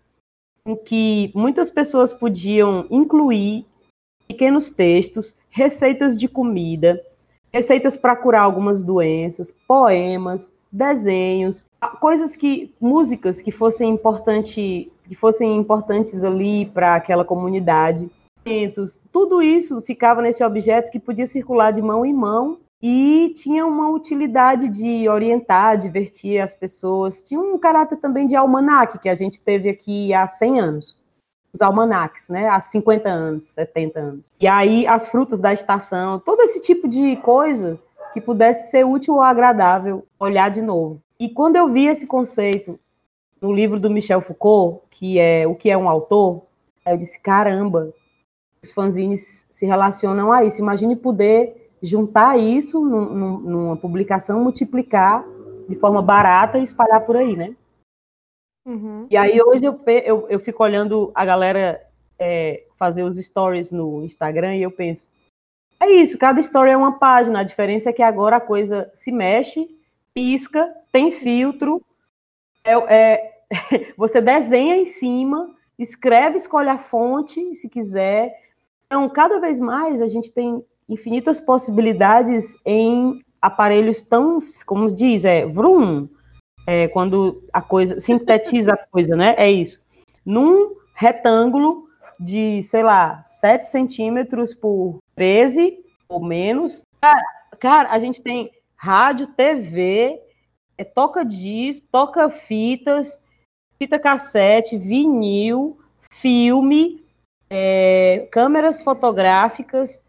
em 0.65 0.75
que 0.75 1.31
muitas 1.35 1.69
pessoas 1.69 2.11
podiam 2.11 2.87
incluir 2.89 3.63
pequenos 4.27 4.71
textos, 4.71 5.35
receitas 5.51 6.17
de 6.19 6.27
comida, 6.27 6.99
receitas 7.53 7.95
para 7.95 8.15
curar 8.15 8.41
algumas 8.41 8.81
doenças, 8.81 9.55
poemas, 9.67 10.57
desenhos, 10.71 11.65
coisas 12.01 12.35
que 12.35 12.73
músicas 12.81 13.41
que 13.41 13.51
fossem 13.51 13.89
importante, 13.89 14.91
que 15.07 15.15
fossem 15.15 15.55
importantes 15.55 16.23
ali 16.23 16.65
para 16.65 16.95
aquela 16.95 17.23
comunidade. 17.23 18.09
Tudo 19.11 19.41
isso 19.41 19.81
ficava 19.81 20.21
nesse 20.21 20.43
objeto 20.43 20.91
que 20.91 20.99
podia 20.99 21.25
circular 21.25 21.71
de 21.71 21.81
mão 21.81 22.05
em 22.05 22.13
mão 22.13 22.59
e 22.81 23.33
tinha 23.35 23.65
uma 23.65 23.89
utilidade 23.89 24.69
de 24.69 25.09
orientar, 25.09 25.77
divertir 25.77 26.39
as 26.39 26.53
pessoas. 26.53 27.23
Tinha 27.23 27.39
um 27.39 27.57
caráter 27.57 27.97
também 27.97 28.27
de 28.27 28.35
almanaque 28.35 28.99
que 28.99 29.09
a 29.09 29.15
gente 29.15 29.41
teve 29.41 29.69
aqui 29.69 30.13
há 30.13 30.27
100 30.27 30.59
anos 30.59 31.05
os 31.55 31.61
almanacs, 31.61 32.29
né? 32.29 32.49
Há 32.49 32.59
50 32.59 33.09
anos, 33.09 33.45
70 33.45 33.99
anos. 33.99 34.31
E 34.39 34.45
aí 34.45 34.85
as 34.85 35.07
frutas 35.07 35.39
da 35.39 35.53
estação, 35.53 36.19
todo 36.19 36.41
esse 36.41 36.61
tipo 36.61 36.87
de 36.87 37.15
coisa 37.17 37.79
que 38.13 38.19
pudesse 38.19 38.69
ser 38.69 38.85
útil 38.85 39.15
ou 39.15 39.21
agradável 39.21 40.05
olhar 40.19 40.49
de 40.49 40.61
novo. 40.61 41.01
E 41.17 41.29
quando 41.29 41.55
eu 41.55 41.69
vi 41.69 41.87
esse 41.87 42.05
conceito 42.05 42.77
no 43.41 43.53
livro 43.53 43.79
do 43.79 43.89
Michel 43.89 44.21
Foucault, 44.21 44.81
que 44.91 45.17
é 45.17 45.47
O 45.47 45.55
que 45.55 45.69
é 45.69 45.77
um 45.77 45.87
autor, 45.87 46.43
eu 46.85 46.97
disse: 46.97 47.19
caramba, 47.21 47.93
os 48.65 48.73
fanzines 48.73 49.47
se 49.49 49.65
relacionam 49.65 50.31
a 50.31 50.43
isso. 50.43 50.61
Imagine 50.61 50.95
poder 50.95 51.69
juntar 51.81 52.37
isso 52.37 52.83
num, 52.83 53.39
numa 53.39 53.77
publicação, 53.77 54.43
multiplicar 54.43 55.23
de 55.69 55.75
forma 55.75 56.01
barata 56.01 56.57
e 56.57 56.63
espalhar 56.63 57.05
por 57.05 57.15
aí, 57.15 57.35
né? 57.35 57.55
Uhum. 58.65 59.07
E 59.09 59.15
aí 59.15 59.39
hoje 59.41 59.63
eu, 59.63 59.79
eu, 59.85 60.27
eu 60.27 60.39
fico 60.39 60.63
olhando 60.63 61.11
a 61.13 61.23
galera 61.23 61.81
é, 62.17 62.63
fazer 62.77 63.03
os 63.03 63.17
stories 63.17 63.71
no 63.71 64.03
Instagram 64.03 64.55
e 64.55 64.63
eu 64.63 64.71
penso, 64.71 65.07
é 65.79 65.91
isso, 65.91 66.17
cada 66.17 66.39
story 66.39 66.71
é 66.71 66.77
uma 66.77 66.97
página, 66.97 67.39
a 67.39 67.43
diferença 67.43 67.89
é 67.89 67.93
que 67.93 68.01
agora 68.01 68.37
a 68.37 68.41
coisa 68.41 68.89
se 68.93 69.11
mexe, 69.11 69.67
pisca, 70.13 70.73
tem 70.91 71.11
filtro, 71.11 71.83
é, 72.63 72.73
é, 72.95 73.43
você 73.95 74.19
desenha 74.19 74.75
em 74.77 74.85
cima, 74.85 75.53
escreve, 75.77 76.37
escolhe 76.37 76.69
a 76.69 76.77
fonte, 76.77 77.53
se 77.55 77.69
quiser. 77.69 78.44
Então, 78.95 79.09
cada 79.09 79.41
vez 79.41 79.59
mais 79.59 80.01
a 80.01 80.07
gente 80.07 80.31
tem 80.31 80.63
infinitas 80.87 81.37
possibilidades 81.37 82.57
em 82.65 83.19
aparelhos 83.41 84.01
tão, 84.03 84.39
como 84.65 84.87
diz, 84.87 85.25
é 85.25 85.45
é, 86.65 86.87
quando 86.87 87.43
a 87.51 87.61
coisa 87.61 87.99
sintetiza 87.99 88.71
a 88.71 88.77
coisa, 88.77 89.13
né? 89.13 89.35
É 89.37 89.51
isso. 89.51 89.83
Num 90.25 90.77
retângulo 90.93 91.89
de, 92.17 92.61
sei 92.61 92.83
lá, 92.83 93.21
7 93.21 93.67
centímetros 93.67 94.53
por 94.53 94.99
13 95.13 95.77
ou 96.07 96.23
menos. 96.23 96.81
Cara, 97.01 97.23
cara, 97.59 97.89
a 97.91 97.99
gente 97.99 98.23
tem 98.23 98.49
rádio, 98.77 99.27
TV, 99.27 100.21
é, 100.77 100.85
toca 100.85 101.25
disco, 101.25 101.85
toca 101.91 102.29
fitas, 102.29 103.21
fita 103.77 103.99
cassete, 103.99 104.77
vinil, 104.77 105.77
filme, 106.09 107.04
é, 107.49 108.27
câmeras 108.31 108.81
fotográficas, 108.81 110.03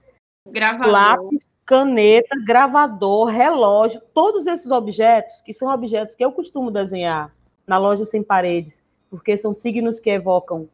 Gravador. 0.46 0.92
lápis, 0.92 1.54
caneta, 1.64 2.36
gravador, 2.46 3.26
relógio, 3.26 4.00
todos 4.14 4.46
esses 4.46 4.70
objetos, 4.70 5.40
que 5.40 5.52
são 5.52 5.68
objetos 5.68 6.14
que 6.14 6.24
eu 6.24 6.32
costumo 6.32 6.70
desenhar 6.70 7.34
na 7.66 7.78
loja 7.78 8.04
sem 8.04 8.22
paredes, 8.22 8.82
porque 9.10 9.36
são 9.36 9.52
signos 9.52 9.98
que 9.98 10.10
evocam 10.10 10.68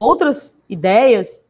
outras 0.00 0.58
ideias, 0.68 1.42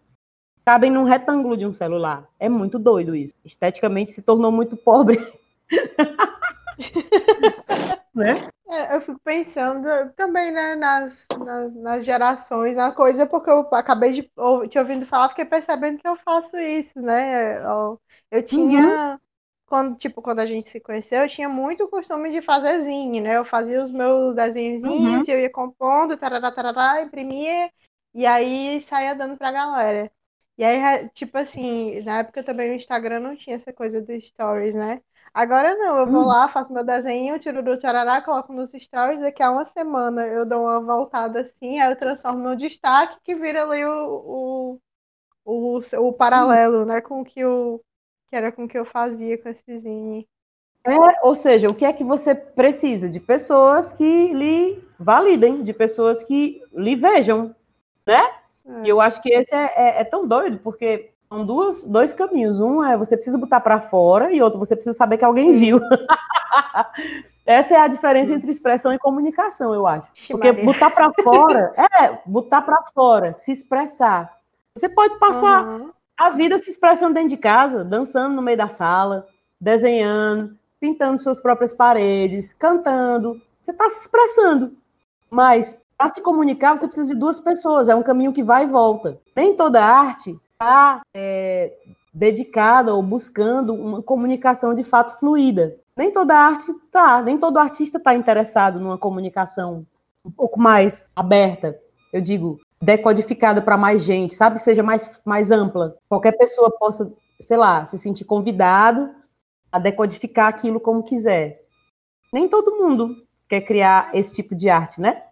cabem 0.64 0.90
num 0.90 1.04
retângulo 1.04 1.56
de 1.56 1.64
um 1.64 1.72
celular. 1.72 2.28
É 2.38 2.48
muito 2.48 2.78
doido 2.78 3.14
isso. 3.14 3.34
Esteticamente 3.44 4.10
se 4.10 4.22
tornou 4.22 4.52
muito 4.52 4.76
pobre. 4.76 5.18
né? 8.14 8.48
É, 8.68 8.96
eu 8.96 9.00
fico 9.00 9.20
pensando 9.52 10.12
também, 10.14 10.50
né, 10.50 10.74
nas, 10.74 11.26
nas, 11.38 11.74
nas, 11.74 12.04
gerações, 12.04 12.74
na 12.74 12.90
coisa, 12.90 13.26
porque 13.26 13.50
eu 13.50 13.68
acabei 13.72 14.12
de 14.12 14.22
te 14.68 14.78
ouvindo 14.78 15.06
falar, 15.06 15.28
fiquei 15.28 15.44
percebendo 15.44 15.98
que 15.98 16.08
eu 16.08 16.16
faço 16.16 16.58
isso, 16.58 17.00
né? 17.00 17.58
Eu, 17.64 18.00
eu 18.30 18.42
tinha, 18.44 19.12
uhum. 19.12 19.18
quando, 19.66 19.96
tipo, 19.96 20.22
quando 20.22 20.40
a 20.40 20.46
gente 20.46 20.70
se 20.70 20.80
conheceu, 20.80 21.20
eu 21.20 21.28
tinha 21.28 21.48
muito 21.48 21.88
costume 21.88 22.30
de 22.30 22.40
fazer 22.42 22.82
zine, 22.82 23.20
né? 23.20 23.36
Eu 23.36 23.44
fazia 23.44 23.82
os 23.82 23.90
meus 23.90 24.34
desenhos, 24.34 24.82
uhum. 24.82 25.22
eu 25.28 25.40
ia 25.40 25.50
compondo, 25.50 26.16
tarará, 26.16 26.50
tarará, 26.50 27.02
imprimia, 27.02 27.70
e 28.14 28.26
aí 28.26 28.80
saía 28.88 29.14
dando 29.14 29.36
pra 29.36 29.52
galera. 29.52 30.10
E 30.58 30.64
aí, 30.64 31.08
tipo 31.10 31.36
assim, 31.38 32.00
na 32.02 32.20
época 32.20 32.42
também 32.44 32.70
o 32.72 32.74
Instagram 32.74 33.20
não 33.20 33.36
tinha 33.36 33.56
essa 33.56 33.72
coisa 33.72 34.00
dos 34.00 34.26
stories, 34.28 34.74
né? 34.74 35.00
Agora 35.34 35.74
não, 35.76 35.98
eu 36.00 36.06
vou 36.06 36.22
hum. 36.22 36.26
lá, 36.26 36.48
faço 36.48 36.72
meu 36.72 36.84
desenho, 36.84 37.38
tiro 37.38 37.62
do 37.62 37.78
tcharará, 37.78 38.20
coloco 38.20 38.52
nos 38.52 38.70
stories, 38.70 39.20
daqui 39.20 39.42
a 39.42 39.50
uma 39.50 39.64
semana 39.64 40.26
eu 40.26 40.44
dou 40.44 40.64
uma 40.64 40.78
voltada 40.80 41.40
assim, 41.40 41.80
aí 41.80 41.90
eu 41.90 41.96
transformo 41.96 42.50
no 42.50 42.54
destaque 42.54 43.18
que 43.24 43.34
vira 43.34 43.62
ali 43.62 43.82
o, 43.84 44.78
o, 45.44 45.76
o, 45.78 45.80
o 46.06 46.12
paralelo, 46.12 46.84
né, 46.84 47.00
com 47.00 47.22
o 47.22 47.24
que, 47.24 47.42
o, 47.42 47.80
que 48.28 48.36
era 48.36 48.52
com 48.52 48.64
o 48.64 48.68
que 48.68 48.78
eu 48.78 48.84
fazia 48.84 49.38
com 49.38 49.48
esse 49.48 49.78
zine. 49.78 50.28
É, 50.84 51.26
ou 51.26 51.34
seja, 51.34 51.70
o 51.70 51.74
que 51.74 51.84
é 51.84 51.92
que 51.92 52.04
você 52.04 52.34
precisa? 52.34 53.08
De 53.08 53.20
pessoas 53.20 53.92
que 53.92 54.34
lhe 54.34 54.84
validem, 54.98 55.62
de 55.62 55.72
pessoas 55.72 56.22
que 56.24 56.60
lhe 56.74 56.96
vejam, 56.96 57.54
né? 58.04 58.20
É. 58.66 58.82
E 58.84 58.88
eu 58.88 59.00
acho 59.00 59.22
que 59.22 59.32
esse 59.32 59.54
é, 59.54 59.72
é, 59.76 60.00
é 60.00 60.04
tão 60.04 60.26
doido, 60.26 60.58
porque 60.58 61.11
são 61.32 61.46
duas, 61.46 61.82
dois 61.82 62.12
caminhos. 62.12 62.60
Um 62.60 62.84
é 62.84 62.94
você 62.96 63.16
precisa 63.16 63.38
botar 63.38 63.60
para 63.60 63.80
fora 63.80 64.30
e 64.30 64.42
outro 64.42 64.58
você 64.58 64.76
precisa 64.76 64.96
saber 64.96 65.16
que 65.16 65.24
alguém 65.24 65.50
Sim. 65.50 65.58
viu. 65.58 65.80
Essa 67.46 67.74
é 67.74 67.78
a 67.78 67.88
diferença 67.88 68.28
Sim. 68.28 68.34
entre 68.34 68.50
expressão 68.50 68.92
e 68.92 68.98
comunicação, 68.98 69.72
eu 69.72 69.86
acho. 69.86 70.12
Porque 70.30 70.52
botar 70.52 70.90
para 70.90 71.10
fora, 71.24 71.72
é, 71.76 72.18
botar 72.26 72.60
para 72.60 72.82
fora, 72.94 73.32
se 73.32 73.50
expressar. 73.50 74.30
Você 74.76 74.88
pode 74.88 75.18
passar 75.18 75.64
uhum. 75.66 75.90
a 76.16 76.30
vida 76.30 76.58
se 76.58 76.70
expressando 76.70 77.14
dentro 77.14 77.30
de 77.30 77.36
casa, 77.38 77.82
dançando 77.82 78.36
no 78.36 78.42
meio 78.42 78.58
da 78.58 78.68
sala, 78.68 79.26
desenhando, 79.60 80.54
pintando 80.78 81.18
suas 81.18 81.40
próprias 81.40 81.72
paredes, 81.72 82.52
cantando, 82.52 83.40
Você 83.60 83.70
está 83.70 83.88
se 83.90 84.00
expressando. 84.00 84.72
Mas 85.30 85.80
para 85.96 86.08
se 86.08 86.20
comunicar, 86.20 86.76
você 86.76 86.86
precisa 86.86 87.12
de 87.14 87.18
duas 87.18 87.40
pessoas. 87.40 87.88
É 87.88 87.94
um 87.94 88.02
caminho 88.02 88.32
que 88.32 88.42
vai 88.42 88.64
e 88.64 88.68
volta. 88.68 89.18
Nem 89.34 89.56
toda 89.56 89.84
arte 89.84 90.38
está 90.62 91.02
é, 91.12 91.72
dedicada 92.14 92.94
ou 92.94 93.02
buscando 93.02 93.74
uma 93.74 94.02
comunicação 94.02 94.74
de 94.74 94.84
fato 94.84 95.18
fluida. 95.18 95.76
Nem 95.96 96.10
toda 96.10 96.34
arte 96.34 96.72
tá, 96.90 97.20
nem 97.20 97.36
todo 97.36 97.58
artista 97.58 97.98
está 97.98 98.14
interessado 98.14 98.78
numa 98.78 98.96
comunicação 98.96 99.84
um 100.24 100.30
pouco 100.30 100.58
mais 100.58 101.04
aberta. 101.14 101.78
Eu 102.12 102.20
digo, 102.20 102.60
decodificada 102.80 103.60
para 103.60 103.76
mais 103.76 104.02
gente, 104.02 104.34
sabe? 104.34 104.56
Que 104.56 104.62
seja 104.62 104.82
mais, 104.82 105.20
mais 105.24 105.50
ampla. 105.50 105.96
Qualquer 106.08 106.32
pessoa 106.32 106.70
possa, 106.70 107.12
sei 107.40 107.56
lá, 107.56 107.84
se 107.84 107.98
sentir 107.98 108.24
convidado 108.24 109.10
a 109.70 109.78
decodificar 109.78 110.48
aquilo 110.48 110.78
como 110.78 111.02
quiser. 111.02 111.62
Nem 112.32 112.48
todo 112.48 112.76
mundo 112.76 113.16
quer 113.48 113.62
criar 113.62 114.10
esse 114.14 114.32
tipo 114.32 114.54
de 114.54 114.70
arte, 114.70 115.00
né? 115.00 115.22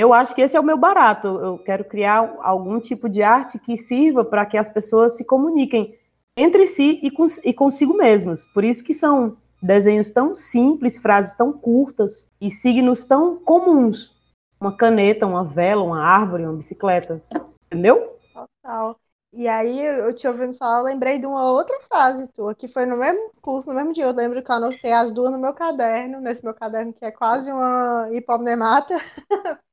Eu 0.00 0.14
acho 0.14 0.34
que 0.34 0.40
esse 0.40 0.56
é 0.56 0.60
o 0.60 0.64
meu 0.64 0.78
barato. 0.78 1.28
Eu 1.28 1.58
quero 1.58 1.84
criar 1.84 2.34
algum 2.40 2.80
tipo 2.80 3.06
de 3.06 3.22
arte 3.22 3.58
que 3.58 3.76
sirva 3.76 4.24
para 4.24 4.46
que 4.46 4.56
as 4.56 4.70
pessoas 4.70 5.14
se 5.14 5.26
comuniquem 5.26 5.94
entre 6.34 6.66
si 6.66 6.98
e, 7.02 7.10
cons 7.10 7.38
e 7.44 7.52
consigo 7.52 7.92
mesmas. 7.92 8.46
Por 8.46 8.64
isso 8.64 8.82
que 8.82 8.94
são 8.94 9.36
desenhos 9.62 10.10
tão 10.10 10.34
simples, 10.34 10.96
frases 10.96 11.34
tão 11.34 11.52
curtas 11.52 12.30
e 12.40 12.50
signos 12.50 13.04
tão 13.04 13.36
comuns. 13.36 14.16
Uma 14.58 14.74
caneta, 14.74 15.26
uma 15.26 15.44
vela, 15.44 15.82
uma 15.82 16.02
árvore, 16.02 16.44
uma 16.44 16.56
bicicleta. 16.56 17.22
Entendeu? 17.66 18.16
Total. 18.32 18.96
E 19.34 19.46
aí, 19.46 19.84
eu 19.84 20.14
te 20.14 20.26
ouvindo 20.26 20.56
falar, 20.56 20.80
lembrei 20.80 21.18
de 21.18 21.26
uma 21.26 21.52
outra 21.52 21.78
frase 21.80 22.26
tua, 22.28 22.54
que 22.54 22.68
foi 22.68 22.86
no 22.86 22.96
mesmo 22.96 23.32
curso, 23.42 23.68
no 23.68 23.74
mesmo 23.74 23.92
dia. 23.92 24.06
Eu 24.06 24.14
lembro 24.14 24.42
que 24.42 24.50
eu 24.50 24.56
anotei 24.56 24.92
as 24.92 25.10
duas 25.10 25.30
no 25.30 25.38
meu 25.38 25.52
caderno, 25.52 26.22
nesse 26.22 26.42
meu 26.42 26.54
caderno 26.54 26.90
que 26.94 27.04
é 27.04 27.10
quase 27.10 27.52
uma 27.52 28.08
hipomnemata. 28.12 28.94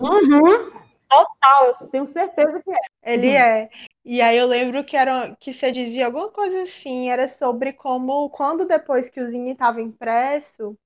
Uhum. 0.00 0.70
Total, 1.08 1.66
eu 1.80 1.88
tenho 1.88 2.06
certeza 2.06 2.62
que 2.62 2.70
é. 2.70 3.14
Ele 3.14 3.28
uhum. 3.28 3.36
é. 3.36 3.70
E 4.04 4.20
aí 4.20 4.36
eu 4.36 4.46
lembro 4.46 4.84
que 4.84 4.96
era 4.96 5.34
que 5.36 5.52
você 5.52 5.70
dizia 5.70 6.06
alguma 6.06 6.30
coisa 6.30 6.62
assim, 6.62 7.08
era 7.10 7.26
sobre 7.28 7.72
como 7.72 8.30
quando 8.30 8.66
depois 8.66 9.08
que 9.08 9.20
o 9.20 9.28
Zine 9.28 9.52
estava 9.52 9.80
impresso, 9.80 10.76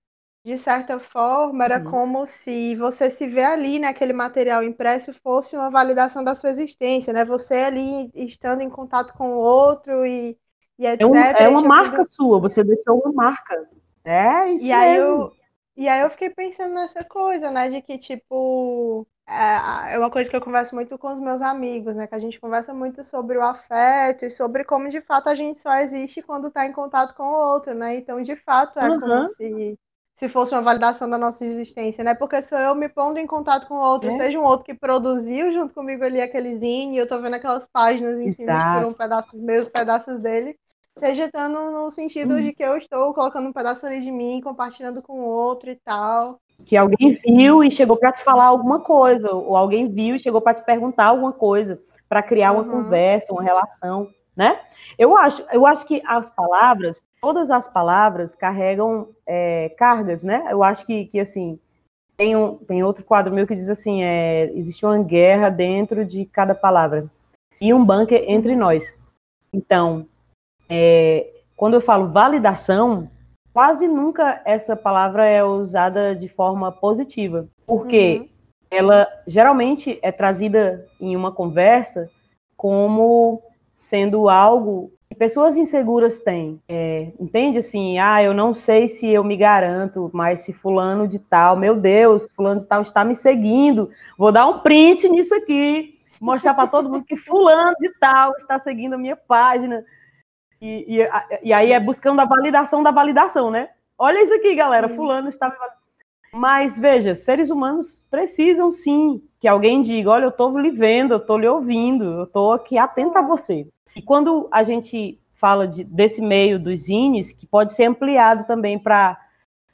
de 0.45 0.59
certa 0.59 0.99
forma, 0.99 1.65
era 1.65 1.79
uhum. 1.79 1.91
como 1.91 2.27
se 2.27 2.75
você 2.75 3.11
se 3.11 3.29
vê 3.29 3.45
ali 3.45 3.79
naquele 3.79 4.13
material 4.13 4.63
impresso 4.63 5.13
fosse 5.23 5.57
uma 5.57 5.71
validação 5.71 6.25
da 6.25 6.35
sua 6.35 6.51
existência, 6.51 7.13
né? 7.13 7.25
Você 7.25 7.55
ali 7.55 8.11
estando 8.15 8.61
em 8.61 8.69
contato 8.69 9.15
com 9.15 9.29
o 9.29 9.39
outro 9.39 10.05
e, 10.05 10.37
e 10.79 10.87
etc. 10.87 11.01
É, 11.01 11.07
um, 11.07 11.17
é 11.17 11.49
uma 11.49 11.63
marca 11.63 12.05
sua, 12.05 12.41
você 12.41 12.65
deixou 12.65 13.01
uma 13.01 13.13
marca. 13.13 13.69
É 14.05 14.53
isso 14.53 14.65
e 14.65 14.69
mesmo. 14.69 14.83
Aí 14.83 14.97
eu, 14.97 15.33
e 15.77 15.89
aí 15.89 16.03
eu 16.03 16.11
fiquei 16.11 16.31
pensando 16.31 16.75
nessa 16.75 17.03
coisa, 17.03 17.51
né? 17.51 17.71
De 17.71 17.81
que, 17.81 17.97
tipo, 17.97 19.07
é, 19.27 19.95
é 19.95 19.99
uma 19.99 20.11
coisa 20.11 20.29
que 20.29 20.37
eu 20.37 20.41
converso 20.41 20.75
muito 20.75 20.99
com 20.99 21.13
os 21.13 21.21
meus 21.21 21.41
amigos, 21.41 21.97
né? 21.97 22.07
Que 22.07 22.15
a 22.15 22.19
gente 22.19 22.41
conversa 22.41 22.75
muito 22.75 23.03
sobre 23.03 23.39
o 23.39 23.43
afeto 23.43 24.25
e 24.25 24.31
sobre 24.31 24.65
como 24.65 24.91
de 24.91 25.01
fato 25.01 25.29
a 25.29 25.35
gente 25.35 25.59
só 25.59 25.75
existe 25.77 26.23
quando 26.23 26.49
está 26.49 26.67
em 26.67 26.73
contato 26.73 27.15
com 27.15 27.23
o 27.23 27.53
outro, 27.53 27.75
né? 27.75 27.97
Então, 27.97 28.21
de 28.21 28.37
fato, 28.37 28.79
é 28.79 28.89
uhum. 28.91 29.01
como 29.01 29.29
se, 29.37 29.79
se 30.17 30.29
fosse 30.29 30.53
uma 30.53 30.63
validação 30.63 31.09
da 31.09 31.17
nossa 31.17 31.43
existência, 31.45 32.05
né? 32.05 32.15
Porque 32.15 32.43
sou 32.43 32.59
eu 32.59 32.75
me 32.75 32.89
pondo 32.91 33.19
em 33.19 33.27
contato 33.27 33.67
com 33.67 33.75
o 33.75 33.83
outro, 33.83 34.11
é. 34.11 34.13
seja 34.13 34.39
um 34.39 34.45
outro 34.45 34.67
que 34.67 34.75
produziu 34.75 35.53
junto 35.53 35.73
comigo 35.73 36.05
ali 36.05 36.21
aquele 36.21 36.59
zine, 36.59 36.97
e 36.97 36.99
eu 36.99 37.09
tô 37.09 37.19
vendo 37.21 37.35
aquelas 37.37 37.67
páginas 37.69 38.21
em 38.21 38.31
que 38.33 38.45
misturam 38.45 38.93
pedaços 38.93 39.41
meus, 39.41 39.69
pedaços 39.71 40.21
dele 40.21 40.59
seja 40.99 41.27
estando 41.27 41.71
no 41.71 41.91
sentido 41.91 42.41
de 42.41 42.53
que 42.53 42.63
eu 42.63 42.77
estou 42.77 43.13
colocando 43.15 43.49
um 43.49 43.53
pedaço 43.53 43.87
ali 43.87 44.01
de 44.01 44.11
mim, 44.11 44.41
compartilhando 44.41 45.03
com 45.03 45.21
o 45.21 45.25
outro 45.25 45.71
e 45.71 45.77
tal. 45.77 46.41
Que 46.65 46.77
alguém 46.77 47.17
viu 47.25 47.65
e 47.65 47.71
chegou 47.71 47.97
para 47.97 48.13
te 48.13 48.23
falar 48.23 48.47
alguma 48.47 48.81
coisa, 48.81 49.33
ou 49.33 49.57
alguém 49.57 49.91
viu 49.91 50.17
e 50.17 50.21
chegou 50.21 50.41
para 50.41 50.55
te 50.55 50.65
perguntar 50.65 51.07
alguma 51.07 51.33
coisa, 51.33 51.83
para 52.09 52.23
criar 52.23 52.53
uma 52.53 52.63
uhum. 52.63 52.71
conversa, 52.71 53.33
uma 53.33 53.43
relação, 53.43 54.09
né? 54.37 54.61
Eu 54.99 55.17
acho, 55.17 55.45
eu 55.53 55.67
acho 55.67 55.87
que 55.87 56.03
as 56.07 56.31
palavras, 56.31 57.03
todas 57.21 57.51
as 57.51 57.67
palavras 57.67 58.35
carregam 58.35 59.09
é, 59.27 59.71
cargas, 59.71 60.23
né? 60.23 60.47
Eu 60.51 60.63
acho 60.63 60.87
que, 60.87 61.07
que 61.07 61.19
assim, 61.19 61.59
tem, 62.17 62.37
um, 62.37 62.57
tem 62.57 62.83
outro 62.85 63.05
quadro 63.05 63.35
meu 63.35 63.47
que 63.47 63.55
diz 63.55 63.69
assim, 63.69 64.05
é, 64.05 64.53
existe 64.55 64.85
uma 64.85 65.03
guerra 65.03 65.49
dentro 65.49 66.05
de 66.05 66.25
cada 66.27 66.55
palavra 66.55 67.11
e 67.61 67.73
um 67.73 67.85
bunker 67.85 68.25
entre 68.29 68.55
nós. 68.55 68.97
Então, 69.53 70.07
é, 70.75 71.31
quando 71.55 71.75
eu 71.75 71.83
falo 71.83 72.11
validação, 72.11 73.11
quase 73.53 73.87
nunca 73.87 74.41
essa 74.47 74.75
palavra 74.75 75.27
é 75.27 75.45
usada 75.45 76.17
de 76.17 76.29
forma 76.29 76.73
positiva, 76.73 77.47
porque 77.67 78.21
uhum. 78.21 78.29
ela 78.71 79.07
geralmente 79.27 79.99
é 80.01 80.11
trazida 80.11 80.87
em 80.99 81.15
uma 81.15 81.31
conversa 81.31 82.09
como 82.57 83.43
sendo 83.77 84.31
algo 84.31 84.91
que 85.11 85.15
pessoas 85.15 85.59
inseguras 85.59 86.21
têm. 86.21 86.59
É, 86.67 87.13
entende 87.21 87.59
assim? 87.59 87.99
Ah, 87.99 88.23
eu 88.23 88.33
não 88.33 88.55
sei 88.55 88.89
se 88.89 89.07
eu 89.09 89.23
me 89.23 89.37
garanto, 89.37 90.11
mas 90.15 90.41
se 90.41 90.55
fulano 90.55 91.07
de 91.07 91.19
tal, 91.19 91.55
meu 91.55 91.77
Deus, 91.77 92.31
fulano 92.35 92.61
de 92.61 92.67
tal 92.67 92.81
está 92.81 93.05
me 93.05 93.15
seguindo, 93.15 93.91
vou 94.17 94.33
dar 94.33 94.47
um 94.47 94.61
print 94.61 95.07
nisso 95.07 95.35
aqui, 95.35 95.99
mostrar 96.19 96.55
para 96.55 96.67
todo 96.67 96.89
mundo 96.89 97.05
que 97.05 97.17
fulano 97.17 97.75
de 97.79 97.93
tal 98.01 98.33
está 98.39 98.59
seguindo 98.59 98.95
a 98.95 98.99
minha 98.99 99.17
página. 99.17 99.85
E, 100.63 100.97
e, 100.97 101.49
e, 101.49 101.53
aí 101.53 101.73
é 101.73 101.81
buscando 101.81 102.21
a 102.21 102.25
validação 102.25 102.85
da 102.85 102.93
validação, 102.93 103.51
né? 103.51 103.71
Olha 103.99 104.23
isso 104.23 104.33
aqui, 104.33 104.55
galera, 104.55 104.89
sim. 104.89 104.95
fulano 104.95 105.29
está... 105.29 105.53
Mas, 106.33 106.79
veja, 106.79 107.17
seres 107.17 107.51
humanos 107.51 108.07
precisam 108.09 108.71
sim 108.71 109.21
que 109.41 109.49
alguém 109.49 109.83
diga, 109.83 110.09
olha, 110.09 110.25
eu 110.25 110.29
estou 110.29 110.57
lhe 110.57 110.71
vendo, 110.71 111.15
eu 111.15 111.19
estou 111.19 111.37
lhe 111.37 111.49
ouvindo, 111.49 112.05
eu 112.05 112.23
estou 112.23 112.53
aqui 112.53 112.79
atenta 112.79 113.19
a 113.19 113.27
você. 113.27 113.67
E 113.97 114.01
quando 114.01 114.49
a 114.53 114.63
gente 114.63 115.21
fala 115.35 115.67
de, 115.67 115.83
desse 115.83 116.23
meio 116.23 116.61
dos 116.61 116.85
zines, 116.85 117.33
que 117.33 117.45
pode 117.45 117.73
ser 117.73 117.87
ampliado 117.87 118.47
também 118.47 118.79
para 118.79 119.19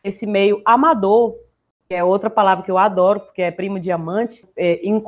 esse 0.02 0.26
meio 0.26 0.62
amador, 0.64 1.36
que 1.86 1.94
é 1.94 2.02
outra 2.02 2.30
palavra 2.30 2.64
que 2.64 2.70
eu 2.70 2.78
adoro, 2.78 3.20
porque 3.20 3.42
é 3.42 3.50
primo 3.50 3.78
diamante, 3.78 4.48
é, 4.56 4.76
em, 4.82 5.02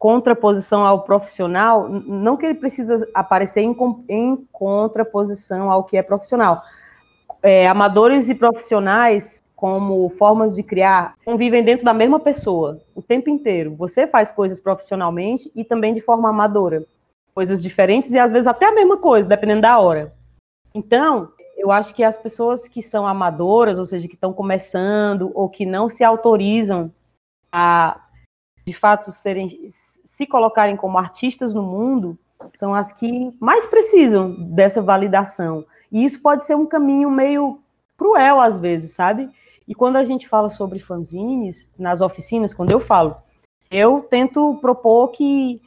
contraposição 0.00 0.86
ao 0.86 1.02
profissional, 1.02 1.86
não 1.86 2.34
que 2.34 2.46
ele 2.46 2.54
precisa 2.54 3.06
aparecer 3.12 3.60
em, 3.60 3.76
em 4.08 4.48
contraposição 4.50 5.70
ao 5.70 5.84
que 5.84 5.98
é 5.98 6.02
profissional. 6.02 6.62
É, 7.42 7.68
amadores 7.68 8.30
e 8.30 8.34
profissionais, 8.34 9.42
como 9.54 10.08
formas 10.08 10.56
de 10.56 10.62
criar, 10.62 11.16
convivem 11.22 11.62
dentro 11.62 11.84
da 11.84 11.92
mesma 11.92 12.18
pessoa 12.18 12.80
o 12.94 13.02
tempo 13.02 13.28
inteiro. 13.28 13.74
Você 13.76 14.06
faz 14.06 14.30
coisas 14.30 14.58
profissionalmente 14.58 15.52
e 15.54 15.64
também 15.64 15.92
de 15.92 16.00
forma 16.00 16.30
amadora. 16.30 16.82
Coisas 17.34 17.62
diferentes 17.62 18.10
e 18.12 18.18
às 18.18 18.32
vezes 18.32 18.46
até 18.46 18.64
a 18.64 18.72
mesma 18.72 18.96
coisa, 18.96 19.28
dependendo 19.28 19.60
da 19.60 19.78
hora. 19.78 20.14
Então, 20.74 21.28
eu 21.58 21.70
acho 21.70 21.94
que 21.94 22.02
as 22.02 22.16
pessoas 22.16 22.66
que 22.66 22.82
são 22.82 23.06
amadoras, 23.06 23.78
ou 23.78 23.84
seja, 23.84 24.08
que 24.08 24.14
estão 24.14 24.32
começando 24.32 25.30
ou 25.34 25.46
que 25.46 25.66
não 25.66 25.90
se 25.90 26.02
autorizam 26.02 26.90
a 27.52 28.00
de 28.66 28.72
fato 28.72 29.10
serem 29.12 29.66
se 29.68 30.26
colocarem 30.26 30.76
como 30.76 30.98
artistas 30.98 31.54
no 31.54 31.62
mundo 31.62 32.18
são 32.54 32.74
as 32.74 32.92
que 32.92 33.36
mais 33.40 33.66
precisam 33.66 34.34
dessa 34.54 34.80
validação. 34.80 35.64
E 35.92 36.04
isso 36.04 36.20
pode 36.22 36.44
ser 36.44 36.56
um 36.56 36.66
caminho 36.66 37.10
meio 37.10 37.60
cruel 37.96 38.40
às 38.40 38.58
vezes, 38.58 38.92
sabe? 38.92 39.28
E 39.68 39.74
quando 39.74 39.96
a 39.96 40.04
gente 40.04 40.28
fala 40.28 40.50
sobre 40.50 40.78
fanzines 40.78 41.68
nas 41.78 42.00
oficinas, 42.00 42.54
quando 42.54 42.72
eu 42.72 42.80
falo, 42.80 43.16
eu 43.70 44.00
tento 44.00 44.58
propor 44.60 45.08
que 45.08 45.60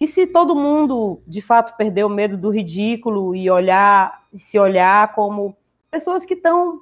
e 0.00 0.06
se 0.06 0.26
todo 0.26 0.56
mundo 0.56 1.20
de 1.26 1.42
fato 1.42 1.76
perder 1.76 2.04
o 2.04 2.08
medo 2.08 2.36
do 2.36 2.48
ridículo 2.48 3.34
e 3.34 3.50
olhar 3.50 4.22
se 4.32 4.58
olhar 4.58 5.12
como 5.14 5.54
pessoas 5.90 6.24
que 6.24 6.34
estão 6.34 6.80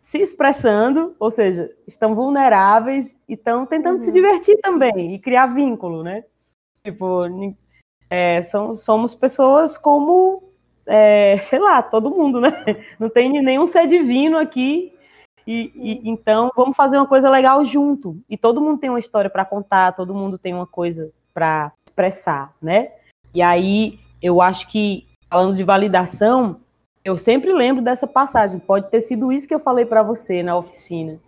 se 0.00 0.18
expressando, 0.18 1.14
ou 1.18 1.30
seja, 1.30 1.70
estão 1.86 2.14
vulneráveis 2.14 3.16
e 3.28 3.34
estão 3.34 3.66
tentando 3.66 3.94
uhum. 3.94 3.98
se 3.98 4.12
divertir 4.12 4.58
também 4.60 5.14
e 5.14 5.18
criar 5.18 5.46
vínculo, 5.46 6.02
né? 6.02 6.24
Tipo, 6.82 7.22
é, 8.08 8.40
são, 8.40 8.74
somos 8.74 9.14
pessoas 9.14 9.76
como, 9.76 10.42
é, 10.86 11.38
sei 11.44 11.58
lá, 11.58 11.82
todo 11.82 12.10
mundo, 12.10 12.40
né? 12.40 12.50
Não 12.98 13.10
tem 13.10 13.30
nenhum 13.42 13.66
ser 13.66 13.86
divino 13.86 14.38
aqui. 14.38 14.92
E, 15.46 15.72
e, 15.74 16.08
então 16.08 16.50
vamos 16.56 16.76
fazer 16.76 16.96
uma 16.96 17.06
coisa 17.06 17.28
legal 17.28 17.64
junto. 17.64 18.16
E 18.28 18.36
todo 18.36 18.60
mundo 18.60 18.78
tem 18.78 18.90
uma 18.90 18.98
história 18.98 19.28
para 19.28 19.44
contar, 19.44 19.92
todo 19.92 20.14
mundo 20.14 20.38
tem 20.38 20.54
uma 20.54 20.66
coisa 20.66 21.12
para 21.34 21.72
expressar, 21.86 22.54
né? 22.60 22.92
E 23.34 23.42
aí 23.42 23.98
eu 24.22 24.40
acho 24.40 24.66
que 24.68 25.06
falando 25.28 25.56
de 25.56 25.62
validação, 25.62 26.60
eu 27.04 27.16
sempre 27.18 27.52
lembro 27.52 27.82
dessa 27.82 28.06
passagem. 28.06 28.58
Pode 28.58 28.90
ter 28.90 29.00
sido 29.00 29.32
isso 29.32 29.48
que 29.48 29.54
eu 29.54 29.60
falei 29.60 29.84
para 29.84 30.02
você 30.02 30.42
na 30.42 30.56
oficina. 30.56 31.18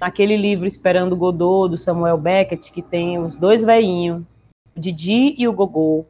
Naquele 0.00 0.36
livro 0.36 0.66
Esperando 0.66 1.16
Godot, 1.16 1.70
do 1.70 1.78
Samuel 1.78 2.16
Beckett, 2.16 2.72
que 2.72 2.82
tem 2.82 3.18
os 3.18 3.34
dois 3.34 3.64
veinhos, 3.64 4.22
o 4.76 4.80
Didi 4.80 5.34
e 5.36 5.46
o 5.46 5.52
Gogô. 5.52 6.06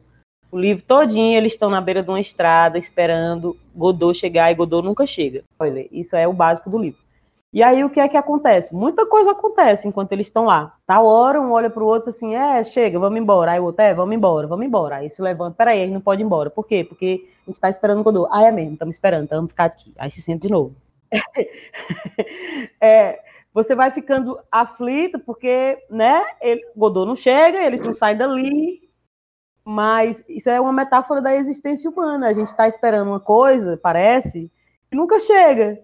O 0.51 0.57
livro 0.57 0.83
todinho, 0.83 1.37
eles 1.37 1.53
estão 1.53 1.69
na 1.69 1.81
beira 1.81 2.01
de 2.01 2.09
uma 2.09 2.19
estrada 2.19 2.77
esperando 2.77 3.57
Godot 3.75 4.17
chegar 4.17 4.51
e 4.51 4.55
Godot 4.55 4.85
nunca 4.85 5.05
chega. 5.05 5.43
Olha, 5.59 5.87
isso 5.91 6.15
é 6.15 6.27
o 6.27 6.33
básico 6.33 6.69
do 6.69 6.77
livro. 6.77 6.99
E 7.51 7.63
aí 7.63 7.83
o 7.83 7.89
que 7.89 7.99
é 7.99 8.07
que 8.07 8.15
acontece? 8.15 8.75
Muita 8.75 9.07
coisa 9.07 9.31
acontece 9.31 9.87
enquanto 9.87 10.11
eles 10.11 10.27
estão 10.27 10.45
lá. 10.45 10.77
Tal 10.85 11.05
hora 11.05 11.41
um 11.41 11.51
olha 11.51 11.69
para 11.69 11.83
o 11.83 11.87
outro 11.87 12.09
assim, 12.09 12.35
é, 12.35 12.63
chega, 12.63 12.99
vamos 12.99 13.19
embora. 13.19 13.53
Aí 13.53 13.59
o 13.59 13.63
outro, 13.63 13.81
é, 13.83 13.93
vamos 13.93 14.15
embora, 14.15 14.45
vamos 14.45 14.65
embora. 14.65 14.97
Aí 14.97 15.09
se 15.09 15.21
levanta, 15.21 15.55
peraí, 15.57 15.81
aí 15.81 15.89
não 15.89 15.99
pode 15.99 16.21
ir 16.21 16.25
embora. 16.25 16.51
Por 16.51 16.67
quê? 16.67 16.83
Porque 16.87 17.27
a 17.41 17.45
gente 17.47 17.55
está 17.55 17.67
esperando 17.67 18.01
o 18.01 18.03
Godot. 18.03 18.29
Ah, 18.31 18.43
é 18.43 18.51
mesmo, 18.51 18.73
estamos 18.73 18.95
esperando, 18.95 19.27
vamos 19.29 19.49
ficar 19.49 19.65
aqui. 19.65 19.91
Aí 19.97 20.11
se 20.11 20.21
sente 20.21 20.43
de 20.43 20.53
novo. 20.53 20.75
é, 22.79 23.19
você 23.51 23.73
vai 23.73 23.91
ficando 23.91 24.39
aflito 24.51 25.17
porque, 25.19 25.83
né, 25.89 26.23
ele, 26.39 26.61
Godot 26.75 27.07
não 27.07 27.15
chega, 27.15 27.65
eles 27.65 27.81
não 27.81 27.93
saem 27.93 28.15
dali, 28.15 28.87
mas 29.65 30.23
isso 30.29 30.51
é 30.51 30.61
uma 30.61 30.71
metáfora 30.71 31.19
da 31.19 31.35
existência 31.35 31.89
humana. 31.89 32.27
A 32.27 32.33
gente 32.33 32.47
está 32.47 32.67
esperando 32.67 33.07
uma 33.07 33.19
coisa, 33.19 33.75
parece, 33.75 34.51
e 34.91 34.95
nunca 34.95 35.19
chega. 35.19 35.79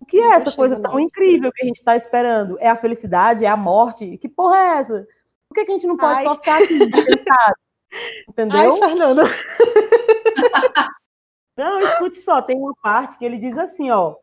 O 0.00 0.06
que 0.06 0.18
é 0.18 0.30
essa 0.30 0.50
coisa 0.50 0.80
tão 0.80 0.98
incrível 0.98 1.52
que 1.52 1.62
a 1.62 1.66
gente 1.66 1.76
está 1.76 1.94
esperando? 1.94 2.58
É 2.58 2.68
a 2.68 2.76
felicidade? 2.76 3.44
É 3.44 3.48
a 3.48 3.56
morte? 3.56 4.16
Que 4.16 4.28
porra 4.28 4.56
é 4.56 4.78
essa? 4.78 5.06
Por 5.48 5.54
que, 5.54 5.64
que 5.64 5.70
a 5.70 5.74
gente 5.74 5.86
não 5.86 5.96
pode 5.96 6.20
Ai. 6.20 6.24
só 6.24 6.36
ficar 6.36 6.62
aqui, 6.62 6.78
Entendeu? 8.28 8.74
Ai, 8.74 8.80
Fernando. 8.88 9.22
Não, 11.56 11.78
escute 11.78 12.16
só, 12.16 12.40
tem 12.40 12.56
uma 12.56 12.74
parte 12.80 13.18
que 13.18 13.24
ele 13.24 13.36
diz 13.36 13.58
assim, 13.58 13.90
ó. 13.90 14.16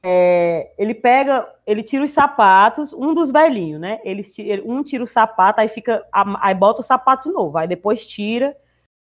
É, 0.00 0.72
ele 0.78 0.94
pega, 0.94 1.52
ele 1.66 1.82
tira 1.82 2.04
os 2.04 2.12
sapatos, 2.12 2.92
um 2.92 3.12
dos 3.12 3.32
velhinhos, 3.32 3.80
né? 3.80 4.00
Ele, 4.04 4.22
um 4.64 4.84
tira 4.84 5.02
o 5.02 5.06
sapato, 5.06 5.60
aí 5.60 5.68
fica, 5.68 6.06
aí 6.12 6.54
bota 6.54 6.80
o 6.80 6.84
sapato 6.84 7.28
de 7.28 7.34
novo, 7.34 7.58
aí 7.58 7.66
depois 7.66 8.06
tira, 8.06 8.56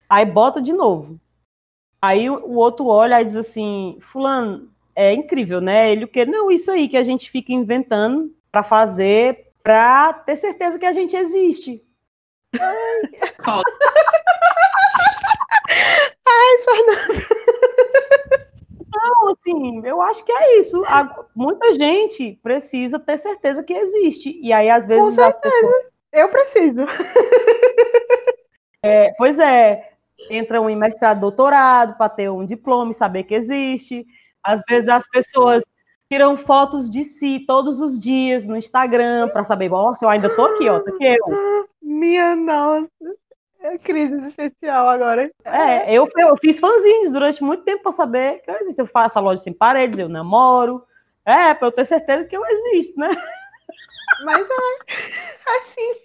aí 0.09 0.25
bota 0.25 0.61
de 0.61 0.73
novo. 0.73 1.17
Aí 2.01 2.29
o 2.29 2.55
outro 2.55 2.87
olha 2.87 3.21
e 3.21 3.23
diz 3.23 3.37
assim, 3.37 3.97
fulano, 4.01 4.72
é 4.95 5.13
incrível, 5.13 5.59
né? 5.61 5.91
Ele 5.91 6.05
o 6.05 6.07
que 6.07 6.25
não 6.25 6.51
isso 6.51 6.71
aí 6.71 6.87
que 6.87 6.97
a 6.97 7.03
gente 7.03 7.29
fica 7.29 7.51
inventando 7.51 8.33
para 8.51 8.63
fazer, 8.63 9.51
para 9.61 10.13
ter 10.13 10.37
certeza 10.37 10.77
que 10.79 10.85
a 10.85 10.93
gente 10.93 11.15
existe. 11.15 11.83
Ai, 12.59 13.01
Ai 16.27 16.57
Fernanda. 16.63 17.27
Não, 18.93 19.31
assim, 19.31 19.85
eu 19.85 20.01
acho 20.01 20.23
que 20.23 20.31
é 20.31 20.59
isso. 20.59 20.83
muita 21.35 21.73
gente 21.73 22.39
precisa 22.43 22.99
ter 22.99 23.17
certeza 23.17 23.63
que 23.63 23.73
existe. 23.73 24.39
E 24.41 24.53
aí, 24.53 24.69
às 24.69 24.85
vezes, 24.85 25.17
as 25.17 25.39
pessoas. 25.39 25.91
Eu 26.11 26.29
preciso. 26.29 26.81
É, 28.85 29.13
pois 29.17 29.39
é, 29.39 29.93
entram 30.29 30.69
em 30.69 30.75
mestrado, 30.75 31.21
doutorado, 31.21 31.97
para 31.97 32.09
ter 32.09 32.29
um 32.29 32.45
diploma 32.45 32.91
e 32.91 32.93
saber 32.93 33.23
que 33.23 33.33
existe. 33.33 34.05
Às 34.43 34.61
vezes 34.67 34.89
as 34.89 35.07
pessoas 35.09 35.63
tiram 36.09 36.37
fotos 36.37 36.89
de 36.89 37.03
si 37.03 37.43
todos 37.47 37.79
os 37.79 37.99
dias 37.99 38.45
no 38.45 38.55
Instagram 38.55 39.29
para 39.29 39.43
saber, 39.43 39.69
nossa, 39.69 40.05
eu 40.05 40.09
ainda 40.09 40.33
tô 40.35 40.45
aqui, 40.45 40.69
ó, 40.69 40.79
tô 40.79 40.93
aqui 40.93 41.05
eu. 41.05 41.67
Minha 41.81 42.35
nossa. 42.35 42.89
É 43.61 43.77
crise 43.77 44.13
especial 44.27 44.89
agora. 44.89 45.31
É, 45.45 45.95
eu, 45.95 46.05
eu 46.17 46.37
fiz 46.37 46.59
fanzines 46.59 47.13
durante 47.13 47.41
muito 47.41 47.63
tempo 47.63 47.81
para 47.81 47.93
saber 47.93 48.41
que 48.41 48.51
eu 48.51 48.55
existo. 48.57 48.81
Eu 48.81 48.85
faço 48.85 49.17
a 49.17 49.21
loja 49.21 49.41
sem 49.41 49.53
paredes, 49.53 49.97
eu 49.97 50.09
namoro. 50.09 50.85
É, 51.25 51.53
para 51.53 51.67
eu 51.67 51.71
ter 51.71 51.85
certeza 51.85 52.27
que 52.27 52.35
eu 52.35 52.45
existo, 52.45 52.99
né? 52.99 53.09
Mas 54.25 54.47
é 54.49 54.53
assim. 55.49 56.01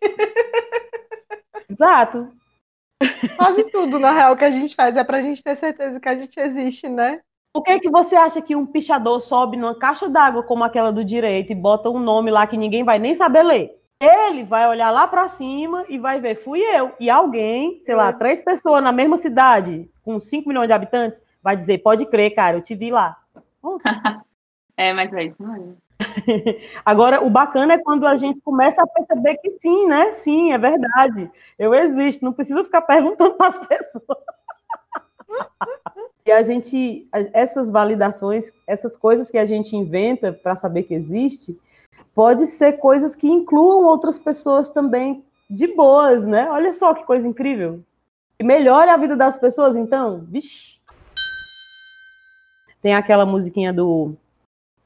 Exato. 1.68 2.32
Quase 3.36 3.64
tudo, 3.70 3.98
na 3.98 4.12
real, 4.12 4.36
que 4.36 4.44
a 4.44 4.50
gente 4.50 4.76
faz 4.76 4.96
é 4.96 5.02
pra 5.02 5.20
gente 5.20 5.42
ter 5.42 5.56
certeza 5.56 5.98
que 5.98 6.08
a 6.08 6.14
gente 6.14 6.38
existe, 6.38 6.88
né? 6.88 7.20
Por 7.52 7.62
que, 7.62 7.80
que 7.80 7.90
você 7.90 8.14
acha 8.14 8.40
que 8.40 8.54
um 8.54 8.66
pichador 8.66 9.20
sobe 9.20 9.56
numa 9.56 9.78
caixa 9.78 10.08
d'água 10.08 10.42
como 10.42 10.64
aquela 10.64 10.92
do 10.92 11.04
direito 11.04 11.50
e 11.52 11.54
bota 11.54 11.90
um 11.90 11.98
nome 11.98 12.30
lá 12.30 12.46
que 12.46 12.56
ninguém 12.56 12.84
vai 12.84 12.98
nem 12.98 13.14
saber 13.14 13.42
ler? 13.42 13.78
Ele 14.00 14.44
vai 14.44 14.68
olhar 14.68 14.90
lá 14.90 15.08
para 15.08 15.28
cima 15.28 15.84
e 15.88 15.98
vai 15.98 16.20
ver, 16.20 16.44
fui 16.44 16.60
eu. 16.60 16.92
E 17.00 17.10
alguém, 17.10 17.80
sei 17.80 17.96
lá, 17.96 18.12
três 18.12 18.40
pessoas 18.40 18.82
na 18.82 18.92
mesma 18.92 19.16
cidade, 19.16 19.90
com 20.04 20.20
5 20.20 20.48
milhões 20.48 20.68
de 20.68 20.72
habitantes, 20.72 21.20
vai 21.42 21.56
dizer, 21.56 21.78
pode 21.78 22.06
crer, 22.06 22.34
cara, 22.34 22.56
eu 22.56 22.62
te 22.62 22.76
vi 22.76 22.90
lá. 22.90 23.16
é, 24.76 24.92
mas 24.92 25.12
é 25.12 25.24
isso 25.24 25.42
mesmo. 25.42 25.76
Agora, 26.84 27.24
o 27.24 27.30
bacana 27.30 27.74
é 27.74 27.78
quando 27.78 28.06
a 28.06 28.14
gente 28.16 28.40
começa 28.40 28.80
a 28.82 28.86
perceber 28.86 29.36
que 29.38 29.50
sim, 29.50 29.86
né? 29.86 30.12
Sim, 30.12 30.52
é 30.52 30.58
verdade. 30.58 31.30
Eu 31.58 31.74
existo, 31.74 32.24
não 32.24 32.32
preciso 32.32 32.64
ficar 32.64 32.82
perguntando 32.82 33.34
para 33.36 33.48
as 33.48 33.58
pessoas. 33.58 34.18
E 36.28 36.30
a 36.30 36.42
gente, 36.42 37.08
essas 37.32 37.70
validações, 37.70 38.52
essas 38.66 38.94
coisas 38.94 39.30
que 39.30 39.38
a 39.38 39.46
gente 39.46 39.74
inventa 39.74 40.30
para 40.30 40.54
saber 40.54 40.82
que 40.82 40.92
existe, 40.92 41.58
pode 42.14 42.46
ser 42.46 42.74
coisas 42.74 43.16
que 43.16 43.26
incluam 43.26 43.86
outras 43.86 44.18
pessoas 44.18 44.68
também 44.68 45.24
de 45.48 45.74
boas, 45.74 46.26
né? 46.26 46.46
Olha 46.50 46.70
só 46.74 46.92
que 46.92 47.02
coisa 47.04 47.26
incrível. 47.26 47.82
E 48.38 48.44
melhore 48.44 48.90
a 48.90 48.96
vida 48.98 49.16
das 49.16 49.38
pessoas, 49.38 49.74
então, 49.74 50.26
vixe. 50.28 50.78
Tem 52.82 52.94
aquela 52.94 53.24
musiquinha 53.24 53.72
do 53.72 54.14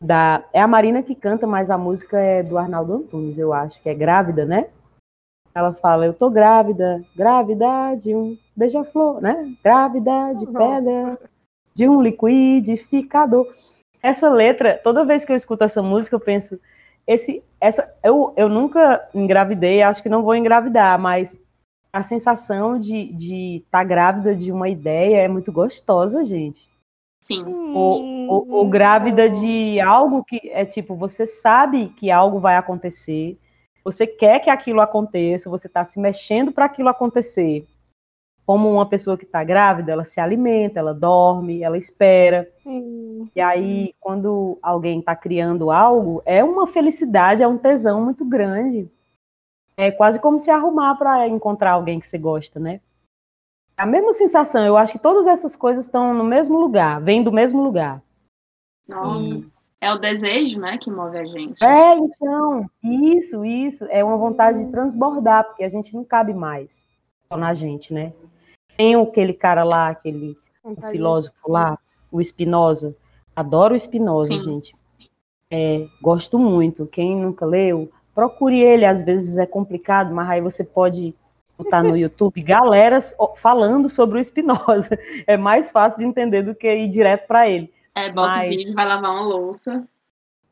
da 0.01 0.45
é 0.53 0.61
a 0.61 0.69
Marina 0.69 1.03
que 1.03 1.17
canta, 1.17 1.45
mas 1.45 1.73
a 1.73 1.77
música 1.77 2.21
é 2.21 2.41
do 2.41 2.57
Arnaldo 2.57 2.95
Antunes, 2.95 3.37
eu 3.37 3.53
acho, 3.53 3.83
que 3.83 3.89
é 3.89 3.95
grávida, 3.95 4.45
né? 4.45 4.69
Ela 5.53 5.75
fala: 5.75 6.07
"Eu 6.07 6.15
tô 6.15 6.31
grávida, 6.31 7.05
grávida 7.17 7.97
de 7.97 8.15
um 8.15 8.39
beija-flor, 8.57 9.21
né? 9.21 9.57
Grávida 9.63 10.35
de 10.35 10.47
pedra, 10.47 11.19
de 11.75 11.89
um 11.89 12.03
liquidificador. 12.03 13.47
Essa 14.03 14.29
letra, 14.29 14.81
toda 14.83 15.05
vez 15.05 15.25
que 15.25 15.33
eu 15.33 15.37
escuto 15.37 15.65
essa 15.65 15.83
música, 15.83 16.17
eu 16.17 16.21
penso, 16.21 16.59
esse, 17.07 17.43
essa, 17.61 17.93
eu, 18.03 18.33
eu 18.37 18.49
nunca 18.49 19.09
engravidei, 19.15 19.83
acho 19.83 20.03
que 20.03 20.09
não 20.09 20.23
vou 20.23 20.35
engravidar, 20.35 20.99
mas 20.99 21.41
a 21.93 22.03
sensação 22.03 22.79
de 22.79 23.03
estar 23.03 23.17
de 23.17 23.65
tá 23.71 23.85
grávida 23.85 24.35
de 24.35 24.51
uma 24.51 24.69
ideia 24.69 25.19
é 25.19 25.29
muito 25.29 25.53
gostosa, 25.53 26.25
gente. 26.25 26.69
Sim. 27.21 27.45
Ou, 27.47 28.29
ou, 28.29 28.51
ou, 28.51 28.69
grávida 28.69 29.31
de 29.31 29.79
algo 29.81 30.25
que 30.25 30.41
é 30.51 30.65
tipo, 30.65 30.97
você 30.97 31.25
sabe 31.25 31.91
que 31.91 32.11
algo 32.11 32.41
vai 32.41 32.57
acontecer, 32.57 33.39
você 33.85 34.07
quer 34.07 34.41
que 34.41 34.51
aquilo 34.51 34.81
aconteça, 34.81 35.49
você 35.49 35.69
está 35.69 35.85
se 35.85 36.01
mexendo 36.01 36.51
para 36.51 36.65
aquilo 36.65 36.89
acontecer 36.89 37.65
como 38.45 38.71
uma 38.71 38.87
pessoa 38.87 39.17
que 39.17 39.25
está 39.25 39.43
grávida, 39.45 39.93
ela 39.93 40.05
se 40.05 40.21
alimenta, 40.21 40.79
ela 40.79 40.93
dorme, 40.93 41.63
ela 41.63 41.79
espera. 41.79 42.49
Uhum. 42.65 43.29
E 43.35 43.41
aí, 43.41 43.95
quando 44.01 44.59
alguém 44.61 44.99
está 44.99 45.15
criando 45.15 45.71
algo, 45.71 46.23
é 46.25 46.43
uma 46.43 46.67
felicidade, 46.67 47.43
é 47.43 47.49
um 47.49 47.59
tesão 47.59 48.05
muito 48.05 48.25
grande. 48.25 48.91
É 49.77 49.91
quase 49.91 50.21
como 50.21 50.39
se 50.39 50.51
arrumar 50.51 50.97
para 50.97 51.27
encontrar 51.29 51.73
alguém 51.73 52.01
que 52.01 52.07
você 52.07 52.19
gosta, 52.19 52.59
né? 52.59 52.81
A 53.77 53.87
mesma 53.87 54.13
sensação, 54.13 54.65
eu 54.67 54.77
acho 54.77 54.93
que 54.93 54.99
todas 54.99 55.27
essas 55.27 55.57
coisas 55.57 55.87
estão 55.87 56.13
no 56.13 56.25
mesmo 56.25 56.59
lugar, 56.59 57.01
vêm 57.01 57.23
do 57.23 57.33
mesmo 57.33 57.63
lugar. 57.63 58.03
Nossa. 58.87 59.21
E... 59.21 59.53
É 59.81 59.93
o 59.93 59.99
desejo, 59.99 60.61
né, 60.61 60.79
que 60.79 60.89
move 60.89 61.19
a 61.19 61.25
gente. 61.25 61.65
É, 61.65 61.97
então, 61.97 62.71
isso, 62.85 63.45
isso. 63.45 63.85
É 63.91 64.05
uma 64.05 64.17
vontade 64.17 64.65
de 64.65 64.71
transbordar, 64.71 65.43
porque 65.45 65.65
a 65.65 65.69
gente 65.69 65.93
não 65.93 66.05
cabe 66.05 66.33
mais 66.33 66.89
na 67.37 67.55
gente, 67.55 67.93
né? 67.93 68.13
Tem 68.77 68.95
aquele 68.95 69.33
cara 69.33 69.65
lá, 69.65 69.89
aquele 69.89 70.37
filósofo 70.91 71.51
lá, 71.51 71.79
o 72.11 72.23
Spinoza. 72.23 72.97
Adoro 73.35 73.75
o 73.75 73.79
Spinoza, 73.79 74.35
gente. 74.35 74.75
É, 75.51 75.87
gosto 76.01 76.39
muito. 76.39 76.87
Quem 76.87 77.17
nunca 77.17 77.45
leu, 77.45 77.91
procure 78.15 78.61
ele. 78.61 78.85
Às 78.85 79.03
vezes 79.03 79.39
é 79.39 79.47
complicado, 79.47 80.15
mas 80.15 80.29
aí 80.29 80.41
você 80.41 80.65
pode 80.65 81.15
botar 81.57 81.83
no 81.83 81.97
YouTube 81.97 82.41
galeras 82.43 83.15
falando 83.37 83.89
sobre 83.89 84.19
o 84.19 84.25
Spinoza. 84.25 84.99
É 85.27 85.37
mais 85.37 85.71
fácil 85.71 85.99
de 85.99 86.05
entender 86.05 86.43
do 86.43 86.55
que 86.55 86.69
ir 86.69 86.89
direto 86.89 87.27
para 87.27 87.49
ele. 87.49 87.73
É, 87.95 88.11
bota 88.11 88.39
mas... 88.39 88.47
o 88.47 88.51
vídeo, 88.51 88.75
vai 88.75 88.87
lavar 88.87 89.11
uma 89.11 89.27
louça. 89.27 89.87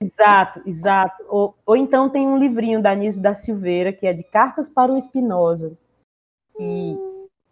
Exato, 0.03 0.63
exato. 0.67 1.23
Ou, 1.29 1.55
ou 1.67 1.77
então 1.77 2.09
tem 2.09 2.27
um 2.27 2.39
livrinho 2.39 2.83
da 2.83 2.95
Nise 2.95 3.21
da 3.21 3.35
Silveira, 3.35 3.93
que 3.93 4.07
é 4.07 4.13
de 4.13 4.25
Cartas 4.25 4.69
para 4.69 4.93
o 4.93 5.01
Spinoza. 5.01 5.77
E 6.61 6.97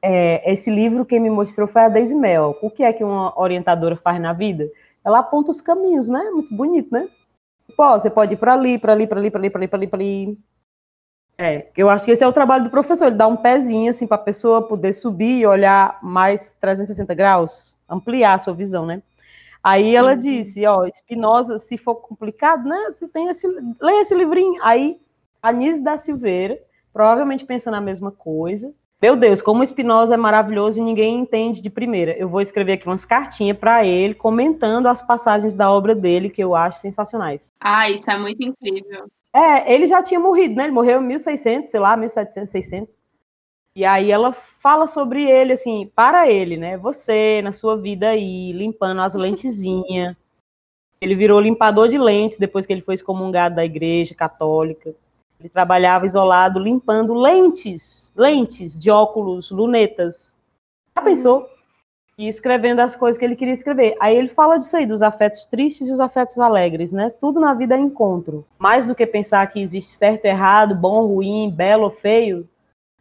é, 0.03 0.53
esse 0.53 0.71
livro 0.71 1.07
quem 1.07 1.19
me 1.19 1.31
mostrou 1.31 1.67
foi 1.67 1.83
a 1.83 1.89
Daisy 1.89 2.15
Mel. 2.15 2.57
O 2.61 2.71
que 2.71 2.85
é 2.85 2.93
que 2.93 3.03
uma 3.03 3.39
orientadora 3.41 3.97
faz 3.97 4.21
na 4.21 4.33
vida? 4.33 4.71
Ela 5.05 5.21
aponta 5.21 5.51
os 5.51 5.61
caminhos, 5.61 6.09
né? 6.09 6.23
Muito 6.31 6.55
bonito, 6.55 6.93
né? 6.93 7.09
Pô, 7.77 7.99
você 7.99 8.11
pode 8.11 8.35
ir 8.35 8.37
para 8.37 8.53
ali, 8.53 8.79
para 8.79 8.93
ali, 8.93 9.07
para 9.07 9.19
ali, 9.19 9.31
para 9.31 9.41
ali, 9.41 9.51
para 9.51 9.59
ali, 9.61 9.69
para 9.69 9.79
ali, 9.79 9.87
para 9.89 9.99
ali. 9.99 10.39
É, 11.41 11.69
eu 11.77 11.89
acho 11.89 12.05
que 12.05 12.11
esse 12.11 12.25
é 12.25 12.27
o 12.27 12.33
trabalho 12.33 12.65
do 12.65 12.71
professor, 12.71 13.07
ele 13.07 13.15
dá 13.15 13.29
um 13.29 13.37
pezinho 13.37 13.89
assim 13.89 14.09
para 14.09 14.17
a 14.17 14.21
pessoa 14.21 14.67
poder 14.67 14.93
subir 14.93 15.39
e 15.39 15.47
olhar 15.47 15.97
mais 16.03 16.53
360 16.55 17.15
graus, 17.15 17.77
ampliar 17.89 18.35
a 18.35 18.39
sua 18.41 18.53
visão, 18.53 18.85
né? 18.85 19.03
Aí 19.63 19.95
ela 19.95 20.13
uhum. 20.13 20.19
disse, 20.19 20.67
ó, 20.67 20.85
Espinosa, 20.87 21.59
se 21.59 21.79
for 21.79 21.97
complicado, 21.97 22.69
né? 22.69 22.91
Você 22.93 23.07
tem 23.07 23.29
esse, 23.29 23.47
lê 23.81 23.93
esse 24.01 24.15
livrinho. 24.15 24.61
Aí 24.65 25.01
a 25.41 25.53
Nise 25.53 25.83
da 25.83 25.97
Silveira, 25.97 26.59
provavelmente 26.93 27.45
pensa 27.45 27.71
na 27.71 27.81
mesma 27.81 28.11
coisa, 28.11 28.75
Meu 29.01 29.15
Deus, 29.15 29.41
como 29.41 29.63
o 29.63 29.67
Spinoza 29.67 30.15
é 30.15 30.17
maravilhoso 30.17 30.81
e 30.81 30.85
ninguém 30.85 31.21
entende 31.21 31.63
de 31.63 31.71
primeira. 31.71 32.19
Eu 32.19 32.29
vou 32.29 32.41
escrever 32.41 32.73
aqui 32.73 32.87
umas 32.87 33.05
cartinhas 33.05 33.57
para 33.57 33.85
ele, 33.85 34.13
comentando 34.13 34.89
as 34.89 35.01
passagens 35.01 35.55
da 35.55 35.71
obra 35.71 35.95
dele, 35.95 36.29
que 36.29 36.43
eu 36.43 36.57
acho 36.57 36.81
sensacionais. 36.81 37.53
Ah, 37.61 37.89
isso 37.89 38.11
é 38.11 38.19
muito 38.19 38.43
incrível. 38.43 39.07
É, 39.33 39.73
ele 39.73 39.87
já 39.87 40.03
tinha 40.03 40.19
morrido, 40.19 40.57
né? 40.57 40.65
Ele 40.65 40.73
morreu 40.73 41.01
em 41.01 41.07
1600, 41.07 41.71
sei 41.71 41.79
lá, 41.79 41.97
1700, 41.97 42.51
600. 42.51 43.01
E 43.77 43.85
aí 43.85 44.11
ela 44.11 44.33
fala 44.33 44.89
sobre 44.89 45.31
ele, 45.31 45.53
assim, 45.53 45.89
para 45.95 46.29
ele, 46.29 46.57
né? 46.57 46.77
Você, 46.79 47.41
na 47.45 47.53
sua 47.53 47.77
vida 47.77 48.09
aí, 48.09 48.51
limpando 48.51 49.01
as 49.01 49.15
lentezinhas. 49.15 50.17
Ele 51.01 51.15
virou 51.15 51.39
limpador 51.39 51.87
de 51.87 51.97
lentes 51.97 52.39
depois 52.39 52.67
que 52.67 52.73
ele 52.73 52.83
foi 52.83 52.95
excomungado 52.95 53.55
da 53.55 53.65
igreja 53.65 54.13
católica. 54.13 54.93
Ele 55.41 55.49
trabalhava 55.49 56.05
isolado 56.05 56.59
limpando 56.59 57.15
lentes, 57.15 58.13
lentes 58.17 58.79
de 58.79 58.91
óculos, 58.91 59.51
lunetas. 59.51 60.37
Já 60.97 61.05
pensou? 61.05 61.49
E 62.17 62.27
escrevendo 62.27 62.81
as 62.81 62.97
coisas 62.97 63.17
que 63.17 63.25
ele 63.25 63.37
queria 63.37 63.55
escrever. 63.55 63.97
Aí 64.01 64.17
ele 64.17 64.29
fala 64.29 64.59
disso 64.59 64.77
aí, 64.77 64.85
dos 64.85 65.03
afetos 65.03 65.47
tristes 65.47 65.89
e 65.89 65.93
os 65.93 66.01
afetos 66.01 66.41
alegres, 66.41 66.93
né? 66.93 67.11
Tudo 67.21 67.39
na 67.39 67.55
vida 67.55 67.77
é 67.77 67.79
encontro. 67.79 68.45
Mais 68.59 68.85
do 68.85 68.95
que 68.95 69.07
pensar 69.07 69.47
que 69.47 69.61
existe 69.61 69.93
certo, 69.93 70.25
errado, 70.25 70.75
bom, 70.75 71.07
ruim, 71.07 71.49
belo 71.49 71.85
ou 71.85 71.91
feio, 71.91 72.49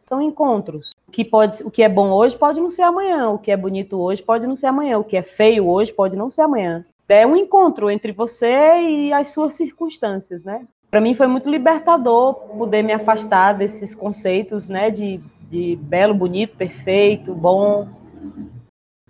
são 0.07 0.21
encontros. 0.21 0.91
O 1.07 1.11
que, 1.11 1.25
pode, 1.25 1.63
o 1.63 1.71
que 1.71 1.81
é 1.81 1.89
bom 1.89 2.11
hoje 2.11 2.37
pode 2.37 2.61
não 2.61 2.69
ser 2.69 2.83
amanhã, 2.83 3.29
o 3.29 3.39
que 3.39 3.51
é 3.51 3.57
bonito 3.57 3.97
hoje 3.99 4.21
pode 4.21 4.45
não 4.45 4.55
ser 4.55 4.67
amanhã, 4.67 4.99
o 4.99 5.03
que 5.03 5.17
é 5.17 5.23
feio 5.23 5.67
hoje 5.67 5.91
pode 5.91 6.15
não 6.15 6.29
ser 6.29 6.43
amanhã. 6.43 6.85
É 7.09 7.25
um 7.25 7.35
encontro 7.35 7.89
entre 7.89 8.11
você 8.11 8.79
e 8.81 9.13
as 9.13 9.29
suas 9.29 9.53
circunstâncias, 9.53 10.43
né? 10.43 10.67
Para 10.97 11.01
mim 11.03 11.13
foi 11.13 11.27
muito 11.27 11.47
libertador 11.47 12.33
poder 12.57 12.81
me 12.81 12.91
afastar 12.91 13.53
desses 13.53 13.93
conceitos, 13.93 14.67
né, 14.67 14.89
de, 14.89 15.21
de 15.47 15.75
belo, 15.75 16.11
bonito, 16.11 16.57
perfeito, 16.57 17.35
bom, 17.35 17.87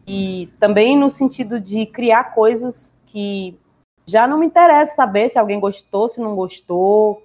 e 0.06 0.50
também 0.60 0.98
no 0.98 1.10
sentido 1.10 1.62
de 1.62 1.86
criar 1.86 2.36
coisas 2.36 2.94
que 3.06 3.58
já 4.06 4.28
não 4.28 4.38
me 4.38 4.46
interessa 4.46 4.96
saber 4.96 5.30
se 5.30 5.40
alguém 5.40 5.62
gostou, 5.62 6.10
se 6.10 6.20
não 6.20 6.36
gostou, 6.36 7.24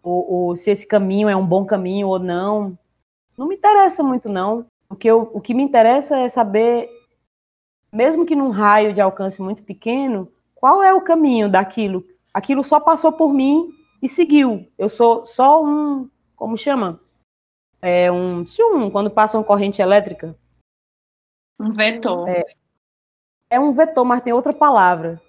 ou, 0.00 0.32
ou 0.32 0.56
se 0.56 0.70
esse 0.70 0.86
caminho 0.86 1.28
é 1.28 1.34
um 1.34 1.44
bom 1.44 1.64
caminho 1.64 2.06
ou 2.06 2.20
não. 2.20 2.78
Não 3.36 3.48
me 3.48 3.56
interessa 3.56 4.04
muito, 4.04 4.28
não. 4.28 4.66
O 4.88 4.94
que, 4.94 5.10
eu, 5.10 5.32
o 5.34 5.40
que 5.40 5.52
me 5.52 5.64
interessa 5.64 6.16
é 6.16 6.28
saber, 6.28 6.88
mesmo 7.92 8.24
que 8.24 8.36
num 8.36 8.50
raio 8.50 8.94
de 8.94 9.00
alcance 9.00 9.42
muito 9.42 9.64
pequeno, 9.64 10.28
qual 10.54 10.80
é 10.80 10.94
o 10.94 11.00
caminho 11.00 11.50
daquilo. 11.50 12.04
Aquilo 12.32 12.62
só 12.62 12.78
passou 12.78 13.10
por 13.10 13.34
mim 13.34 13.75
e 14.02 14.08
seguiu. 14.08 14.66
Eu 14.78 14.88
sou 14.88 15.24
só 15.26 15.64
um, 15.64 16.08
como 16.34 16.56
chama? 16.56 17.00
É 17.80 18.10
um, 18.10 18.44
se 18.44 18.62
um, 18.62 18.90
quando 18.90 19.10
passa 19.10 19.38
uma 19.38 19.44
corrente 19.44 19.80
elétrica. 19.80 20.36
Um 21.58 21.70
vetor. 21.70 22.28
É, 22.28 22.44
é 23.50 23.60
um 23.60 23.72
vetor, 23.72 24.04
mas 24.04 24.20
tem 24.20 24.32
outra 24.32 24.52
palavra. 24.52 25.20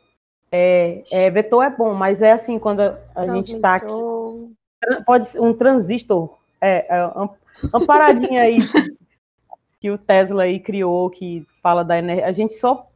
É, 0.52 1.04
é, 1.12 1.30
vetor 1.30 1.64
é 1.64 1.70
bom, 1.70 1.94
mas 1.94 2.22
é 2.22 2.32
assim, 2.32 2.58
quando 2.58 2.82
a, 2.82 3.00
a 3.16 3.28
gente 3.28 3.56
está 3.56 3.76
aqui. 3.76 3.88
Pode 5.06 5.28
ser 5.28 5.42
um 5.42 5.54
transistor. 5.54 6.38
É, 6.62 6.98
é 6.98 7.06
uma, 7.06 7.36
uma 7.74 7.86
paradinha 7.86 8.42
aí 8.42 8.58
que 9.80 9.92
o 9.92 9.98
Tesla 9.98 10.44
aí 10.44 10.60
criou, 10.60 11.10
que 11.10 11.46
fala 11.62 11.84
da 11.84 11.98
energia. 11.98 12.26
A 12.26 12.32
gente 12.32 12.54
só 12.54 12.90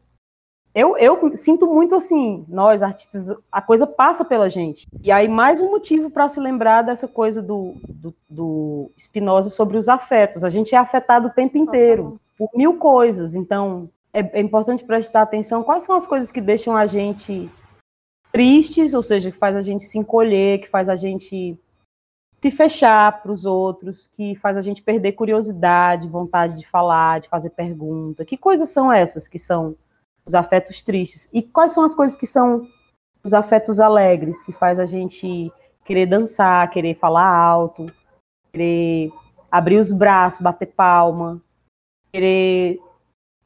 eu, 0.73 0.97
eu 0.97 1.35
sinto 1.35 1.67
muito 1.67 1.95
assim, 1.95 2.45
nós 2.47 2.81
artistas, 2.81 3.35
a 3.51 3.61
coisa 3.61 3.85
passa 3.85 4.23
pela 4.23 4.49
gente. 4.49 4.87
E 5.03 5.11
aí, 5.11 5.27
mais 5.27 5.59
um 5.59 5.69
motivo 5.69 6.09
para 6.09 6.29
se 6.29 6.39
lembrar 6.39 6.81
dessa 6.81 7.07
coisa 7.07 7.41
do, 7.41 7.75
do, 7.89 8.15
do, 8.29 8.91
Spinoza 8.97 9.49
sobre 9.49 9.77
os 9.77 9.89
afetos. 9.89 10.43
A 10.43 10.49
gente 10.49 10.73
é 10.73 10.77
afetado 10.77 11.27
o 11.27 11.31
tempo 11.31 11.57
inteiro 11.57 12.19
por 12.37 12.49
mil 12.55 12.77
coisas. 12.77 13.35
Então, 13.35 13.89
é, 14.13 14.39
é 14.39 14.41
importante 14.41 14.85
prestar 14.85 15.23
atenção 15.23 15.63
quais 15.63 15.83
são 15.83 15.93
as 15.93 16.07
coisas 16.07 16.31
que 16.31 16.39
deixam 16.39 16.75
a 16.75 16.85
gente 16.85 17.49
tristes, 18.31 18.93
ou 18.93 19.01
seja, 19.01 19.29
que 19.29 19.37
faz 19.37 19.57
a 19.57 19.61
gente 19.61 19.83
se 19.83 19.97
encolher, 19.97 20.61
que 20.61 20.69
faz 20.69 20.87
a 20.87 20.95
gente 20.95 21.59
se 22.41 22.49
fechar 22.49 23.21
para 23.21 23.31
os 23.31 23.45
outros, 23.45 24.07
que 24.07 24.35
faz 24.37 24.57
a 24.57 24.61
gente 24.61 24.81
perder 24.81 25.11
curiosidade, 25.11 26.07
vontade 26.07 26.57
de 26.57 26.67
falar, 26.67 27.19
de 27.19 27.27
fazer 27.27 27.49
pergunta. 27.51 28.23
Que 28.23 28.37
coisas 28.37 28.69
são 28.69 28.91
essas 28.91 29.27
que 29.27 29.37
são 29.37 29.75
os 30.25 30.35
afetos 30.35 30.81
tristes. 30.81 31.29
E 31.33 31.41
quais 31.41 31.73
são 31.73 31.83
as 31.83 31.93
coisas 31.93 32.15
que 32.15 32.25
são 32.25 32.67
os 33.23 33.33
afetos 33.33 33.79
alegres, 33.79 34.43
que 34.43 34.51
faz 34.51 34.79
a 34.79 34.85
gente 34.85 35.51
querer 35.85 36.05
dançar, 36.05 36.69
querer 36.69 36.95
falar 36.95 37.27
alto, 37.27 37.91
querer 38.51 39.11
abrir 39.51 39.77
os 39.77 39.91
braços, 39.91 40.41
bater 40.41 40.67
palma, 40.67 41.41
querer 42.11 42.79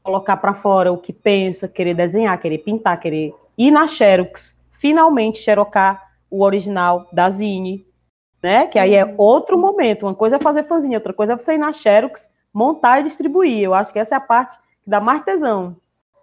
colocar 0.03 0.37
para 0.37 0.53
fora 0.53 0.91
o 0.91 0.97
que 0.97 1.11
pensa, 1.11 1.67
querer 1.67 1.95
desenhar, 1.95 2.39
querer 2.39 2.59
pintar, 2.59 2.99
querer 2.99 3.33
ir 3.57 3.71
na 3.71 3.87
Xerox, 3.87 4.55
finalmente 4.71 5.39
xerocar 5.39 6.11
o 6.29 6.43
original 6.43 7.07
da 7.11 7.29
Zine, 7.29 7.85
né? 8.41 8.67
Que 8.67 8.77
aí 8.77 8.93
é 8.93 9.03
uhum. 9.03 9.15
outro 9.17 9.57
momento. 9.57 10.05
Uma 10.05 10.13
coisa 10.13 10.35
é 10.35 10.39
fazer 10.39 10.67
fanzinha, 10.67 10.97
outra 10.97 11.13
coisa 11.13 11.33
é 11.33 11.35
você 11.35 11.55
ir 11.55 11.57
na 11.57 11.73
Xerox, 11.73 12.29
montar 12.53 12.99
e 12.99 13.03
distribuir. 13.03 13.63
Eu 13.63 13.73
acho 13.73 13.91
que 13.91 13.99
essa 13.99 14.15
é 14.15 14.17
a 14.17 14.21
parte 14.21 14.57
que 14.83 14.89
dá 14.89 15.01
mais 15.01 15.23
tesão 15.23 15.75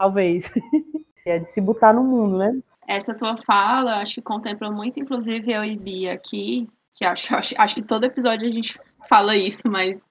talvez. 0.03 0.51
é 1.25 1.39
de 1.39 1.47
se 1.47 1.61
botar 1.61 1.93
no 1.93 2.03
mundo, 2.03 2.39
né? 2.39 2.59
Essa 2.89 3.15
tua 3.15 3.37
fala, 3.37 4.01
acho 4.01 4.17
que 4.17 4.23
contempla 4.23 4.71
muito, 4.71 4.99
inclusive, 4.99 5.53
eu 5.53 5.65
e 5.65 5.77
Bia 5.77 6.13
aqui, 6.13 6.69
que 6.95 7.05
acho, 7.05 7.33
acho, 7.37 7.55
acho 7.57 7.75
que 7.77 7.83
todo 7.83 8.05
episódio 8.05 8.49
a 8.49 8.53
gente 8.53 8.79
fala 9.09 9.37
isso, 9.37 9.63
mas 9.69 10.03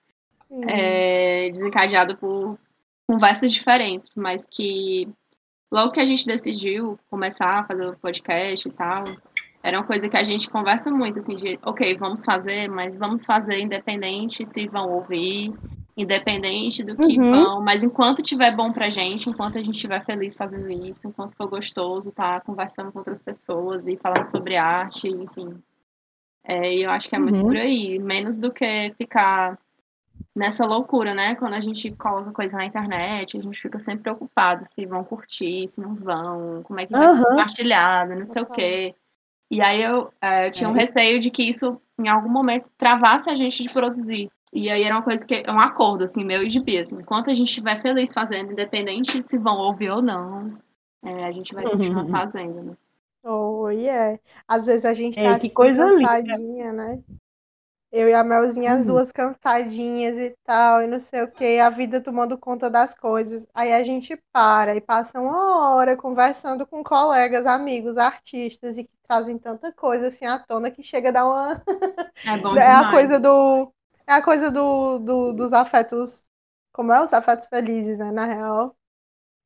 hum. 0.49 0.63
é 0.67 1.49
desencadeado 1.49 2.15
por 2.17 2.57
conversas 3.05 3.51
diferentes, 3.51 4.13
mas 4.15 4.45
que 4.49 5.09
logo 5.69 5.91
que 5.91 5.99
a 5.99 6.05
gente 6.05 6.25
decidiu 6.25 6.97
começar 7.09 7.59
a 7.59 7.63
fazer 7.65 7.85
o 7.87 7.97
podcast 7.97 8.67
e 8.67 8.71
tal, 8.71 9.03
era 9.61 9.77
uma 9.77 9.85
coisa 9.85 10.07
que 10.07 10.17
a 10.17 10.23
gente 10.23 10.49
conversa 10.49 10.89
muito, 10.89 11.19
assim, 11.19 11.35
de, 11.35 11.59
ok, 11.63 11.97
vamos 11.97 12.23
fazer, 12.23 12.69
mas 12.69 12.95
vamos 12.95 13.25
fazer 13.25 13.59
independente 13.59 14.45
se 14.45 14.67
vão 14.67 14.89
ouvir, 14.89 15.53
independente 16.01 16.83
do 16.83 16.95
que 16.95 17.19
uhum. 17.19 17.31
vão, 17.31 17.61
mas 17.61 17.83
enquanto 17.83 18.21
tiver 18.21 18.55
bom 18.55 18.71
pra 18.71 18.89
gente, 18.89 19.29
enquanto 19.29 19.57
a 19.57 19.63
gente 19.63 19.75
estiver 19.75 20.03
feliz 20.05 20.35
fazendo 20.35 20.69
isso, 20.71 21.07
enquanto 21.07 21.35
for 21.35 21.47
gostoso, 21.47 22.11
tá 22.11 22.39
conversando 22.41 22.91
com 22.91 22.99
outras 22.99 23.21
pessoas 23.21 23.85
e 23.87 23.97
falando 23.97 24.25
sobre 24.25 24.57
arte, 24.57 25.07
enfim. 25.07 25.61
É, 26.43 26.73
eu 26.73 26.89
acho 26.89 27.07
que 27.07 27.15
é 27.15 27.19
muito 27.19 27.37
uhum. 27.37 27.47
por 27.47 27.57
aí, 27.57 27.99
menos 27.99 28.37
do 28.37 28.51
que 28.51 28.93
ficar 28.97 29.57
nessa 30.35 30.65
loucura, 30.65 31.13
né? 31.13 31.35
Quando 31.35 31.53
a 31.53 31.59
gente 31.59 31.91
coloca 31.91 32.31
coisa 32.31 32.57
na 32.57 32.65
internet, 32.65 33.37
a 33.37 33.41
gente 33.41 33.61
fica 33.61 33.77
sempre 33.79 34.03
preocupado 34.03 34.65
se 34.65 34.85
vão 34.85 35.03
curtir, 35.03 35.67
se 35.67 35.81
não 35.81 35.93
vão, 35.93 36.63
como 36.63 36.79
é 36.79 36.85
que 36.85 36.91
vai 36.91 37.07
uhum. 37.07 37.17
ser 37.17 37.23
compartilhado, 37.25 38.15
não 38.15 38.25
sei 38.25 38.41
o 38.41 38.45
quê. 38.45 38.95
E 39.51 39.61
aí 39.61 39.83
eu, 39.83 40.11
é, 40.21 40.47
eu 40.47 40.51
tinha 40.51 40.69
um 40.69 40.75
é. 40.75 40.79
receio 40.79 41.19
de 41.19 41.29
que 41.29 41.43
isso, 41.43 41.79
em 41.99 42.07
algum 42.07 42.29
momento, 42.29 42.71
travasse 42.77 43.29
a 43.29 43.35
gente 43.35 43.61
de 43.61 43.69
produzir. 43.69 44.31
E 44.53 44.69
aí 44.69 44.83
era 44.83 44.95
uma 44.95 45.03
coisa 45.03 45.25
que 45.25 45.43
é 45.45 45.51
um 45.51 45.59
acordo, 45.59 46.03
assim, 46.03 46.25
meu 46.25 46.43
e 46.43 46.47
de 46.47 46.59
Bia. 46.59 46.83
Assim, 46.83 46.95
enquanto 46.95 47.29
a 47.29 47.33
gente 47.33 47.47
estiver 47.47 47.81
feliz 47.81 48.11
fazendo, 48.13 48.51
independente 48.51 49.21
se 49.21 49.37
vão 49.37 49.57
ouvir 49.57 49.89
ou 49.89 50.01
não, 50.01 50.57
é, 51.03 51.23
a 51.23 51.31
gente 51.31 51.53
vai 51.53 51.63
continuar 51.63 52.03
uhum. 52.03 52.11
fazendo, 52.11 52.63
né? 52.63 52.73
Oh, 53.23 53.69
yeah. 53.69 54.19
Às 54.47 54.65
vezes 54.65 54.83
a 54.83 54.93
gente 54.93 55.15
tá 55.15 55.21
é, 55.21 55.39
que 55.39 55.47
assim, 55.47 55.53
coisa 55.53 55.85
cansadinha, 55.85 56.37
linda. 56.37 56.73
né? 56.73 56.99
Eu 57.91 58.07
e 58.07 58.13
a 58.13 58.23
Melzinha, 58.23 58.73
as 58.73 58.79
uhum. 58.81 58.87
duas 58.87 59.11
cansadinhas 59.11 60.17
e 60.17 60.33
tal, 60.45 60.81
e 60.81 60.87
não 60.87 60.97
sei 60.97 61.23
o 61.23 61.31
que, 61.31 61.59
a 61.59 61.69
vida 61.69 61.99
tomando 61.99 62.37
conta 62.37 62.69
das 62.69 62.95
coisas. 62.95 63.43
Aí 63.53 63.73
a 63.73 63.83
gente 63.83 64.17
para 64.31 64.75
e 64.75 64.81
passa 64.81 65.19
uma 65.19 65.75
hora 65.75 65.97
conversando 65.97 66.65
com 66.65 66.83
colegas, 66.83 67.45
amigos, 67.45 67.97
artistas, 67.97 68.77
e 68.77 68.85
que 68.85 68.93
trazem 69.05 69.37
tanta 69.37 69.73
coisa 69.73 70.07
assim 70.07 70.25
à 70.25 70.39
tona 70.39 70.71
que 70.71 70.81
chega 70.81 71.09
a 71.09 71.11
dar 71.11 71.25
uma. 71.25 71.61
É 72.25 72.37
bom 72.37 72.55
É 72.55 72.71
a 72.71 72.91
coisa 72.91 73.19
do 73.19 73.71
é 74.11 74.15
a 74.15 74.21
coisa 74.21 74.51
do, 74.51 74.99
do, 74.99 75.33
dos 75.33 75.53
afetos. 75.53 76.23
Como 76.73 76.91
é? 76.91 77.01
Os 77.01 77.13
afetos 77.13 77.47
felizes, 77.47 77.97
né? 77.97 78.11
Na 78.11 78.25
real. 78.25 78.75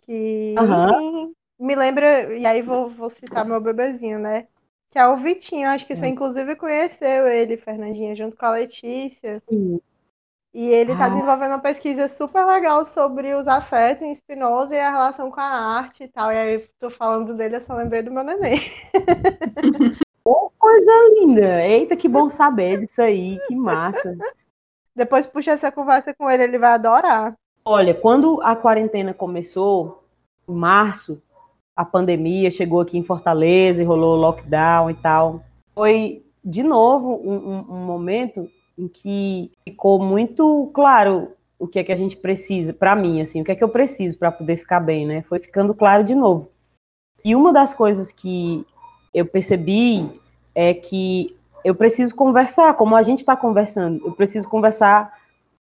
Que, 0.02 0.56
uhum. 0.58 1.34
me 1.60 1.76
lembra. 1.76 2.36
E 2.36 2.46
aí 2.46 2.62
vou, 2.62 2.90
vou 2.90 3.10
citar 3.10 3.46
meu 3.46 3.62
bebezinho, 3.62 4.20
né? 4.20 4.48
Que 4.90 5.00
é 5.00 5.08
o 5.08 5.18
Vitinho. 5.18 5.70
Acho 5.70 5.86
que 5.86 5.96
você, 5.96 6.06
é. 6.06 6.10
inclusive, 6.10 6.56
conheceu 6.56 7.28
ele, 7.28 7.58
Fernandinha, 7.58 8.16
junto 8.16 8.36
com 8.36 8.46
a 8.46 8.52
Letícia. 8.52 9.42
Sim. 9.48 9.80
E 10.54 10.70
ele 10.70 10.94
está 10.94 11.06
ah. 11.06 11.10
desenvolvendo 11.10 11.52
uma 11.52 11.60
pesquisa 11.60 12.08
super 12.08 12.46
legal 12.46 12.86
sobre 12.86 13.36
os 13.36 13.46
afetos 13.46 14.04
em 14.04 14.16
Spinoza 14.16 14.74
e 14.74 14.80
a 14.80 14.90
relação 14.90 15.30
com 15.30 15.42
a 15.42 15.44
arte 15.44 16.06
e 16.06 16.08
tal. 16.08 16.32
E 16.32 16.38
aí, 16.38 16.70
tô 16.80 16.90
falando 16.90 17.36
dele, 17.36 17.58
eu 17.58 17.62
só 17.62 17.76
lembrei 17.76 18.02
do 18.02 18.12
meu 18.12 18.24
neném. 18.24 18.62
Oh, 20.28 20.50
coisa 20.58 20.92
linda! 21.20 21.64
Eita, 21.64 21.96
que 21.96 22.10
bom 22.10 22.30
saber 22.30 22.80
disso 22.80 23.00
aí, 23.00 23.40
que 23.48 23.56
massa. 23.56 24.18
Depois 24.96 25.26
puxa 25.26 25.52
essa 25.52 25.72
conversa 25.72 26.14
com 26.14 26.30
ele, 26.30 26.44
ele 26.44 26.60
vai 26.60 26.72
adorar. 26.72 27.36
Olha, 27.66 27.94
quando 27.94 28.42
a 28.42 28.56
quarentena 28.56 29.14
começou, 29.14 30.04
em 30.48 30.54
março, 30.54 31.22
a 31.76 31.84
pandemia 31.84 32.50
chegou 32.50 32.80
aqui 32.80 32.98
em 32.98 33.04
Fortaleza 33.04 33.82
e 33.82 33.86
rolou 33.86 34.16
lockdown 34.16 34.90
e 34.90 34.94
tal. 34.94 35.44
Foi, 35.74 36.24
de 36.44 36.64
novo, 36.64 37.20
um, 37.24 37.36
um, 37.36 37.66
um 37.70 37.86
momento 37.86 38.50
em 38.78 38.88
que 38.88 39.52
ficou 39.64 40.02
muito 40.02 40.72
claro 40.74 41.32
o 41.58 41.68
que 41.68 41.80
é 41.80 41.84
que 41.84 41.92
a 41.92 41.96
gente 41.96 42.18
precisa, 42.18 42.74
para 42.74 42.96
mim, 42.96 43.22
assim, 43.22 43.42
o 43.42 43.46
que 43.46 43.52
é 43.52 43.56
que 43.56 43.64
eu 43.64 43.70
preciso 43.70 44.18
para 44.18 44.32
poder 44.32 44.58
ficar 44.58 44.80
bem, 44.80 45.06
né? 45.06 45.22
Foi 45.24 45.40
ficando 45.40 45.74
claro 45.74 46.04
de 46.04 46.14
novo. 46.14 46.50
E 47.24 47.36
uma 47.36 47.52
das 47.52 47.74
coisas 47.74 48.12
que 48.12 48.66
eu 49.14 49.26
percebi 49.26 50.22
é 50.54 50.74
que 50.74 51.36
eu 51.66 51.74
preciso 51.74 52.16
conversar, 52.16 52.76
como 52.76 52.96
a 52.96 53.02
gente 53.02 53.20
está 53.20 53.36
conversando, 53.36 54.06
eu 54.06 54.12
preciso 54.12 54.48
conversar 54.48 55.12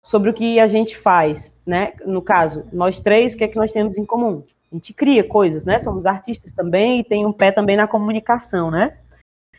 sobre 0.01 0.31
o 0.31 0.33
que 0.33 0.59
a 0.59 0.65
gente 0.65 0.97
faz, 0.97 1.55
né? 1.63 1.93
No 2.03 2.23
caso, 2.23 2.65
nós 2.73 2.99
três, 2.99 3.35
o 3.35 3.37
que 3.37 3.43
é 3.43 3.47
que 3.47 3.55
nós 3.55 3.71
temos 3.71 3.99
em 3.99 4.05
comum? 4.05 4.43
A 4.71 4.75
gente 4.75 4.95
cria 4.95 5.23
coisas, 5.23 5.63
né? 5.63 5.77
Somos 5.77 6.07
artistas 6.07 6.51
também 6.51 7.01
e 7.01 7.03
tem 7.03 7.23
um 7.23 7.31
pé 7.31 7.51
também 7.51 7.77
na 7.77 7.87
comunicação, 7.87 8.71
né? 8.71 8.97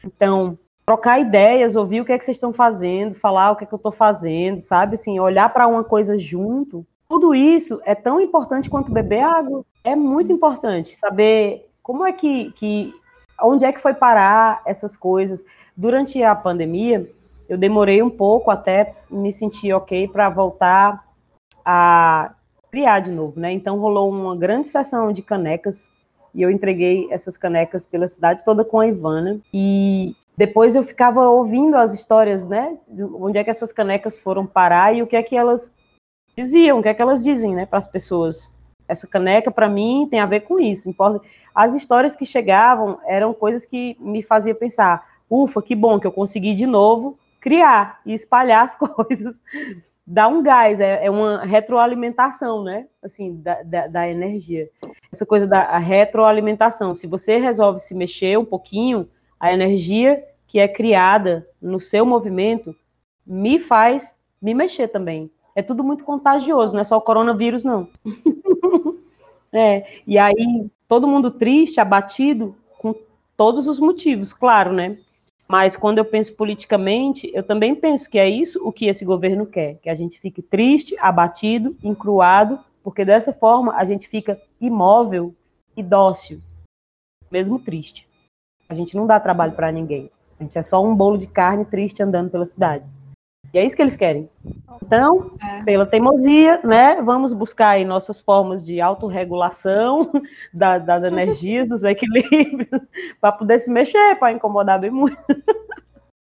Então, 0.05 0.59
trocar 0.84 1.20
ideias, 1.20 1.76
ouvir 1.76 2.01
o 2.01 2.05
que 2.05 2.11
é 2.11 2.18
que 2.18 2.24
vocês 2.24 2.38
estão 2.38 2.53
fazendo, 2.53 3.14
falar 3.14 3.53
o 3.53 3.57
que 3.57 3.62
é 3.62 3.66
que 3.68 3.72
eu 3.72 3.76
estou 3.76 3.93
fazendo, 3.93 4.61
sabe? 4.61 4.95
Assim, 4.97 5.20
olhar 5.20 5.49
para 5.53 5.68
uma 5.68 5.84
coisa 5.84 6.18
junto. 6.18 6.84
Tudo 7.09 7.36
isso 7.36 7.80
é 7.84 7.95
tão 7.95 8.20
importante 8.20 8.68
quanto 8.68 8.90
beber 8.90 9.22
água. 9.22 9.64
É 9.84 9.95
muito 9.95 10.32
importante 10.32 10.93
saber 10.97 11.70
como 11.84 12.05
é 12.05 12.12
que, 12.12 12.51
que 12.53 12.93
onde 13.40 13.64
é 13.64 13.72
que 13.72 13.80
foi 13.80 13.95
parar 13.95 14.61
essas 14.66 14.97
coisas. 14.97 15.45
Durante 15.76 16.22
a 16.22 16.34
pandemia, 16.34 17.10
eu 17.48 17.56
demorei 17.56 18.02
um 18.02 18.10
pouco 18.10 18.50
até 18.50 18.94
me 19.10 19.32
sentir 19.32 19.72
ok 19.72 20.08
para 20.08 20.28
voltar 20.28 21.04
a 21.64 22.34
criar 22.70 23.00
de 23.00 23.10
novo, 23.10 23.38
né? 23.38 23.52
Então 23.52 23.78
rolou 23.78 24.10
uma 24.10 24.36
grande 24.36 24.68
sessão 24.68 25.12
de 25.12 25.22
canecas 25.22 25.90
e 26.34 26.42
eu 26.42 26.50
entreguei 26.50 27.08
essas 27.10 27.36
canecas 27.36 27.86
pela 27.86 28.08
cidade 28.08 28.44
toda 28.44 28.64
com 28.64 28.80
a 28.80 28.86
Ivana 28.86 29.40
e 29.52 30.16
depois 30.36 30.74
eu 30.74 30.82
ficava 30.82 31.28
ouvindo 31.28 31.76
as 31.76 31.92
histórias, 31.92 32.46
né? 32.46 32.76
Onde 33.14 33.38
é 33.38 33.44
que 33.44 33.50
essas 33.50 33.72
canecas 33.72 34.18
foram 34.18 34.46
parar 34.46 34.94
e 34.94 35.02
o 35.02 35.06
que 35.06 35.16
é 35.16 35.22
que 35.22 35.36
elas 35.36 35.74
diziam, 36.36 36.78
o 36.78 36.82
que 36.82 36.88
é 36.88 36.94
que 36.94 37.02
elas 37.02 37.22
dizem, 37.22 37.54
né, 37.54 37.66
para 37.66 37.78
as 37.78 37.86
pessoas. 37.86 38.54
Essa 38.88 39.06
caneca 39.06 39.50
para 39.50 39.68
mim 39.68 40.08
tem 40.10 40.20
a 40.20 40.26
ver 40.26 40.40
com 40.40 40.58
isso. 40.58 40.88
Importa. 40.88 41.20
As 41.54 41.74
histórias 41.74 42.16
que 42.16 42.24
chegavam 42.24 42.98
eram 43.06 43.34
coisas 43.34 43.64
que 43.66 43.96
me 44.00 44.22
faziam 44.22 44.56
pensar: 44.56 45.06
ufa, 45.33 45.62
que 45.62 45.74
bom 45.74 45.99
que 45.99 46.07
eu 46.07 46.12
consegui 46.12 46.55
de 46.55 46.66
novo 46.66 47.18
criar 47.41 48.01
e 48.07 48.12
espalhar 48.12 48.64
as 48.64 48.74
coisas. 48.76 49.41
Dá 50.07 50.28
um 50.28 50.43
gás, 50.43 50.80
é, 50.80 51.07
é 51.07 51.11
uma 51.11 51.45
retroalimentação, 51.45 52.62
né? 52.62 52.87
Assim, 53.03 53.37
da, 53.41 53.62
da, 53.62 53.87
da, 53.87 54.09
energia. 54.09 54.68
Essa 55.12 55.24
coisa 55.24 55.47
da 55.47 55.78
retroalimentação. 55.78 56.93
Se 56.93 57.07
você 57.07 57.39
resolve 57.39 57.78
se 57.78 57.95
mexer 57.95 58.39
um 58.39 58.45
pouquinho, 58.45 59.09
a 59.39 59.53
energia 59.53 60.24
que 60.47 60.59
é 60.59 60.68
criada 60.68 61.49
no 61.61 61.80
seu 61.80 62.05
movimento 62.05 62.74
me 63.26 63.59
faz 63.61 64.14
me 64.41 64.53
mexer 64.55 64.89
também. 64.89 65.30
É 65.55 65.62
tudo 65.62 65.85
muito 65.85 66.03
contagioso, 66.03 66.72
não 66.72 66.80
é 66.80 66.85
só 66.85 66.97
o 66.97 67.01
coronavírus, 67.01 67.62
não. 67.62 67.89
é, 69.53 70.01
e 70.05 70.18
aí, 70.18 70.66
todo 70.89 71.07
mundo 71.07 71.30
triste, 71.30 71.78
abatido, 71.78 72.57
com 72.78 72.95
todos 73.37 73.68
os 73.68 73.78
motivos, 73.78 74.33
claro, 74.33 74.72
né? 74.72 74.99
Mas 75.49 75.76
quando 75.76 75.99
eu 75.99 76.05
penso 76.05 76.34
politicamente, 76.34 77.30
eu 77.34 77.43
também 77.43 77.74
penso 77.74 78.09
que 78.09 78.18
é 78.18 78.28
isso 78.28 78.61
o 78.66 78.72
que 78.72 78.86
esse 78.86 79.05
governo 79.05 79.47
quer, 79.47 79.76
que 79.76 79.90
a 79.90 79.95
gente 79.95 80.18
fique 80.18 80.40
triste, 80.40 80.97
abatido, 80.99 81.76
encruado, 81.82 82.59
porque 82.82 83.05
dessa 83.05 83.32
forma 83.32 83.74
a 83.76 83.84
gente 83.84 84.09
fica 84.09 84.40
imóvel 84.61 85.34
e 85.76 85.82
dócil, 85.82 86.40
mesmo 87.30 87.59
triste. 87.59 88.09
A 88.68 88.74
gente 88.74 88.97
não 88.97 89.07
dá 89.07 89.20
trabalho 89.20 89.53
para 89.53 89.70
ninguém. 89.70 90.11
A 90.38 90.43
gente 90.43 90.59
é 90.59 90.62
só 90.62 90.82
um 90.82 90.95
bolo 90.95 91.18
de 91.18 91.26
carne 91.26 91.64
triste 91.64 92.03
andando 92.03 92.30
pela 92.30 92.47
cidade. 92.47 92.84
E 93.53 93.59
é 93.59 93.64
isso 93.64 93.76
que 93.76 93.82
eles 93.82 93.97
querem. 93.97 94.30
Então, 94.82 95.32
é. 95.43 95.62
pela 95.62 95.86
teimosia, 95.86 96.61
né, 96.64 97.01
vamos 97.03 97.32
buscar 97.32 97.70
aí 97.70 97.84
nossas 97.84 98.20
formas 98.20 98.64
de 98.64 98.80
autorregulação 98.80 100.11
da, 100.53 100.78
das 100.78 101.05
energias, 101.05 101.68
dos 101.68 101.84
equilíbrios, 101.84 102.80
para 103.20 103.32
poder 103.32 103.59
se 103.59 103.70
mexer, 103.70 104.16
para 104.16 104.32
incomodar 104.32 104.80
bem 104.80 104.90
muito. 104.90 105.16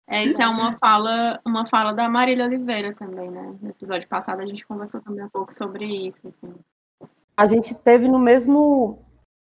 É, 0.08 0.24
isso 0.24 0.42
é 0.42 0.48
uma 0.48 0.76
fala, 0.78 1.40
uma 1.46 1.66
fala 1.66 1.92
da 1.92 2.08
Marília 2.08 2.44
Oliveira 2.44 2.92
também, 2.94 3.30
né? 3.30 3.54
No 3.62 3.70
episódio 3.70 4.08
passado 4.08 4.40
a 4.40 4.46
gente 4.46 4.66
conversou 4.66 5.00
também 5.00 5.24
um 5.24 5.28
pouco 5.28 5.54
sobre 5.54 5.84
isso. 5.84 6.26
Assim. 6.26 6.52
A 7.36 7.46
gente 7.46 7.74
teve 7.76 8.08
no 8.08 8.18
mesmo, 8.18 8.98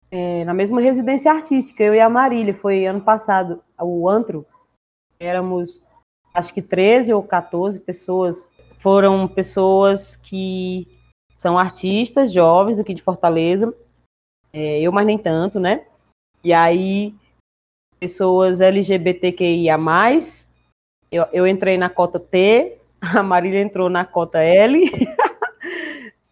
é, 0.08 0.44
na 0.44 0.54
mesma 0.54 0.80
residência 0.80 1.32
artística, 1.32 1.82
eu 1.82 1.94
e 1.94 2.00
a 2.00 2.08
Marília, 2.08 2.54
foi 2.54 2.86
ano 2.86 3.00
passado, 3.00 3.60
o 3.80 4.08
antro, 4.08 4.46
éramos 5.18 5.82
acho 6.34 6.52
que 6.52 6.62
13 6.62 7.12
ou 7.12 7.22
14 7.22 7.80
pessoas 7.80 8.48
foram 8.78 9.28
pessoas 9.28 10.16
que 10.16 10.88
são 11.36 11.58
artistas 11.58 12.32
jovens 12.32 12.78
aqui 12.78 12.94
de 12.94 13.02
Fortaleza, 13.02 13.72
é, 14.52 14.80
eu, 14.80 14.92
mas 14.92 15.06
nem 15.06 15.18
tanto, 15.18 15.58
né? 15.58 15.84
E 16.44 16.52
aí, 16.52 17.14
pessoas 17.98 18.60
LGBTQIA, 18.60 19.76
eu, 21.10 21.26
eu 21.32 21.46
entrei 21.46 21.78
na 21.78 21.88
cota 21.88 22.18
T, 22.18 22.78
a 23.00 23.22
Marília 23.22 23.60
entrou 23.60 23.88
na 23.88 24.04
cota 24.04 24.38
L, 24.40 24.84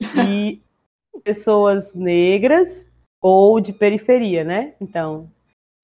e 0.27 0.61
pessoas 1.23 1.95
negras 1.95 2.91
ou 3.21 3.61
de 3.61 3.73
periferia, 3.73 4.43
né? 4.43 4.75
Então, 4.81 5.29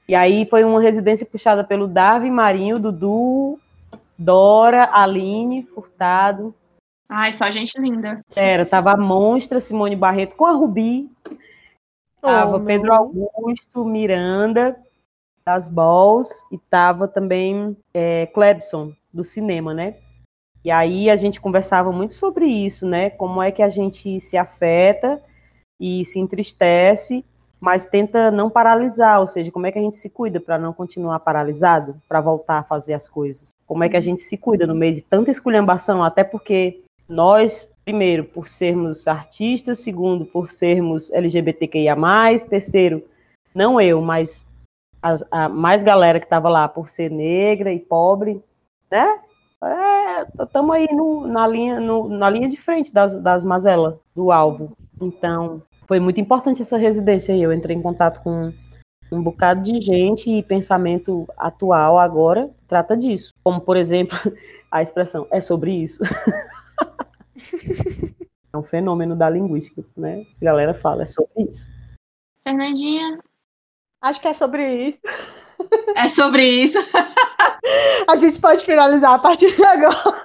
e 0.09 0.15
aí 0.15 0.47
foi 0.47 0.65
uma 0.65 0.81
residência 0.81 1.27
puxada 1.27 1.65
pelo 1.65 1.89
Darwin 1.89 2.31
Marinho, 2.31 2.79
Dudu, 2.79 3.59
Dora, 4.19 4.91
Aline, 4.93 5.63
Furtado. 5.63 6.55
Ai, 7.09 7.33
só 7.33 7.51
gente 7.51 7.81
linda. 7.81 8.25
Era, 8.35 8.67
tava 8.67 8.93
a 8.93 8.97
Monstra, 8.97 9.61
Simone 9.61 9.95
Barreto 9.95 10.35
com 10.37 10.47
a 10.47 10.53
Rubi. 10.53 11.11
Tava 12.21 12.59
Pedro 12.61 12.93
Augusto, 12.93 13.85
Miranda, 13.85 14.77
das 15.45 15.69
Balls, 15.69 16.45
e 16.51 16.59
tava 16.59 17.07
também 17.07 17.77
é, 17.95 18.27
Clebson, 18.27 18.93
do 19.13 19.23
cinema, 19.23 19.73
né? 19.73 19.97
E 20.65 20.71
aí 20.71 21.09
a 21.09 21.15
gente 21.15 21.41
conversava 21.41 21.93
muito 21.93 22.15
sobre 22.15 22.47
isso, 22.47 22.85
né? 22.85 23.11
Como 23.11 23.41
é 23.41 23.53
que 23.53 23.63
a 23.63 23.69
gente 23.69 24.19
se 24.19 24.37
afeta 24.37 25.23
e 25.79 26.05
se 26.05 26.19
entristece 26.19 27.25
mas 27.61 27.87
tenta 27.87 28.31
não 28.31 28.51
paralisar, 28.51 29.21
ou 29.21 29.27
seja, 29.27 29.51
como 29.51 29.67
é 29.67 29.73
que 29.73 29.79
a 29.79 29.83
gente 29.83 29.97
se 29.97 30.11
cuida 30.11 30.41
para 30.41 30.59
não 30.59 30.73
continuar 30.73 31.19
paralisado, 31.21 32.01
para 32.09 32.21
voltar 32.21 32.59
a 32.59 32.63
fazer 32.63 32.95
as 32.95 33.09
coisas? 33.09 33.55
Como 33.67 33.85
é 33.85 33.89
que 33.89 33.97
a 33.97 34.01
gente 34.01 34.23
se 34.23 34.37
cuida 34.37 34.67
no 34.67 34.75
meio 34.75 34.95
de 34.95 35.03
tanta 35.03 35.31
esculhambação, 35.31 36.03
até 36.03 36.23
porque 36.23 36.81
nós, 37.09 37.73
primeiro, 37.85 38.25
por 38.25 38.49
sermos 38.49 39.07
artistas, 39.07 39.79
segundo, 39.79 40.25
por 40.25 40.51
sermos 40.51 41.13
LGBTQIA+, 41.13 41.97
terceiro, 42.49 43.03
não 43.55 43.81
eu, 43.81 44.01
mas 44.01 44.45
as, 45.03 45.25
a 45.31 45.49
mais 45.49 45.83
galera 45.83 46.19
que 46.19 46.27
estava 46.27 46.49
lá 46.49 46.69
por 46.69 46.89
ser 46.89 47.11
negra 47.11 47.73
e 47.73 47.79
pobre, 47.79 48.43
né? 48.91 49.21
Estamos 50.41 50.77
é, 50.77 50.79
aí 50.79 50.89
no, 50.93 51.27
na, 51.27 51.47
linha, 51.47 51.81
no, 51.81 52.09
na 52.09 52.29
linha 52.29 52.49
de 52.49 52.57
frente 52.57 52.93
das, 52.93 53.17
das 53.21 53.45
mazelas 53.45 53.95
do 54.15 54.31
alvo. 54.31 54.77
Então, 55.01 55.63
foi 55.87 56.01
muito 56.01 56.21
importante 56.21 56.63
essa 56.63 56.77
residência 56.77 57.35
aí. 57.35 57.43
Eu 57.43 57.53
entrei 57.53 57.77
em 57.77 57.83
contato 57.83 58.21
com 58.23 58.53
um 59.11 59.23
bocado 59.23 59.63
de 59.63 59.81
gente 59.81 60.31
e 60.31 60.43
pensamento 60.43 61.27
atual 61.37 61.99
agora 61.99 62.51
trata 62.67 62.97
disso. 62.97 63.33
Como, 63.43 63.61
por 63.61 63.77
exemplo, 63.77 64.17
a 64.71 64.83
expressão 64.83 65.27
é 65.31 65.41
sobre 65.41 65.73
isso. 65.73 66.03
é 68.53 68.57
um 68.57 68.63
fenômeno 68.63 69.15
da 69.15 69.31
linguística, 69.31 69.85
né? 69.97 70.27
A 70.41 70.45
galera 70.45 70.75
fala, 70.75 71.03
é 71.03 71.07
sobre 71.07 71.49
isso. 71.49 71.69
Fernandinha? 72.43 73.21
Acho 74.03 74.21
que 74.21 74.29
é 74.29 74.35
sobre 74.35 74.89
isso. 74.89 75.01
É 75.97 76.09
sobre 76.09 76.45
isso. 76.45 76.79
a 78.09 78.17
gente 78.17 78.41
pode 78.41 78.65
finalizar 78.65 79.15
a 79.15 79.19
partir 79.19 79.55
de 79.55 79.65
agora. 79.65 80.23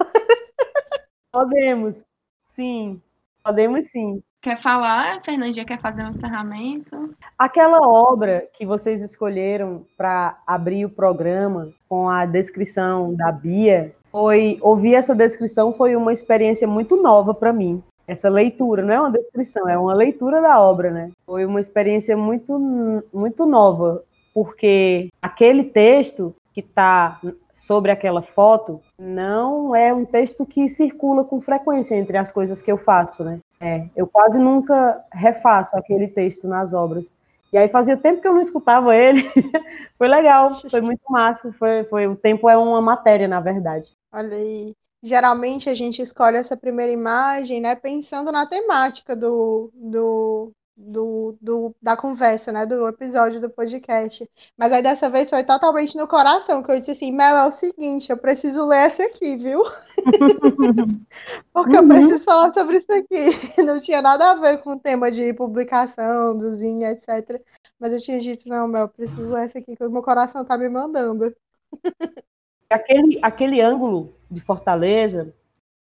Podemos, 1.32 2.06
sim. 2.48 3.02
Podemos 3.44 3.86
sim. 3.86 4.22
Quer 4.42 4.58
falar? 4.58 5.22
Fernandinha 5.22 5.64
quer 5.64 5.80
fazer 5.80 6.04
um 6.04 6.10
encerramento? 6.10 7.16
Aquela 7.38 7.88
obra 7.88 8.48
que 8.54 8.66
vocês 8.66 9.00
escolheram 9.00 9.86
para 9.96 10.40
abrir 10.48 10.84
o 10.84 10.90
programa 10.90 11.70
com 11.88 12.10
a 12.10 12.26
descrição 12.26 13.14
da 13.14 13.32
Bia, 13.32 13.94
foi 14.12 14.58
ouvir 14.62 14.96
essa 14.96 15.14
descrição 15.14 15.72
foi 15.72 15.96
uma 15.96 16.12
experiência 16.12 16.68
muito 16.68 17.00
nova 17.00 17.36
para 17.36 17.54
mim. 17.54 17.84
Essa 18.08 18.30
leitura 18.30 18.82
não 18.82 18.94
é 18.94 19.00
uma 19.00 19.12
descrição, 19.12 19.70
é 19.70 19.78
uma 19.78 19.94
leitura 19.94 20.42
da 20.42 20.60
obra, 20.60 20.90
né? 20.90 21.12
Foi 21.24 21.46
uma 21.46 21.60
experiência 21.60 22.18
muito 22.18 23.04
muito 23.14 23.46
nova, 23.46 24.04
porque 24.34 25.10
aquele 25.22 25.66
texto 25.66 26.36
que 26.52 26.62
está 26.62 27.22
sobre 27.54 27.92
aquela 27.92 28.24
foto 28.24 28.82
não 28.98 29.76
é 29.76 29.94
um 29.94 30.04
texto 30.04 30.48
que 30.48 30.68
circula 30.68 31.24
com 31.24 31.40
frequência 31.40 31.96
entre 31.96 32.18
as 32.18 32.32
coisas 32.32 32.60
que 32.60 32.72
eu 32.72 32.78
faço, 32.78 33.24
né? 33.24 33.40
É, 33.62 33.88
eu 33.96 34.08
quase 34.08 34.40
nunca 34.40 35.06
refaço 35.14 35.78
aquele 35.78 36.08
texto 36.08 36.48
nas 36.48 36.74
obras. 36.74 37.16
E 37.54 37.58
aí 37.58 37.70
fazia 37.70 37.96
tempo 37.96 38.20
que 38.20 38.28
eu 38.28 38.34
não 38.34 38.42
escutava 38.42 38.96
ele. 38.96 39.24
foi 40.00 40.08
legal, 40.08 40.60
foi 40.68 40.82
muito 40.82 41.02
massa. 41.08 41.54
Foi, 41.54 41.84
foi, 41.84 42.08
o 42.08 42.16
tempo 42.16 42.50
é 42.50 42.58
uma 42.58 42.82
matéria, 42.82 43.28
na 43.28 43.40
verdade. 43.40 43.92
Olha 44.12 44.36
aí. 44.36 44.76
geralmente 45.04 45.70
a 45.70 45.76
gente 45.76 46.02
escolhe 46.02 46.38
essa 46.38 46.58
primeira 46.58 46.92
imagem, 46.92 47.62
né, 47.62 47.76
pensando 47.76 48.32
na 48.32 48.48
temática 48.48 49.16
do, 49.16 49.70
do, 49.76 50.52
do, 50.82 51.38
do, 51.40 51.76
da 51.82 51.96
conversa, 51.96 52.52
né, 52.52 52.66
do 52.66 52.88
episódio 52.88 53.40
do 53.40 53.50
podcast. 53.50 54.30
Mas 54.58 54.74
aí 54.74 54.82
dessa 54.82 55.10
vez 55.10 55.30
foi 55.30 55.44
totalmente 55.44 55.96
no 55.98 56.08
coração, 56.08 56.64
que 56.64 56.72
eu 56.72 56.80
disse 56.80 56.92
assim, 56.92 57.12
Mel, 57.12 57.36
é 57.38 57.48
o 57.48 57.52
seguinte, 57.52 58.10
eu 58.10 58.18
preciso 58.18 58.68
ler 58.68 58.88
essa 58.88 59.04
aqui, 59.04 59.38
viu? 59.38 59.62
Porque 61.54 61.78
uhum. 61.78 61.84
eu 61.84 61.88
preciso 61.88 62.24
falar 62.26 62.54
sobre 62.54 62.78
isso 62.78 62.92
aqui. 62.92 63.62
Não 63.64 63.80
tinha 63.80 64.02
nada 64.02 64.32
a 64.32 64.36
ver 64.36 64.58
com 64.62 64.74
o 64.74 64.80
tema 64.80 65.12
de 65.12 65.34
publicação, 65.34 66.38
do 66.38 66.50
Zine, 66.54 66.86
etc. 66.86 67.42
Mas 67.80 67.94
eu 67.94 68.00
tinha 68.00 68.20
dito, 68.20 68.48
não, 68.48 68.68
Mel, 68.68 68.82
eu 68.82 68.90
preciso 68.90 69.30
ler 69.30 69.46
essa 69.46 69.58
aqui, 69.58 69.76
que 69.76 69.84
o 69.84 69.90
meu 69.90 70.04
coração 70.04 70.46
tá 70.46 70.58
me 70.58 70.70
mandando. 70.70 71.36
aquele, 72.70 73.20
aquele 73.22 73.62
ângulo 73.62 74.14
de 74.30 74.40
Fortaleza 74.40 75.34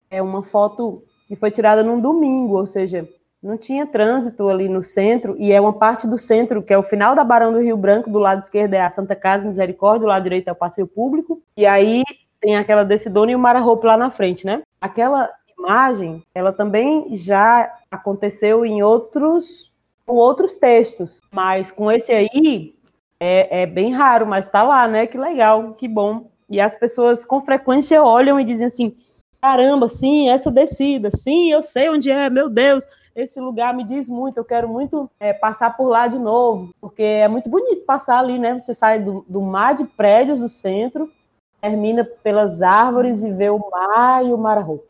é 0.09 0.21
uma 0.21 0.43
foto 0.43 1.03
que 1.27 1.35
foi 1.35 1.51
tirada 1.51 1.83
num 1.83 1.99
domingo, 1.99 2.57
ou 2.57 2.65
seja, 2.65 3.07
não 3.41 3.57
tinha 3.57 3.87
trânsito 3.87 4.47
ali 4.47 4.69
no 4.69 4.83
centro, 4.83 5.35
e 5.39 5.51
é 5.51 5.59
uma 5.59 5.73
parte 5.73 6.07
do 6.07 6.17
centro, 6.17 6.61
que 6.61 6.71
é 6.71 6.77
o 6.77 6.83
final 6.83 7.15
da 7.15 7.23
Barão 7.23 7.51
do 7.51 7.59
Rio 7.59 7.75
Branco, 7.75 8.09
do 8.09 8.19
lado 8.19 8.41
esquerdo 8.41 8.73
é 8.75 8.81
a 8.81 8.89
Santa 8.89 9.15
Casa 9.15 9.47
Misericórdia, 9.47 10.01
do 10.01 10.07
lado 10.07 10.23
direito 10.23 10.47
é 10.47 10.51
o 10.51 10.55
Passeio 10.55 10.87
Público, 10.87 11.41
e 11.57 11.65
aí 11.65 12.03
tem 12.39 12.55
aquela 12.55 12.83
Decidona 12.83 13.31
e 13.31 13.35
o 13.35 13.39
Mara 13.39 13.59
Roupa 13.59 13.87
lá 13.87 13.97
na 13.97 14.11
frente, 14.11 14.45
né? 14.45 14.61
Aquela 14.79 15.29
imagem, 15.57 16.23
ela 16.35 16.53
também 16.53 17.15
já 17.15 17.71
aconteceu 17.89 18.65
em 18.65 18.83
outros, 18.83 19.71
com 20.05 20.15
outros 20.15 20.55
textos, 20.55 21.21
mas 21.31 21.71
com 21.71 21.91
esse 21.91 22.11
aí 22.11 22.75
é, 23.19 23.63
é 23.63 23.65
bem 23.65 23.93
raro, 23.93 24.25
mas 24.25 24.47
tá 24.47 24.63
lá, 24.63 24.87
né? 24.87 25.07
Que 25.07 25.17
legal, 25.17 25.73
que 25.73 25.87
bom. 25.87 26.29
E 26.49 26.59
as 26.59 26.75
pessoas 26.75 27.23
com 27.23 27.41
frequência 27.41 28.03
olham 28.03 28.39
e 28.39 28.43
dizem 28.43 28.67
assim: 28.67 28.95
caramba, 29.39 29.87
sim, 29.87 30.29
essa 30.29 30.51
descida, 30.51 31.09
sim, 31.11 31.51
eu 31.51 31.61
sei 31.61 31.89
onde 31.89 32.09
é, 32.09 32.29
meu 32.29 32.49
Deus, 32.49 32.83
esse 33.15 33.39
lugar 33.39 33.73
me 33.73 33.83
diz 33.83 34.09
muito, 34.09 34.37
eu 34.37 34.45
quero 34.45 34.67
muito 34.67 35.09
é, 35.19 35.33
passar 35.33 35.75
por 35.75 35.87
lá 35.87 36.07
de 36.07 36.17
novo, 36.17 36.73
porque 36.79 37.03
é 37.03 37.27
muito 37.27 37.49
bonito 37.49 37.85
passar 37.85 38.19
ali, 38.19 38.39
né? 38.39 38.57
Você 38.57 38.73
sai 38.73 38.99
do, 38.99 39.25
do 39.27 39.41
mar 39.41 39.73
de 39.73 39.85
prédios 39.85 40.39
do 40.39 40.49
centro, 40.49 41.11
termina 41.59 42.03
pelas 42.03 42.61
árvores 42.61 43.23
e 43.23 43.31
vê 43.31 43.49
o 43.49 43.59
mar 43.69 44.25
e 44.25 44.33
o 44.33 44.37
mar 44.37 44.59
roupa. 44.61 44.85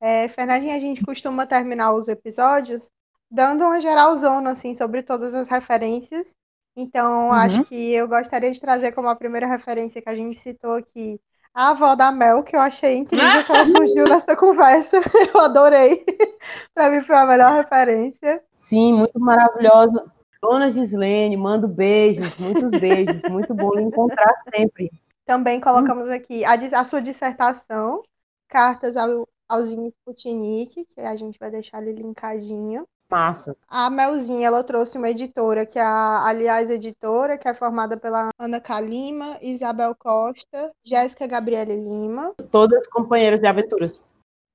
É, 0.00 0.28
Fernandinha, 0.28 0.76
a 0.76 0.78
gente 0.78 1.04
costuma 1.04 1.46
terminar 1.46 1.92
os 1.92 2.08
episódios 2.08 2.90
dando 3.30 3.64
uma 3.64 3.80
geralzona, 3.80 4.50
assim, 4.50 4.74
sobre 4.74 5.02
todas 5.02 5.34
as 5.34 5.48
referências. 5.48 6.30
Então, 6.76 7.26
uhum. 7.26 7.32
acho 7.32 7.64
que 7.64 7.92
eu 7.92 8.06
gostaria 8.06 8.52
de 8.52 8.60
trazer 8.60 8.92
como 8.92 9.08
a 9.08 9.16
primeira 9.16 9.46
referência 9.46 10.00
que 10.00 10.08
a 10.08 10.14
gente 10.14 10.36
citou 10.38 10.74
aqui 10.74 11.18
a 11.56 11.70
avó 11.70 11.94
da 11.94 12.12
Mel, 12.12 12.42
que 12.42 12.54
eu 12.54 12.60
achei 12.60 12.98
incrível 12.98 13.42
que 13.42 13.50
ela 13.50 13.64
surgiu 13.74 14.04
nessa 14.04 14.36
conversa. 14.36 14.98
Eu 15.34 15.40
adorei. 15.40 16.04
Para 16.74 16.90
mim 16.90 17.00
foi 17.00 17.16
a 17.16 17.24
melhor 17.24 17.54
referência. 17.54 18.42
Sim, 18.52 18.92
muito 18.92 19.18
maravilhosa. 19.18 20.04
Dona 20.42 20.70
Gislene, 20.70 21.34
mando 21.34 21.66
beijos, 21.66 22.36
muitos 22.36 22.70
beijos. 22.72 23.22
Muito 23.30 23.54
bom 23.54 23.74
lhe 23.74 23.84
encontrar 23.84 24.34
sempre. 24.54 24.90
Também 25.24 25.58
colocamos 25.58 26.10
aqui 26.10 26.44
a, 26.44 26.52
a 26.52 26.84
sua 26.84 27.00
dissertação, 27.00 28.02
cartas 28.48 28.94
ao, 28.94 29.26
ao 29.48 29.62
Zinho 29.62 29.88
Sputnik, 29.88 30.84
que 30.84 31.00
a 31.00 31.16
gente 31.16 31.38
vai 31.38 31.50
deixar 31.50 31.78
ali 31.78 31.92
linkadinho. 31.92 32.86
Massa. 33.10 33.56
A 33.68 33.88
Melzinha, 33.88 34.46
ela 34.46 34.64
trouxe 34.64 34.98
uma 34.98 35.10
editora, 35.10 35.64
que 35.64 35.78
é 35.78 35.82
a 35.82 36.26
Aliás 36.26 36.70
Editora, 36.70 37.38
que 37.38 37.48
é 37.48 37.54
formada 37.54 37.96
pela 37.96 38.30
Ana 38.38 38.60
Kalima, 38.60 39.38
Isabel 39.40 39.94
Costa, 39.94 40.72
Jéssica 40.84 41.26
Gabriele 41.26 41.76
Lima. 41.76 42.34
Todas 42.50 42.86
companheiras 42.88 43.40
de 43.40 43.46
aventuras. 43.46 44.00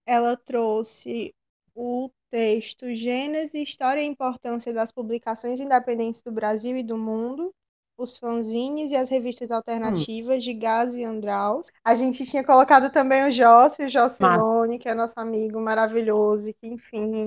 Ela 0.05 0.35
trouxe 0.35 1.33
o 1.75 2.09
texto 2.29 2.93
Gênese, 2.93 3.61
História 3.61 4.01
e 4.01 4.05
Importância 4.05 4.73
das 4.73 4.91
Publicações 4.91 5.59
Independentes 5.59 6.21
do 6.21 6.31
Brasil 6.31 6.77
e 6.77 6.83
do 6.83 6.97
Mundo, 6.97 7.53
os 8.01 8.17
fanzines 8.17 8.91
e 8.91 8.95
as 8.95 9.09
revistas 9.09 9.51
alternativas 9.51 10.37
hum. 10.37 10.39
de 10.39 10.53
Gás 10.53 10.95
e 10.95 11.03
Andraus. 11.03 11.67
A 11.83 11.95
gente 11.95 12.25
tinha 12.25 12.43
colocado 12.43 12.91
também 12.91 13.27
o 13.27 13.31
Jócio, 13.31 13.85
o 13.85 13.89
Jocilone, 13.89 14.79
que 14.79 14.89
é 14.89 14.93
nosso 14.93 15.19
amigo 15.19 15.59
maravilhoso, 15.59 16.49
e 16.49 16.53
que, 16.53 16.67
enfim, 16.67 17.25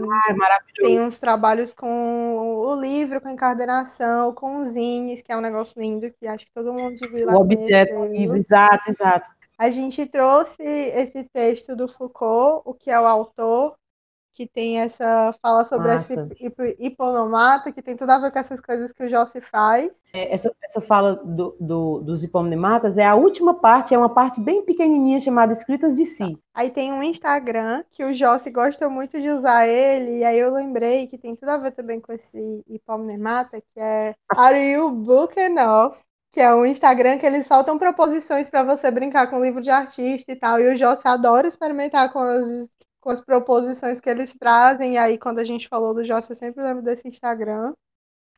tem 0.77 1.01
uns 1.01 1.19
trabalhos 1.19 1.73
com 1.73 2.37
o 2.67 2.75
livro, 2.81 3.21
com 3.21 3.29
encardenação, 3.29 4.35
com 4.35 4.63
os 4.63 4.71
zines, 4.71 5.23
que 5.23 5.33
é 5.33 5.37
um 5.37 5.41
negócio 5.41 5.81
lindo, 5.81 6.11
que 6.19 6.27
acho 6.27 6.47
que 6.47 6.53
todo 6.53 6.73
mundo 6.73 6.97
devia 6.97 7.29
O 7.29 7.41
objeto, 7.41 8.05
livro, 8.05 8.37
exato, 8.37 8.91
exato. 8.91 9.35
A 9.57 9.71
gente 9.71 10.05
trouxe 10.07 10.63
esse 10.63 11.23
texto 11.25 11.77
do 11.77 11.87
Foucault, 11.87 12.63
o 12.65 12.75
que 12.75 12.91
é 12.91 13.01
o 13.01 13.07
autor, 13.07 13.77
que 14.35 14.49
tem 14.49 14.81
essa 14.81 15.33
fala 15.41 15.65
sobre 15.65 15.89
Massa. 15.89 16.29
esse 16.29 16.77
hiponomata, 16.81 17.71
que 17.71 17.81
tem 17.81 17.97
tudo 17.97 18.11
a 18.11 18.19
ver 18.19 18.33
com 18.33 18.39
essas 18.39 18.61
coisas 18.61 18.93
que 18.93 19.05
o 19.05 19.09
Jossi 19.09 19.41
faz. 19.41 19.91
É, 20.13 20.35
essa, 20.35 20.53
essa 20.63 20.81
fala 20.81 21.15
do, 21.15 21.57
do, 21.61 22.01
dos 22.01 22.25
hiponomatas 22.25 22.99
é 22.99 23.05
a 23.05 23.15
última 23.15 23.55
parte, 23.55 23.95
é 23.95 23.99
uma 23.99 24.13
parte 24.13 24.41
bem 24.41 24.65
pequenininha 24.65 25.21
chamada 25.21 25.53
Escritas 25.53 25.95
de 25.95 26.05
Si. 26.05 26.37
Aí 26.53 26.69
tem 26.71 26.93
um 26.93 27.03
Instagram 27.03 27.85
que 27.93 28.05
o 28.05 28.13
Jossi 28.13 28.51
gosta 28.51 28.89
muito 28.89 29.21
de 29.21 29.31
usar 29.31 29.69
ele, 29.69 30.19
e 30.19 30.25
aí 30.25 30.39
eu 30.39 30.53
lembrei 30.53 31.07
que 31.07 31.17
tem 31.17 31.37
tudo 31.37 31.51
a 31.51 31.57
ver 31.57 31.71
também 31.71 32.01
com 32.01 32.13
esse 32.13 32.65
hiponomata, 32.67 33.61
que 33.61 33.81
é 33.81 34.15
Are 34.37 34.59
You 34.59 34.91
Book 34.91 35.39
Enough? 35.39 35.95
que 36.33 36.41
é 36.41 36.53
um 36.53 36.67
Instagram 36.67 37.17
que 37.17 37.25
eles 37.25 37.47
soltam 37.47 37.79
proposições 37.79 38.49
para 38.49 38.65
você 38.65 38.91
brincar 38.91 39.29
com 39.31 39.41
livro 39.41 39.63
de 39.63 39.71
artista 39.71 40.33
e 40.33 40.35
tal. 40.35 40.59
E 40.59 40.73
o 40.73 40.77
Jossi 40.77 41.07
adora 41.07 41.47
experimentar 41.47 42.13
com 42.13 42.19
as 42.19 42.69
com 43.05 43.11
as 43.11 43.21
proposições 43.21 44.01
que 44.01 44.09
eles 44.09 44.35
trazem. 44.35 44.95
E 44.95 44.99
aí, 44.99 45.19
quando 45.19 45.39
a 45.39 45.45
gente 45.45 45.69
falou 45.69 45.93
do 45.93 46.03
Jossa, 46.03 46.33
eu 46.33 46.37
sempre 46.37 46.65
lembro 46.65 46.83
desse 46.83 47.07
Instagram. 47.07 47.75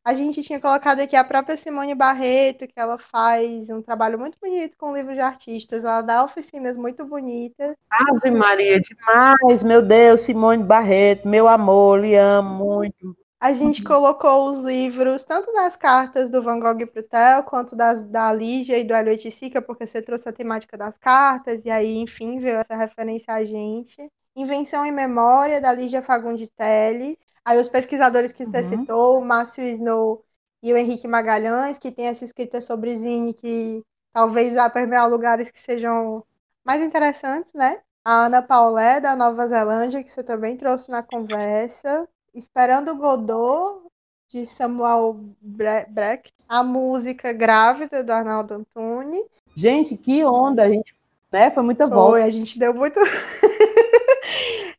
A 0.05 0.13
gente 0.13 0.43
tinha 0.43 0.61
colocado 0.61 1.01
aqui 1.01 1.15
a 1.15 1.25
própria 1.25 1.57
Simone 1.57 1.95
Barreto, 1.95 2.67
que 2.67 2.79
ela 2.79 2.99
faz 2.99 3.71
um 3.71 3.81
trabalho 3.81 4.19
muito 4.19 4.37
bonito 4.41 4.77
com 4.77 4.95
livros 4.95 5.15
de 5.15 5.21
artistas. 5.21 5.85
Ela 5.85 6.03
dá 6.03 6.25
oficinas 6.25 6.77
muito 6.77 7.05
bonitas. 7.07 7.77
Ave 7.91 8.31
Maria, 8.31 8.81
demais! 8.81 9.63
Meu 9.63 9.81
Deus, 9.81 10.23
Simone 10.23 10.65
Barreto, 10.65 11.29
meu 11.29 11.47
amor, 11.47 12.01
lhe 12.01 12.17
amo 12.17 12.65
muito. 12.65 13.17
A 13.39 13.53
gente 13.53 13.85
colocou 13.85 14.51
os 14.51 14.65
livros, 14.65 15.23
tanto 15.23 15.53
das 15.53 15.77
cartas 15.77 16.29
do 16.29 16.43
Van 16.43 16.59
Gogh 16.59 16.87
para 16.87 17.01
o 17.01 17.05
Theo, 17.05 17.45
quanto 17.45 17.77
das, 17.77 18.03
da 18.03 18.33
Lígia 18.33 18.79
e 18.79 18.85
do 18.85 18.95
Elliot 18.95 19.31
Sica, 19.31 19.63
porque 19.63 19.87
você 19.87 20.03
trouxe 20.03 20.29
a 20.29 20.33
temática 20.33 20.77
das 20.77 20.97
cartas, 20.99 21.65
e 21.65 21.71
aí, 21.71 21.99
enfim, 21.99 22.41
veio 22.41 22.57
essa 22.57 22.75
referência 22.75 23.35
a 23.35 23.45
gente. 23.45 24.11
Invenção 24.37 24.85
em 24.85 24.93
Memória, 24.93 25.61
da 25.63 25.73
Lígia 25.73 26.03
Fagundi 26.03 26.47
Teles. 26.47 27.17
Aí 27.43 27.59
os 27.59 27.69
pesquisadores 27.69 28.33
que 28.33 28.45
você 28.45 28.61
uhum. 28.61 28.69
citou, 28.69 29.19
o 29.19 29.25
Márcio 29.25 29.65
Snow 29.65 30.23
e 30.63 30.73
o 30.73 30.77
Henrique 30.77 31.09
Magalhães, 31.09 31.79
que 31.79 31.91
tem 31.91 32.09
essa 32.09 32.25
escrita 32.25 32.61
sobre 32.61 32.97
Zine 32.97 33.33
que 33.33 33.83
talvez 34.13 34.55
vá 34.55 34.69
permear 34.69 35.09
lugares 35.09 35.51
que 35.51 35.63
sejam 35.63 36.23
mais 36.65 36.83
interessantes, 36.83 37.53
né? 37.55 37.81
A 38.05 38.27
Ana 38.27 38.43
Paulé, 38.43 39.01
da 39.01 39.17
Nova 39.17 39.47
Zelândia, 39.47 40.03
que 40.03 40.13
você 40.13 40.23
também 40.23 40.57
trouxe 40.57 40.91
na 40.91 41.03
conversa. 41.03 42.07
Esperando 42.35 42.95
Godot, 42.95 43.87
de 44.29 44.45
Samuel 44.45 45.21
Breck. 45.41 46.31
A 46.49 46.63
música 46.63 47.33
Grávida, 47.33 48.05
do 48.05 48.13
Arnaldo 48.13 48.55
Antunes. 48.55 49.27
Gente, 49.57 49.97
que 49.97 50.25
onda! 50.25 50.63
A 50.63 50.69
gente 50.69 50.95
né? 51.37 51.51
Foi 51.51 51.63
muita 51.63 51.87
volta. 51.87 52.13
Foi, 52.13 52.23
a 52.23 52.31
gente 52.31 52.59
deu 52.59 52.73
muito. 52.73 52.99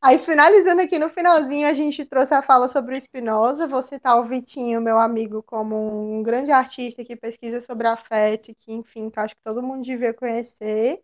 Aí, 0.07 0.19
finalizando 0.19 0.81
aqui 0.81 0.97
no 0.97 1.09
finalzinho, 1.09 1.67
a 1.67 1.73
gente 1.73 2.05
trouxe 2.05 2.33
a 2.33 2.41
fala 2.41 2.69
sobre 2.69 2.95
o 2.95 3.01
Spinoza. 3.01 3.67
Vou 3.67 3.81
citar 3.81 4.17
o 4.17 4.23
Vitinho, 4.23 4.79
meu 4.79 4.97
amigo, 4.97 5.43
como 5.43 5.75
um 6.17 6.23
grande 6.23 6.49
artista 6.49 7.03
que 7.03 7.13
pesquisa 7.13 7.59
sobre 7.59 7.87
afeto, 7.87 8.55
que, 8.55 8.71
enfim, 8.71 9.09
que 9.09 9.19
acho 9.19 9.35
que 9.35 9.41
todo 9.43 9.61
mundo 9.61 9.83
devia 9.83 10.13
conhecer. 10.13 11.01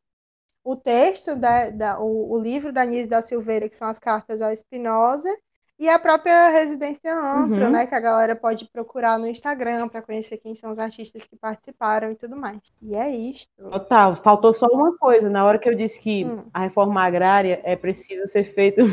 O 0.63 0.77
texto, 0.77 1.35
da, 1.35 1.69
da 1.69 1.99
o, 1.99 2.31
o 2.33 2.39
livro 2.39 2.71
da 2.71 2.85
Nise 2.85 3.07
da 3.09 3.21
Silveira, 3.21 3.67
que 3.67 3.75
são 3.75 3.89
as 3.89 3.99
cartas 3.99 4.41
ao 4.41 4.55
Spinoza, 4.55 5.29
e 5.79 5.89
a 5.89 5.97
própria 5.97 6.49
residência 6.49 7.13
Antro, 7.13 7.65
uhum. 7.65 7.71
né? 7.71 7.85
Que 7.85 7.95
a 7.95 7.99
galera 7.99 8.35
pode 8.35 8.69
procurar 8.71 9.17
no 9.17 9.27
Instagram 9.27 9.89
para 9.89 10.01
conhecer 10.01 10.37
quem 10.37 10.55
são 10.55 10.71
os 10.71 10.79
artistas 10.79 11.23
que 11.23 11.35
participaram 11.35 12.11
e 12.11 12.15
tudo 12.15 12.35
mais. 12.35 12.59
E 12.81 12.95
é 12.95 13.09
isto. 13.09 13.49
Total. 13.69 14.15
Faltou 14.17 14.53
só 14.53 14.67
uma 14.67 14.95
coisa. 14.97 15.29
Na 15.29 15.43
hora 15.43 15.57
que 15.57 15.67
eu 15.67 15.75
disse 15.75 15.99
que 15.99 16.25
hum. 16.25 16.45
a 16.53 16.61
reforma 16.61 17.01
agrária 17.01 17.59
é 17.63 17.75
preciso 17.75 18.25
ser 18.27 18.53
feita 18.53 18.83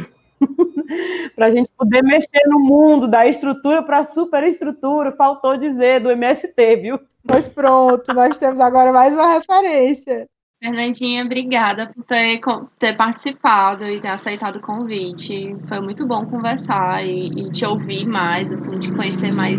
para 1.36 1.46
a 1.46 1.50
gente 1.50 1.70
poder 1.76 2.02
mexer 2.02 2.46
no 2.46 2.58
mundo, 2.58 3.06
da 3.06 3.26
estrutura 3.26 3.82
para 3.82 3.98
a 3.98 4.04
superestrutura, 4.04 5.12
faltou 5.12 5.56
dizer 5.56 6.00
do 6.00 6.10
MST, 6.10 6.76
viu? 6.76 6.98
Pois 7.26 7.46
pronto, 7.46 8.12
nós 8.14 8.38
temos 8.38 8.58
agora 8.58 8.92
mais 8.92 9.12
uma 9.12 9.34
referência. 9.34 10.28
Fernandinha, 10.62 11.24
obrigada 11.24 11.86
por 11.88 12.04
ter, 12.04 12.40
ter 12.78 12.96
participado 12.96 13.84
e 13.84 14.00
ter 14.00 14.08
aceitado 14.08 14.56
o 14.56 14.60
convite. 14.60 15.56
Foi 15.68 15.80
muito 15.80 16.06
bom 16.06 16.26
conversar 16.26 17.04
e, 17.06 17.28
e, 17.28 17.50
te 17.50 17.64
ouvir 17.64 18.06
mais, 18.06 18.52
assim, 18.52 18.78
te 18.78 18.92
conhecer 18.92 19.32
mais. 19.32 19.58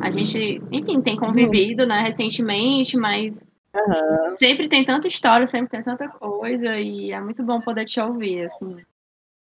A 0.00 0.10
gente, 0.10 0.60
enfim, 0.72 1.00
tem 1.00 1.16
convivido, 1.16 1.86
né, 1.86 2.00
recentemente, 2.00 2.96
mas 2.96 3.36
Uhum. 3.74 4.36
Sempre 4.36 4.68
tem 4.68 4.84
tanta 4.84 5.08
história, 5.08 5.46
sempre 5.46 5.70
tem 5.70 5.82
tanta 5.82 6.08
coisa, 6.08 6.78
e 6.78 7.10
é 7.10 7.20
muito 7.20 7.42
bom 7.42 7.58
poder 7.60 7.86
te 7.86 7.98
ouvir, 8.00 8.44
assim. 8.44 8.76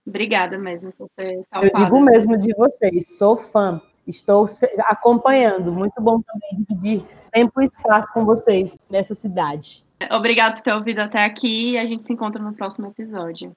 Obrigada 0.06 0.58
mesmo 0.58 0.92
por 0.92 1.08
ter 1.16 1.44
Eu 1.62 1.70
digo 1.72 2.00
mesmo 2.00 2.36
de 2.36 2.52
vocês, 2.54 3.16
sou 3.16 3.36
fã. 3.36 3.80
Estou 4.06 4.46
acompanhando. 4.84 5.72
Muito 5.72 6.00
bom 6.00 6.20
também 6.22 6.64
dividir 6.64 7.04
tempo 7.32 7.60
e 7.60 7.64
espaço 7.64 8.12
com 8.12 8.24
vocês 8.24 8.78
nessa 8.88 9.14
cidade. 9.14 9.84
Obrigada 10.10 10.54
por 10.54 10.62
ter 10.62 10.74
ouvido 10.74 11.00
até 11.00 11.24
aqui 11.24 11.72
e 11.72 11.78
a 11.78 11.84
gente 11.84 12.02
se 12.02 12.12
encontra 12.12 12.42
no 12.42 12.54
próximo 12.54 12.88
episódio. 12.88 13.56